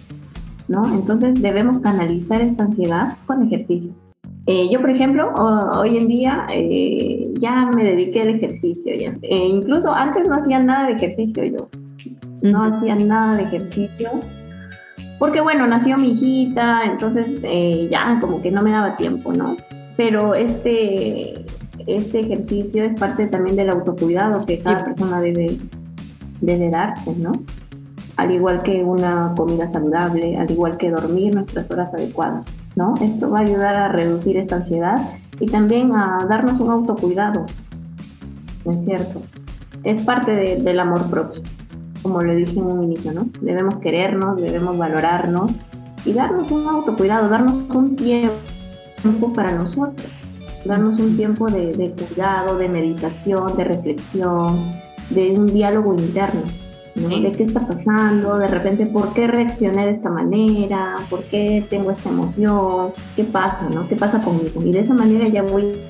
¿no? 0.69 0.87
Entonces 0.93 1.41
debemos 1.41 1.81
canalizar 1.81 2.43
esta 2.43 2.65
ansiedad 2.65 3.17
con 3.27 3.43
ejercicio. 3.45 3.93
Eh, 4.47 4.69
yo, 4.71 4.81
por 4.81 4.91
ejemplo, 4.91 5.33
hoy 5.35 5.97
en 5.97 6.09
día 6.09 6.47
eh, 6.53 7.33
ya 7.41 7.67
me 7.67 7.83
dediqué 7.83 8.23
al 8.23 8.31
ejercicio. 8.31 8.95
Ya. 8.95 9.13
Eh, 9.23 9.49
incluso 9.49 9.93
antes 9.93 10.29
no 10.29 10.35
hacía 10.37 10.61
nada 10.61 10.87
de 10.87 10.93
ejercicio 10.95 11.45
yo 11.45 11.69
no 12.43 12.65
hacía 12.65 12.95
nada 12.95 13.37
de 13.37 13.45
ejercicio. 13.45 14.11
Porque 15.19 15.41
bueno, 15.41 15.67
nació 15.67 15.97
mi 15.97 16.11
hijita, 16.11 16.85
entonces 16.85 17.43
eh, 17.43 17.89
ya 17.91 18.19
como 18.21 18.43
que 18.43 18.51
no 18.51 18.63
me 18.63 18.71
daba 18.71 18.97
tiempo, 18.97 19.33
¿no? 19.33 19.57
Pero 19.97 20.35
este, 20.35 21.45
este 21.87 22.21
ejercicio 22.21 22.85
es 22.85 22.95
parte 22.97 23.27
también 23.27 23.57
del 23.57 23.71
autocuidado 23.71 24.45
que 24.45 24.59
cada 24.59 24.85
persona 24.85 25.21
debe, 25.21 25.59
debe 26.43 26.69
darse, 26.69 27.15
¿no? 27.17 27.33
Al 28.17 28.35
igual 28.35 28.63
que 28.63 28.83
una 28.83 29.33
comida 29.37 29.71
saludable, 29.73 30.37
al 30.37 30.51
igual 30.51 30.77
que 30.77 30.91
dormir 30.91 31.35
nuestras 31.35 31.71
horas 31.71 31.93
adecuadas, 31.95 32.47
¿no? 32.75 32.95
Esto 33.01 33.31
va 33.31 33.39
a 33.39 33.43
ayudar 33.43 33.77
a 33.77 33.89
reducir 33.89 34.37
esta 34.37 34.57
ansiedad 34.57 34.99
y 35.41 35.47
también 35.47 35.93
a 35.93 36.27
darnos 36.29 36.61
un 36.61 36.71
autocuidado, 36.71 37.47
¿no 38.67 38.73
es 38.73 38.85
cierto? 38.85 39.23
Es 39.83 40.01
parte 40.03 40.59
del 40.61 40.81
amor 40.81 41.09
propio 41.09 41.43
como 42.07 42.23
le 42.23 42.37
dije 42.37 42.57
en 42.61 42.67
un 42.67 42.85
inicio, 42.85 43.13
¿no? 43.13 43.27
Debemos 43.41 43.79
querernos, 43.81 44.41
debemos 44.41 44.79
valorarnos 44.79 45.51
y 46.05 46.13
darnos 46.13 46.53
un 46.53 46.69
autocuidado, 46.69 47.29
darnos 47.29 47.69
un 47.75 47.97
tiempo 47.97 49.33
para 49.35 49.51
nosotros, 49.51 50.07
darnos 50.65 51.01
un 51.01 51.17
tiempo 51.17 51.51
de, 51.51 51.93
cuidado, 51.97 52.59
de 52.59 52.69
meditación, 52.69 53.57
de 53.57 53.65
reflexión, 53.65 54.73
de 55.11 55.33
un 55.33 55.47
diálogo 55.47 55.95
interno. 55.95 56.43
¿no? 56.95 57.09
¿De 57.09 57.33
qué 57.33 57.43
está 57.43 57.67
pasando? 57.67 58.39
De 58.39 58.47
repente, 58.47 58.87
¿por 58.87 59.13
qué 59.13 59.27
reaccioné 59.27 59.87
de 59.87 59.93
esta 59.93 60.09
manera? 60.09 60.99
¿Por 61.11 61.25
qué 61.25 61.67
tengo 61.69 61.91
esta 61.91 62.09
emoción? 62.09 62.93
¿Qué 63.17 63.25
pasa? 63.25 63.69
¿no? 63.69 63.89
¿Qué 63.89 63.97
pasa 63.97 64.21
conmigo? 64.21 64.63
Y 64.63 64.71
de 64.71 64.79
esa 64.79 64.95
manera 64.95 65.27
ya 65.27 65.43
voy 65.43 65.83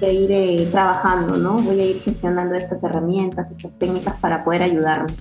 a 0.00 0.08
ir 0.08 0.30
eh, 0.30 0.68
trabajando, 0.70 1.36
¿no? 1.36 1.58
Voy 1.58 1.80
a 1.80 1.86
ir 1.86 2.00
gestionando 2.02 2.54
estas 2.54 2.84
herramientas, 2.84 3.50
estas 3.50 3.76
técnicas 3.78 4.14
para 4.20 4.44
poder 4.44 4.62
ayudarme. 4.62 5.12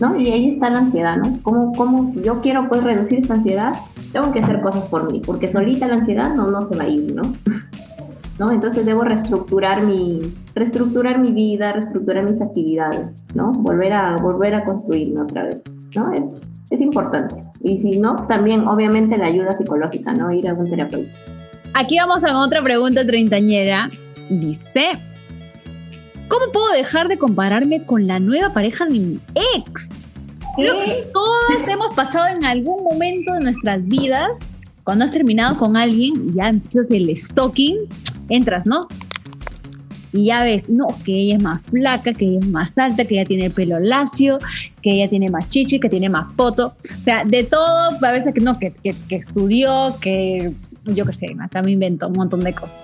¿No? 0.00 0.16
Y 0.20 0.28
ahí 0.30 0.50
está 0.50 0.70
la 0.70 0.78
ansiedad, 0.78 1.16
¿no? 1.16 1.40
¿Cómo, 1.42 2.10
si 2.10 2.22
yo 2.22 2.40
quiero 2.40 2.68
pues 2.68 2.82
reducir 2.82 3.20
esta 3.20 3.34
ansiedad, 3.34 3.72
tengo 4.12 4.32
que 4.32 4.40
hacer 4.40 4.60
cosas 4.60 4.84
por 4.84 5.10
mí, 5.10 5.20
porque 5.24 5.50
solita 5.50 5.86
la 5.88 5.94
ansiedad 5.94 6.34
no, 6.34 6.48
no 6.48 6.64
se 6.64 6.76
va 6.76 6.84
a 6.84 6.88
ir, 6.88 7.14
¿no? 7.14 7.22
¿no? 8.38 8.50
Entonces 8.50 8.84
debo 8.84 9.02
reestructurar 9.02 9.82
mi, 9.82 10.34
reestructurar 10.54 11.18
mi 11.18 11.32
vida, 11.32 11.72
reestructurar 11.72 12.24
mis 12.24 12.40
actividades, 12.40 13.22
¿no? 13.34 13.52
Volver 13.52 13.92
a, 13.92 14.16
volver 14.16 14.54
a 14.54 14.64
construirme 14.64 15.20
otra 15.20 15.44
vez, 15.44 15.62
¿no? 15.94 16.12
Es, 16.12 16.24
es 16.70 16.80
importante. 16.80 17.36
Y 17.60 17.80
si 17.80 17.98
no, 17.98 18.26
también 18.26 18.66
obviamente 18.66 19.16
la 19.16 19.26
ayuda 19.26 19.54
psicológica, 19.54 20.12
¿no? 20.12 20.32
Ir 20.32 20.48
a 20.48 20.54
un 20.54 20.68
terapeuta. 20.68 21.12
Aquí 21.74 21.96
vamos 21.98 22.24
a 22.24 22.36
otra 22.38 22.62
pregunta 22.62 23.06
treintañera. 23.06 23.88
Dice, 24.28 24.98
¿Cómo 26.32 26.50
puedo 26.50 26.72
dejar 26.72 27.08
de 27.08 27.18
compararme 27.18 27.84
con 27.84 28.06
la 28.06 28.18
nueva 28.18 28.54
pareja 28.54 28.86
de 28.86 28.90
mi 28.92 29.20
ex? 29.54 29.90
Creo 30.56 30.82
que 30.82 31.06
todos 31.12 31.68
hemos 31.68 31.94
pasado 31.94 32.34
en 32.34 32.42
algún 32.42 32.82
momento 32.84 33.34
de 33.34 33.40
nuestras 33.40 33.86
vidas, 33.86 34.30
cuando 34.82 35.04
has 35.04 35.10
terminado 35.10 35.58
con 35.58 35.76
alguien, 35.76 36.34
ya 36.34 36.48
empiezas 36.48 36.90
el 36.90 37.14
stalking, 37.14 37.80
entras, 38.30 38.64
¿no? 38.64 38.88
Y 40.14 40.28
ya 40.28 40.42
ves, 40.42 40.70
no, 40.70 40.86
que 41.04 41.12
ella 41.12 41.36
es 41.36 41.42
más 41.42 41.60
flaca, 41.64 42.14
que 42.14 42.24
ella 42.24 42.38
es 42.38 42.48
más 42.48 42.78
alta, 42.78 43.04
que 43.04 43.16
ella 43.16 43.26
tiene 43.26 43.44
el 43.46 43.52
pelo 43.52 43.78
lacio, 43.78 44.38
que 44.80 44.92
ella 44.92 45.10
tiene 45.10 45.28
más 45.28 45.50
chichi, 45.50 45.80
que 45.80 45.90
tiene 45.90 46.08
más 46.08 46.34
foto. 46.34 46.74
O 46.82 47.04
sea, 47.04 47.26
de 47.26 47.44
todo, 47.44 47.90
a 48.00 48.10
veces 48.10 48.32
que 48.32 48.40
no, 48.40 48.54
que, 48.58 48.72
que, 48.82 48.96
que 49.06 49.16
estudió, 49.16 49.98
que 50.00 50.54
yo 50.86 51.04
qué 51.04 51.12
sé, 51.12 51.36
acá 51.42 51.62
me 51.62 51.72
invento 51.72 52.08
un 52.08 52.14
montón 52.14 52.40
de 52.40 52.54
cosas. 52.54 52.78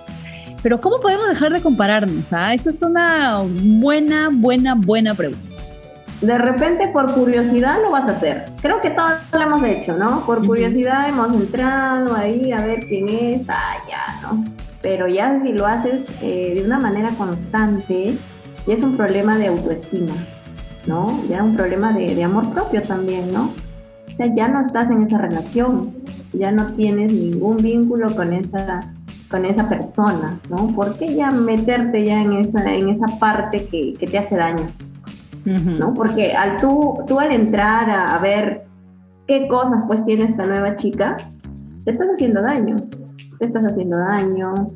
Pero 0.61 0.81
¿cómo 0.81 0.99
podemos 0.99 1.29
dejar 1.29 1.53
de 1.53 1.61
compararnos? 1.61 2.31
Ah? 2.31 2.53
Esa 2.53 2.69
es 2.69 2.81
una 2.81 3.43
buena, 3.43 4.29
buena, 4.31 4.75
buena 4.75 5.13
pregunta. 5.13 5.49
De 6.21 6.37
repente 6.37 6.89
por 6.89 7.13
curiosidad 7.13 7.77
lo 7.81 7.91
vas 7.91 8.09
a 8.09 8.11
hacer. 8.11 8.51
Creo 8.61 8.81
que 8.81 8.89
todos 8.89 9.13
lo 9.31 9.41
hemos 9.41 9.63
hecho, 9.63 9.95
¿no? 9.97 10.25
Por 10.25 10.45
curiosidad 10.45 11.07
hemos 11.07 11.33
entrado 11.33 12.13
ahí 12.13 12.51
a 12.51 12.65
ver 12.65 12.81
quién 12.87 13.07
es, 13.07 13.47
ah, 13.47 13.75
ya, 13.87 14.19
¿no? 14.21 14.43
Pero 14.81 15.07
ya 15.07 15.39
si 15.39 15.53
lo 15.53 15.65
haces 15.65 16.05
eh, 16.21 16.55
de 16.55 16.65
una 16.65 16.77
manera 16.77 17.09
constante, 17.17 18.17
ya 18.67 18.73
es 18.73 18.81
un 18.81 18.97
problema 18.97 19.37
de 19.37 19.47
autoestima, 19.47 20.13
¿no? 20.85 21.23
Ya 21.29 21.37
es 21.37 21.43
un 21.43 21.55
problema 21.55 21.93
de, 21.93 22.13
de 22.13 22.23
amor 22.23 22.53
propio 22.53 22.81
también, 22.81 23.31
¿no? 23.31 23.53
O 24.11 24.17
sea, 24.17 24.35
ya 24.35 24.49
no 24.49 24.61
estás 24.61 24.89
en 24.91 25.03
esa 25.03 25.19
relación, 25.19 25.93
ya 26.33 26.51
no 26.51 26.73
tienes 26.73 27.13
ningún 27.13 27.57
vínculo 27.57 28.13
con 28.13 28.33
esa 28.33 28.91
con 29.29 29.45
esa 29.45 29.69
persona, 29.69 30.39
¿no? 30.49 30.73
¿Por 30.75 30.97
qué 30.97 31.15
ya 31.15 31.31
meterte 31.31 32.03
ya 32.03 32.21
en 32.21 32.33
esa, 32.33 32.73
en 32.73 32.89
esa 32.89 33.19
parte 33.19 33.67
que, 33.67 33.93
que 33.93 34.07
te 34.07 34.17
hace 34.17 34.35
daño? 34.35 34.67
¿No? 35.45 35.93
Porque 35.95 36.33
al 36.33 36.57
tú, 36.57 36.99
tú 37.07 37.19
al 37.19 37.31
entrar 37.31 37.89
a, 37.89 38.17
ver 38.19 38.65
qué 39.25 39.47
cosas 39.47 39.83
pues 39.87 40.05
tiene 40.05 40.25
esta 40.25 40.45
nueva 40.45 40.75
chica, 40.75 41.17
te 41.85 41.91
estás 41.91 42.07
haciendo 42.13 42.41
daño, 42.41 42.77
te 43.39 43.45
estás 43.45 43.63
haciendo 43.63 43.97
daño. 43.97 44.67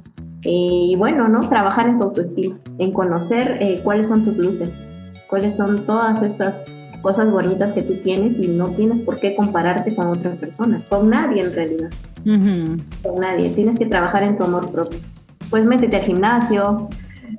Eh, 0.44 0.90
y 0.92 0.96
bueno, 0.96 1.28
¿no? 1.28 1.48
Trabajar 1.48 1.88
en 1.88 2.00
tu 2.00 2.06
autoestima, 2.06 2.58
en 2.80 2.92
conocer 2.92 3.58
eh, 3.60 3.82
cuáles 3.84 4.08
son 4.08 4.26
tus 4.26 4.36
luces, 4.36 4.74
cuáles 5.30 5.56
son 5.56 5.86
todas 5.86 6.24
estas 6.24 6.64
cosas 7.02 7.30
bonitas 7.30 7.74
que 7.74 7.84
tú 7.84 7.96
tienes 8.02 8.40
y 8.40 8.48
no 8.48 8.70
tienes 8.70 9.02
por 9.02 9.20
qué 9.20 9.36
compararte 9.36 9.94
con 9.94 10.08
otra 10.08 10.32
persona, 10.32 10.82
con 10.90 11.10
nadie 11.10 11.44
en 11.44 11.54
realidad. 11.54 11.90
Con 12.24 13.16
nadie. 13.20 13.50
Tienes 13.50 13.78
que 13.78 13.86
trabajar 13.86 14.24
en 14.24 14.38
tu 14.38 14.44
amor 14.44 14.72
propio. 14.72 15.00
Pues 15.50 15.66
métete 15.66 15.98
al 15.98 16.04
gimnasio, 16.04 16.90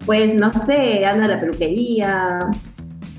pues 0.07 0.35
no 0.35 0.53
sé, 0.53 1.05
anda 1.05 1.25
a 1.25 1.29
la 1.29 1.41
peluquería, 1.41 2.51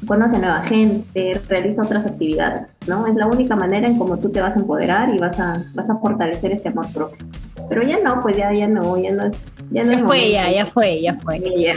conoce 0.06 0.36
a 0.36 0.40
nueva 0.40 0.64
gente, 0.64 1.42
realiza 1.48 1.82
otras 1.82 2.06
actividades, 2.06 2.70
¿no? 2.88 3.08
Es 3.08 3.16
la 3.16 3.28
única 3.28 3.56
manera 3.56 3.88
en 3.88 3.98
cómo 3.98 4.18
tú 4.18 4.30
te 4.30 4.42
vas 4.42 4.56
a 4.56 4.60
empoderar 4.60 5.14
y 5.14 5.18
vas 5.18 5.40
a, 5.40 5.64
vas 5.74 5.90
a 5.90 5.98
fortalecer 5.98 6.52
este 6.52 6.70
amor 6.70 6.92
propio. 6.94 7.26
Pero 7.68 7.84
ya 7.84 8.00
no, 8.00 8.22
pues 8.22 8.38
ya, 8.38 8.54
ya 8.54 8.68
no, 8.68 8.98
ya 8.98 9.12
no 9.12 9.26
es. 9.26 9.38
Ya, 9.72 9.84
no 9.84 10.06
fue, 10.06 10.32
ya, 10.32 10.52
ya 10.52 10.68
fue, 10.68 11.02
ya 11.02 11.16
fue. 11.16 11.40
Ya, 11.40 11.76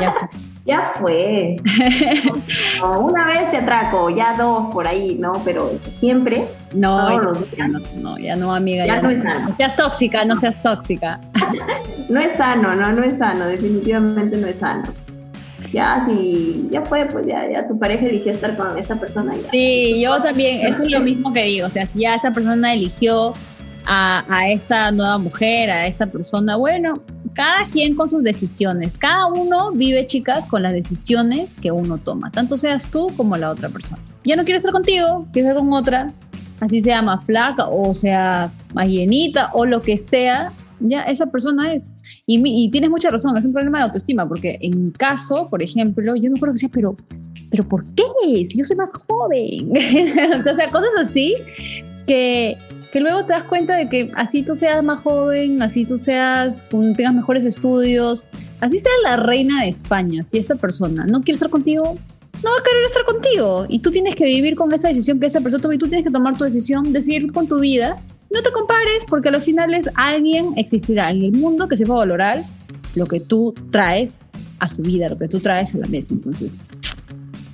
ya 0.00 0.12
fue. 0.12 0.28
Ya 0.66 0.82
fue. 0.82 1.56
una 3.00 3.26
vez 3.26 3.50
te 3.52 3.58
atraco, 3.58 4.10
ya 4.10 4.34
dos 4.34 4.72
por 4.72 4.88
ahí, 4.88 5.14
¿no? 5.14 5.32
Pero 5.44 5.78
siempre. 5.98 6.48
No, 6.74 7.20
no, 7.20 7.32
no, 7.96 8.18
ya 8.18 8.34
no, 8.34 8.52
amiga. 8.52 8.84
Ya, 8.84 9.00
no, 9.00 9.10
es 9.10 9.22
sano. 9.22 9.48
No 9.48 9.56
seas 9.56 9.76
tóxica, 9.76 10.24
no 10.24 10.34
seas 10.34 10.60
tóxica. 10.62 11.20
no 12.08 12.20
es 12.20 12.36
sano, 12.36 12.74
no, 12.74 12.92
no 12.92 13.04
es 13.04 13.16
sano, 13.18 13.46
definitivamente 13.46 14.36
no 14.36 14.48
es 14.48 14.58
sano 14.58 14.84
ya 15.72 16.02
si 16.06 16.68
ya 16.70 16.82
fue, 16.82 17.06
pues 17.06 17.26
ya, 17.26 17.48
ya 17.50 17.66
tu 17.66 17.78
pareja 17.78 18.06
eligió 18.06 18.32
estar 18.32 18.56
con 18.56 18.78
esa 18.78 18.96
persona. 18.96 19.34
Ya. 19.34 19.50
Sí, 19.50 20.00
yo 20.00 20.20
también, 20.22 20.66
eso 20.66 20.82
es 20.82 20.90
lo 20.90 21.00
mismo 21.00 21.32
que 21.32 21.44
digo, 21.44 21.66
o 21.66 21.70
sea, 21.70 21.86
si 21.86 22.00
ya 22.00 22.14
esa 22.14 22.30
persona 22.30 22.72
eligió 22.72 23.32
a, 23.86 24.24
a, 24.28 24.48
esta 24.48 24.90
nueva 24.90 25.18
mujer, 25.18 25.70
a 25.70 25.86
esta 25.86 26.06
persona, 26.06 26.56
bueno, 26.56 27.02
cada 27.36 27.66
quien 27.66 27.94
con 27.94 28.08
sus 28.08 28.22
decisiones, 28.22 28.96
cada 28.96 29.26
uno 29.26 29.70
vive, 29.70 30.06
chicas, 30.06 30.46
con 30.46 30.62
las 30.62 30.72
decisiones 30.72 31.54
que 31.60 31.70
uno 31.70 31.98
toma, 31.98 32.30
tanto 32.30 32.56
seas 32.56 32.90
tú 32.90 33.08
como 33.14 33.36
la 33.36 33.50
otra 33.50 33.68
persona. 33.68 34.00
Ya 34.24 34.36
no 34.36 34.44
quiero 34.44 34.56
estar 34.56 34.72
contigo, 34.72 35.28
quiero 35.34 35.50
estar 35.50 35.62
con 35.62 35.72
otra, 35.74 36.12
así 36.60 36.80
sea 36.80 37.02
más 37.02 37.26
flaca 37.26 37.68
o 37.68 37.94
sea 37.94 38.50
más 38.72 38.88
llenita 38.88 39.50
o 39.52 39.66
lo 39.66 39.82
que 39.82 39.98
sea, 39.98 40.50
ya 40.80 41.02
esa 41.02 41.26
persona 41.26 41.74
es. 41.74 41.94
Y, 42.26 42.70
tienes 42.70 42.88
mucha 42.88 43.10
razón, 43.10 43.36
es 43.36 43.44
un 43.44 43.52
problema 43.52 43.78
de 43.78 43.84
autoestima, 43.84 44.26
porque 44.26 44.58
en 44.62 44.84
mi 44.84 44.90
caso, 44.92 45.46
por 45.50 45.62
ejemplo, 45.62 46.16
yo 46.16 46.30
me 46.30 46.38
acuerdo 46.38 46.54
que 46.54 46.60
decía, 46.60 46.70
pero, 46.72 46.96
pero 47.50 47.68
¿por 47.68 47.84
qué? 47.94 48.46
Si 48.46 48.56
yo 48.56 48.64
soy 48.64 48.76
más 48.76 48.92
joven. 49.08 49.72
o 50.50 50.54
sea, 50.54 50.70
cosas 50.70 50.90
así 51.02 51.34
que, 52.06 52.56
que 52.96 53.00
luego 53.02 53.26
te 53.26 53.34
das 53.34 53.42
cuenta 53.42 53.76
de 53.76 53.90
que 53.90 54.08
así 54.14 54.42
tú 54.42 54.54
seas 54.54 54.82
más 54.82 55.02
joven, 55.02 55.60
así 55.60 55.84
tú 55.84 55.98
seas, 55.98 56.66
tengas 56.70 57.14
mejores 57.14 57.44
estudios, 57.44 58.24
así 58.60 58.78
sea 58.78 58.90
la 59.04 59.18
reina 59.18 59.64
de 59.64 59.68
España, 59.68 60.24
si 60.24 60.38
esta 60.38 60.54
persona 60.54 61.04
no 61.04 61.20
quiere 61.20 61.34
estar 61.34 61.50
contigo, 61.50 61.98
no 62.42 62.50
va 62.50 62.56
a 62.58 62.62
querer 62.62 62.84
estar 62.86 63.04
contigo. 63.04 63.66
Y 63.68 63.80
tú 63.80 63.90
tienes 63.90 64.14
que 64.14 64.24
vivir 64.24 64.56
con 64.56 64.72
esa 64.72 64.88
decisión 64.88 65.20
que 65.20 65.26
esa 65.26 65.42
persona 65.42 65.60
toma 65.60 65.74
y 65.74 65.78
tú 65.78 65.88
tienes 65.88 66.06
que 66.06 66.10
tomar 66.10 66.38
tu 66.38 66.44
decisión 66.44 66.90
de 66.90 67.02
seguir 67.02 67.30
con 67.34 67.46
tu 67.46 67.60
vida 67.60 68.02
no 68.30 68.42
te 68.42 68.50
compares 68.50 69.04
porque 69.06 69.28
al 69.28 69.42
final 69.42 69.74
es 69.74 69.90
alguien 69.94 70.54
existirá 70.56 71.10
en 71.10 71.22
el 71.22 71.32
mundo 71.32 71.68
que 71.68 71.76
sepa 71.76 71.96
valorar 71.96 72.44
lo 72.94 73.04
que 73.04 73.20
tú 73.20 73.54
traes 73.72 74.22
a 74.58 74.68
su 74.68 74.80
vida, 74.80 75.10
lo 75.10 75.18
que 75.18 75.28
tú 75.28 75.38
traes 75.38 75.74
a 75.74 75.78
la 75.78 75.86
mesa. 75.88 76.14
Entonces, 76.14 76.62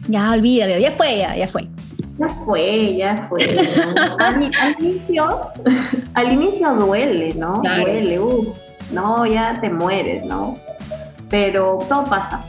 ya 0.09 0.30
olvídalo, 0.30 0.78
ya 0.78 0.93
fue, 0.93 1.18
ya, 1.18 1.36
ya 1.36 1.49
fue. 1.49 1.68
Ya 2.22 2.28
fue, 2.44 2.96
ya 2.96 3.26
fue. 3.28 3.58
al, 4.18 4.42
inicio, 4.78 5.50
al 6.14 6.32
inicio 6.32 6.74
duele, 6.74 7.34
¿no? 7.34 7.60
Duele, 7.62 8.20
uh, 8.20 8.54
no, 8.92 9.26
ya 9.26 9.60
te 9.60 9.68
mueres, 9.68 10.24
¿no? 10.24 10.56
Pero 11.28 11.78
todo 11.88 12.04
pasa. 12.04 12.44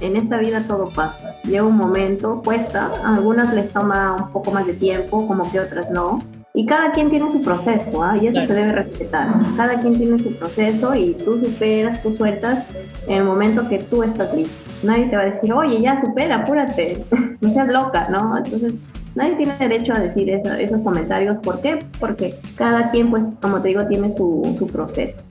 En 0.00 0.16
esta 0.16 0.38
vida 0.38 0.64
todo 0.68 0.88
pasa. 0.90 1.34
Llega 1.44 1.64
un 1.64 1.76
momento, 1.76 2.42
cuesta, 2.44 2.92
a 3.02 3.16
algunas 3.16 3.52
les 3.54 3.72
toma 3.72 4.14
un 4.14 4.32
poco 4.32 4.52
más 4.52 4.66
de 4.66 4.74
tiempo, 4.74 5.26
como 5.26 5.50
que 5.50 5.58
otras 5.60 5.90
no 5.90 6.20
y 6.56 6.64
cada 6.64 6.90
quien 6.92 7.10
tiene 7.10 7.30
su 7.30 7.42
proceso, 7.42 8.02
¿ah? 8.02 8.16
y 8.16 8.28
eso 8.28 8.42
se 8.42 8.54
debe 8.54 8.72
respetar. 8.72 9.28
Cada 9.58 9.78
quien 9.78 9.98
tiene 9.98 10.18
su 10.18 10.34
proceso 10.36 10.94
y 10.94 11.12
tú 11.12 11.38
superas, 11.38 12.02
tú 12.02 12.16
sueltas 12.16 12.64
en 13.06 13.18
el 13.18 13.24
momento 13.24 13.68
que 13.68 13.80
tú 13.80 14.02
estás 14.02 14.32
listo. 14.34 14.65
Nadie 14.82 15.06
te 15.06 15.16
va 15.16 15.22
a 15.22 15.26
decir, 15.26 15.52
oye, 15.52 15.80
ya 15.80 16.00
supera, 16.00 16.36
apúrate, 16.36 17.04
no 17.40 17.50
seas 17.50 17.68
loca, 17.68 18.08
¿no? 18.10 18.38
Entonces, 18.38 18.74
nadie 19.14 19.36
tiene 19.36 19.56
derecho 19.58 19.92
a 19.94 20.00
decir 20.00 20.28
esos 20.30 20.82
comentarios. 20.82 21.38
¿Por 21.38 21.60
qué? 21.60 21.84
Porque 21.98 22.38
cada 22.56 22.90
quien, 22.90 23.10
pues, 23.10 23.24
como 23.40 23.60
te 23.60 23.68
digo, 23.68 23.86
tiene 23.86 24.12
su, 24.12 24.54
su 24.58 24.66
proceso, 24.66 25.22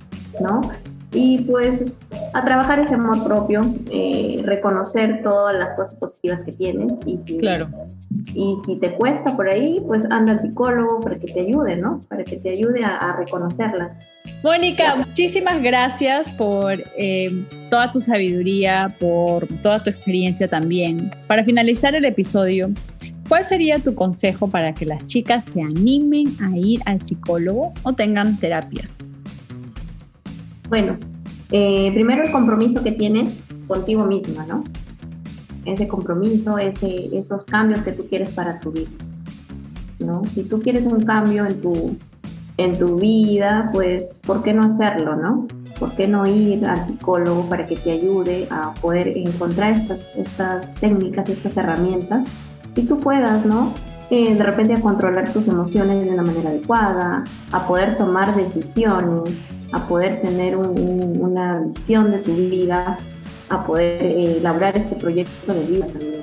¿no? 0.41 0.61
Y 1.11 1.41
pues 1.43 1.83
a 2.33 2.43
trabajar 2.43 2.79
ese 2.79 2.95
amor 2.95 3.23
propio, 3.23 3.61
eh, 3.91 4.41
reconocer 4.43 5.21
todas 5.23 5.55
las 5.55 5.73
cosas 5.73 5.95
positivas 5.95 6.43
que 6.43 6.51
tienes 6.51 6.93
y 7.05 7.17
si, 7.25 7.37
claro. 7.37 7.67
y 8.33 8.57
si 8.65 8.79
te 8.79 8.93
cuesta 8.95 9.35
por 9.35 9.49
ahí, 9.49 9.81
pues 9.87 10.03
anda 10.09 10.33
al 10.33 10.41
psicólogo 10.41 10.99
para 11.01 11.15
que 11.15 11.27
te 11.27 11.41
ayude, 11.41 11.77
¿no? 11.77 12.01
Para 12.09 12.23
que 12.23 12.37
te 12.37 12.49
ayude 12.49 12.83
a, 12.83 13.15
reconocerlas. 13.15 13.97
Mónica, 14.43 14.95
muchísimas 14.95 15.61
gracias 15.61 16.31
por 16.31 16.73
eh, 16.97 17.45
toda 17.69 17.91
tu 17.91 18.01
sabiduría, 18.01 18.93
por 18.99 19.47
toda 19.61 19.81
tu 19.81 19.89
experiencia 19.89 20.47
también. 20.47 21.09
Para 21.27 21.45
finalizar 21.45 21.95
el 21.95 22.05
episodio, 22.05 22.69
¿cuál 23.29 23.45
sería 23.45 23.79
tu 23.79 23.95
consejo 23.95 24.49
para 24.49 24.73
que 24.73 24.85
las 24.85 25.05
chicas 25.05 25.45
se 25.45 25.61
animen 25.61 26.35
a 26.41 26.55
ir 26.57 26.81
al 26.85 27.01
psicólogo 27.01 27.73
o 27.83 27.93
tengan 27.93 28.37
terapias? 28.37 28.97
Bueno, 30.70 30.97
eh, 31.51 31.91
primero 31.93 32.24
el 32.24 32.32
compromiso 32.32 32.84
que 32.84 32.91
tienes 32.91 33.38
contigo 33.68 34.05
misma, 34.05 34.45
¿no? 34.45 34.63
Ese 35.63 35.88
compromiso, 35.88 36.57
ese, 36.57 37.18
esos 37.18 37.45
cambios 37.45 37.82
que 37.82 37.91
tú 37.91 38.07
quieres 38.07 38.34
para 38.34 38.59
tu 38.59 38.72
vida, 38.72 38.89
¿no? 39.99 40.24
Si 40.34 40.43
tú 40.43 40.61
quieres 40.61 40.86
un 40.86 41.03
cambio 41.05 41.45
en 41.45 41.61
tu, 41.61 41.97
en 42.57 42.78
tu 42.78 42.97
vida, 42.97 43.70
pues, 43.74 44.20
¿por 44.26 44.43
qué 44.43 44.53
no 44.53 44.63
hacerlo, 44.63 45.16
no? 45.16 45.47
¿Por 45.80 45.95
qué 45.95 46.07
no 46.07 46.26
ir 46.26 46.66
al 46.66 46.84
psicólogo 46.86 47.47
para 47.49 47.66
que 47.66 47.76
te 47.76 47.91
ayude 47.91 48.47
a 48.49 48.74
poder 48.76 49.09
encontrar 49.09 49.74
estas, 49.74 50.01
estas 50.16 50.74
técnicas, 50.76 51.30
estas 51.30 51.57
herramientas 51.57 52.26
y 52.76 52.84
tú 52.84 52.97
puedas, 52.97 53.45
¿no? 53.45 53.74
Eh, 54.11 54.35
de 54.35 54.43
repente 54.43 54.73
a 54.73 54.81
controlar 54.81 55.33
tus 55.33 55.47
emociones 55.47 56.03
de 56.03 56.11
una 56.11 56.21
manera 56.21 56.49
adecuada, 56.49 57.23
a 57.51 57.67
poder 57.67 57.97
tomar 57.97 58.35
decisiones, 58.35 59.33
a 59.71 59.87
poder 59.87 60.21
tener 60.21 60.55
una 60.55 61.61
visión 61.75 62.11
de 62.11 62.19
tu 62.19 62.33
vida, 62.35 62.99
a 63.49 63.65
poder 63.65 64.03
eh, 64.03 64.37
elaborar 64.37 64.77
este 64.77 64.95
proyecto 64.95 65.53
de 65.53 65.63
vida 65.65 65.87
también. 65.87 66.21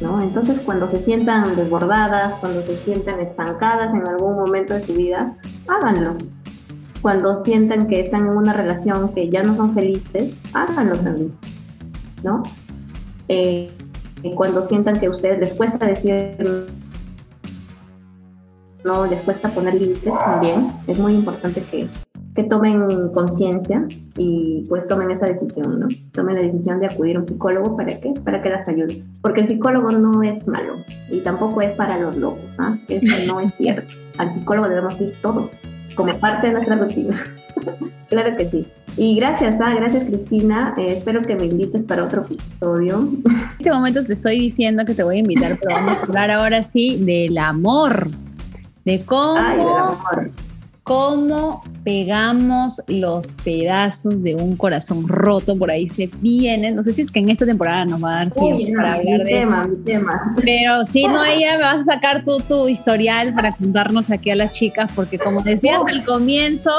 ¿no? 0.00 0.20
Entonces, 0.20 0.60
cuando 0.60 0.88
se 0.88 1.00
sientan 1.00 1.56
desbordadas, 1.56 2.34
cuando 2.40 2.60
se 2.62 2.76
sientan 2.76 3.20
estancadas 3.20 3.94
en 3.94 4.06
algún 4.06 4.36
momento 4.36 4.74
de 4.74 4.82
su 4.82 4.92
vida, 4.92 5.34
háganlo. 5.66 6.16
Cuando 7.00 7.36
sientan 7.38 7.86
que 7.86 8.00
están 8.00 8.22
en 8.22 8.36
una 8.36 8.52
relación 8.52 9.14
que 9.14 9.30
ya 9.30 9.42
no 9.42 9.56
son 9.56 9.72
felices, 9.72 10.34
háganlo 10.52 10.98
también. 10.98 11.32
¿no? 12.22 12.42
Eh, 13.28 13.70
cuando 14.34 14.62
sientan 14.62 14.98
que 14.98 15.06
a 15.06 15.10
ustedes 15.10 15.38
les 15.38 15.54
cuesta 15.54 15.86
decir 15.86 16.36
no, 18.84 19.06
les 19.06 19.22
cuesta 19.22 19.48
poner 19.48 19.74
límites 19.74 20.12
también, 20.12 20.72
es 20.86 20.98
muy 20.98 21.14
importante 21.14 21.62
que, 21.62 21.88
que 22.34 22.44
tomen 22.44 23.08
conciencia 23.14 23.86
y 24.16 24.64
pues 24.68 24.86
tomen 24.86 25.10
esa 25.10 25.26
decisión, 25.26 25.80
¿no? 25.80 25.88
Tomen 26.12 26.36
la 26.36 26.42
decisión 26.42 26.80
de 26.80 26.86
acudir 26.86 27.16
a 27.16 27.20
un 27.20 27.26
psicólogo, 27.26 27.76
¿para 27.76 27.98
qué? 27.98 28.12
Para 28.24 28.42
que 28.42 28.50
las 28.50 28.68
ayude. 28.68 29.02
Porque 29.22 29.40
el 29.40 29.48
psicólogo 29.48 29.90
no 29.92 30.22
es 30.22 30.46
malo 30.46 30.74
y 31.10 31.20
tampoco 31.20 31.62
es 31.62 31.70
para 31.72 31.98
los 31.98 32.16
locos, 32.16 32.44
¿ah? 32.58 32.76
Eso 32.88 33.12
no 33.26 33.40
es 33.40 33.54
cierto. 33.54 33.92
Al 34.18 34.34
psicólogo 34.34 34.68
debemos 34.68 35.00
ir 35.00 35.14
todos, 35.22 35.50
como 35.94 36.14
parte 36.18 36.48
de 36.48 36.52
nuestra 36.52 36.76
rutina. 36.76 37.24
claro 38.08 38.36
que 38.36 38.50
sí. 38.50 38.66
Y 38.96 39.16
gracias, 39.16 39.60
¿ah? 39.60 39.74
gracias 39.74 40.04
Cristina. 40.04 40.74
Eh, 40.76 40.98
espero 40.98 41.22
que 41.22 41.34
me 41.36 41.46
invites 41.46 41.82
para 41.84 42.04
otro 42.04 42.22
episodio. 42.22 43.08
En 43.24 43.50
este 43.58 43.72
momento 43.72 44.04
te 44.04 44.12
estoy 44.12 44.38
diciendo 44.38 44.84
que 44.84 44.94
te 44.94 45.02
voy 45.02 45.16
a 45.16 45.18
invitar, 45.20 45.58
pero 45.60 45.74
vamos 45.74 45.94
a 45.94 46.02
hablar 46.02 46.30
ahora 46.30 46.62
sí 46.62 46.98
del 47.04 47.38
amor. 47.38 48.04
De 48.84 49.04
cómo... 49.04 49.36
Ay, 49.38 49.58
cómo 50.84 51.62
pegamos 51.82 52.80
los 52.88 53.34
pedazos 53.36 54.22
de 54.22 54.34
un 54.34 54.54
corazón 54.54 55.08
roto, 55.08 55.56
por 55.58 55.70
ahí 55.70 55.88
se 55.88 56.10
vienen, 56.20 56.76
no 56.76 56.84
sé 56.84 56.92
si 56.92 57.02
es 57.02 57.10
que 57.10 57.20
en 57.20 57.30
esta 57.30 57.46
temporada 57.46 57.86
nos 57.86 58.04
va 58.04 58.10
a 58.10 58.14
dar 58.16 58.30
tiempo 58.32 58.76
para 58.76 58.94
hablar 58.94 59.24
de 59.24 59.24
tema, 59.24 59.66
Mi 59.66 59.76
tema. 59.76 60.34
Pero 60.42 60.84
si 60.84 61.06
no, 61.08 61.24
ya 61.24 61.56
me 61.56 61.64
vas 61.64 61.80
a 61.80 61.94
sacar 61.94 62.22
tu 62.46 62.68
historial 62.68 63.34
para 63.34 63.56
contarnos 63.56 64.10
aquí 64.10 64.30
a 64.30 64.36
las 64.36 64.52
chicas, 64.52 64.92
porque 64.94 65.18
como 65.18 65.40
decías 65.40 65.80
al 65.88 66.04
comienzo, 66.04 66.70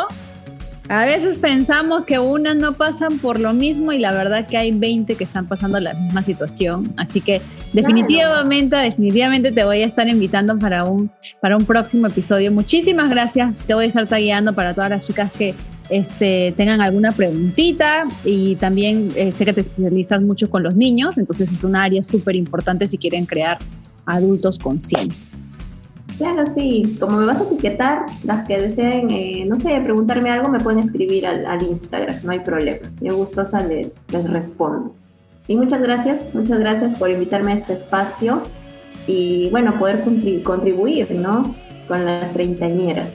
A 0.88 1.06
veces 1.06 1.40
pensamos 1.40 2.06
que 2.06 2.20
unas 2.20 2.56
no 2.56 2.74
pasan 2.74 3.18
por 3.18 3.40
lo 3.40 3.54
mismo 3.54 3.92
y 3.92 3.98
la 3.98 4.14
verdad 4.14 4.48
que 4.48 4.58
hay 4.58 4.72
20 4.72 5.16
que 5.16 5.24
están 5.24 5.48
pasando 5.48 5.80
la 5.80 5.96
misma 5.96 6.22
situación. 6.22 6.94
Así 6.98 7.22
que 7.22 7.42
definitivamente, 7.74 8.76
definitivamente 8.76 9.52
te 9.52 9.64
voy 9.64 9.82
a 9.82 9.86
estar 9.86 10.08
invitando 10.08 10.60
para 10.60 10.84
un, 10.84 11.10
para 11.42 11.58
un 11.58 11.66
próximo 11.66 12.06
episodio. 12.08 12.52
Muchísimas 12.52 13.10
gracias. 13.10 13.58
Te 13.66 13.74
voy 13.74 13.86
a 13.86 13.88
estar 13.88 14.08
tagueando 14.08 14.54
para 14.54 14.76
todas 14.76 14.92
las 14.92 15.08
chicas 15.08 15.32
que 15.32 15.56
este, 15.90 16.54
tengan 16.56 16.82
alguna 16.82 17.12
preguntita 17.12 18.08
y 18.24 18.56
también 18.56 19.12
eh, 19.16 19.34
sé 19.36 19.46
que 19.46 19.54
te 19.54 19.62
especializas 19.62 20.22
mucho 20.22 20.50
con 20.50 20.64
los 20.64 20.76
niños, 20.76 21.18
entonces 21.18 21.52
es 21.52 21.64
un 21.64 21.76
área 21.76 22.02
súper 22.02 22.36
importante 22.36 22.88
si 22.88 22.98
quieren 22.98 23.26
crear 23.26 23.60
adultos 24.06 24.58
conscientes. 24.58 25.45
Claro, 26.18 26.46
sí. 26.54 26.98
Como 27.00 27.18
me 27.18 27.26
vas 27.26 27.42
a 27.42 27.44
etiquetar, 27.44 28.06
las 28.24 28.48
que 28.48 28.60
deseen, 28.60 29.10
eh, 29.12 29.46
no 29.48 29.58
sé, 29.58 29.80
preguntarme 29.82 30.30
algo, 30.30 30.48
me 30.48 30.60
pueden 30.60 30.80
escribir 30.80 31.26
al, 31.26 31.62
Instagram, 31.62 32.20
no 32.24 32.32
hay 32.32 32.40
problema. 32.40 32.90
Yo 33.02 33.16
gustosa 33.18 33.66
les, 33.66 33.88
les 34.12 34.30
respondo. 34.30 34.96
Y 35.48 35.56
muchas 35.56 35.82
gracias, 35.82 36.34
muchas 36.34 36.60
gracias 36.60 36.98
por 36.98 37.10
invitarme 37.10 37.54
a 37.54 37.56
este 37.56 37.74
espacio 37.74 38.42
y, 39.08 39.50
bueno, 39.52 39.78
poder 39.78 40.04
contribuir, 40.44 41.12
¿no? 41.12 41.56
Con 41.88 42.06
las 42.06 42.32
treintañeras. 42.34 43.10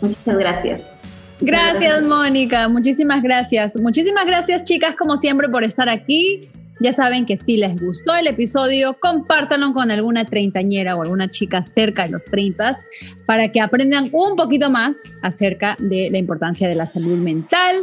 Muchas 0.00 0.36
gracias. 0.36 0.82
Gracias, 1.40 2.04
Mónica. 2.04 2.68
Muchísimas 2.68 3.22
gracias. 3.22 3.76
Muchísimas 3.76 4.26
gracias, 4.26 4.64
chicas, 4.64 4.96
como 4.96 5.16
siempre, 5.16 5.48
por 5.48 5.62
estar 5.62 5.88
aquí. 5.88 6.48
Ya 6.80 6.92
saben 6.92 7.24
que 7.24 7.36
si 7.36 7.56
les 7.56 7.80
gustó 7.80 8.14
el 8.16 8.26
episodio, 8.26 8.98
compártanlo 8.98 9.72
con 9.72 9.90
alguna 9.90 10.24
treintañera 10.24 10.96
o 10.96 11.02
alguna 11.02 11.28
chica 11.28 11.62
cerca 11.62 12.04
de 12.04 12.10
los 12.10 12.24
treintas 12.24 12.82
para 13.26 13.52
que 13.52 13.60
aprendan 13.60 14.08
un 14.12 14.34
poquito 14.34 14.70
más 14.70 15.02
acerca 15.22 15.76
de 15.78 16.10
la 16.10 16.18
importancia 16.18 16.68
de 16.68 16.74
la 16.74 16.86
salud 16.86 17.16
mental. 17.18 17.76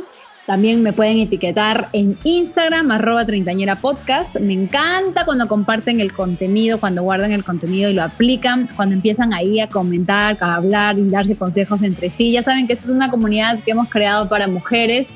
También 0.46 0.84
me 0.84 0.92
pueden 0.92 1.20
etiquetar 1.20 1.88
en 1.94 2.18
Instagram, 2.24 2.92
arroba 2.92 3.26
treintañera 3.26 3.76
podcast. 3.78 4.38
Me 4.40 4.54
encanta 4.54 5.24
cuando 5.24 5.48
comparten 5.48 6.02
el 6.02 6.12
contenido, 6.12 6.80
cuando 6.80 7.04
guardan 7.04 7.32
el 7.32 7.46
contenido 7.46 7.90
y 7.90 7.94
lo 7.94 8.04
aplican, 8.04 8.68
cuando 8.76 8.96
empiezan 8.96 9.34
ahí 9.34 9.62
a 9.62 9.70
comentar, 9.70 10.38
a 10.42 10.56
hablar 10.56 10.98
y 10.98 11.10
darse 11.10 11.38
consejos 11.38 11.84
entre 11.84 12.10
sí. 12.10 12.34
Ya 12.34 12.44
saben 12.44 12.68
que 12.68 12.74
esta 12.74 12.86
es 12.86 12.92
una 12.92 13.10
comunidad 13.10 13.60
que 13.64 13.72
hemos 13.72 13.90
creado 13.90 14.28
para 14.28 14.48
mujeres, 14.48 15.14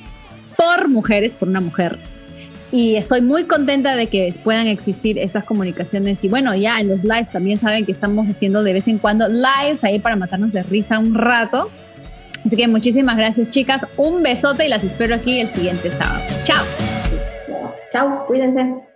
por 0.56 0.88
mujeres, 0.88 1.36
por 1.36 1.50
una 1.50 1.60
mujer 1.60 2.00
y 2.72 2.96
estoy 2.96 3.22
muy 3.22 3.46
contenta 3.46 3.96
de 3.96 4.08
que 4.08 4.34
puedan 4.44 4.68
existir 4.68 5.18
estas 5.18 5.44
comunicaciones 5.44 6.24
y 6.24 6.30
bueno, 6.30 6.56
ya 6.56 6.80
en 6.80 6.90
los 6.90 7.04
lives 7.04 7.32
también 7.32 7.58
saben 7.58 7.86
que 7.86 7.92
estamos 7.92 8.28
haciendo 8.28 8.64
de 8.64 8.74
vez 8.74 8.88
en 8.88 8.98
cuando 8.98 9.28
lives 9.28 9.84
ahí 9.84 10.00
para 10.00 10.16
matarnos 10.16 10.52
de 10.52 10.64
risa 10.64 11.00
un 11.00 11.14
rato. 11.14 11.70
Así 12.46 12.56
que 12.56 12.68
muchísimas 12.68 13.18
gracias 13.18 13.50
chicas, 13.50 13.86
un 13.98 14.22
besote 14.22 14.66
y 14.66 14.70
las 14.70 14.84
espero 14.84 15.16
aquí 15.16 15.40
el 15.40 15.50
siguiente 15.50 15.92
sábado. 15.92 16.22
Chao. 16.44 16.64
Chao, 17.92 18.26
cuídense. 18.28 18.95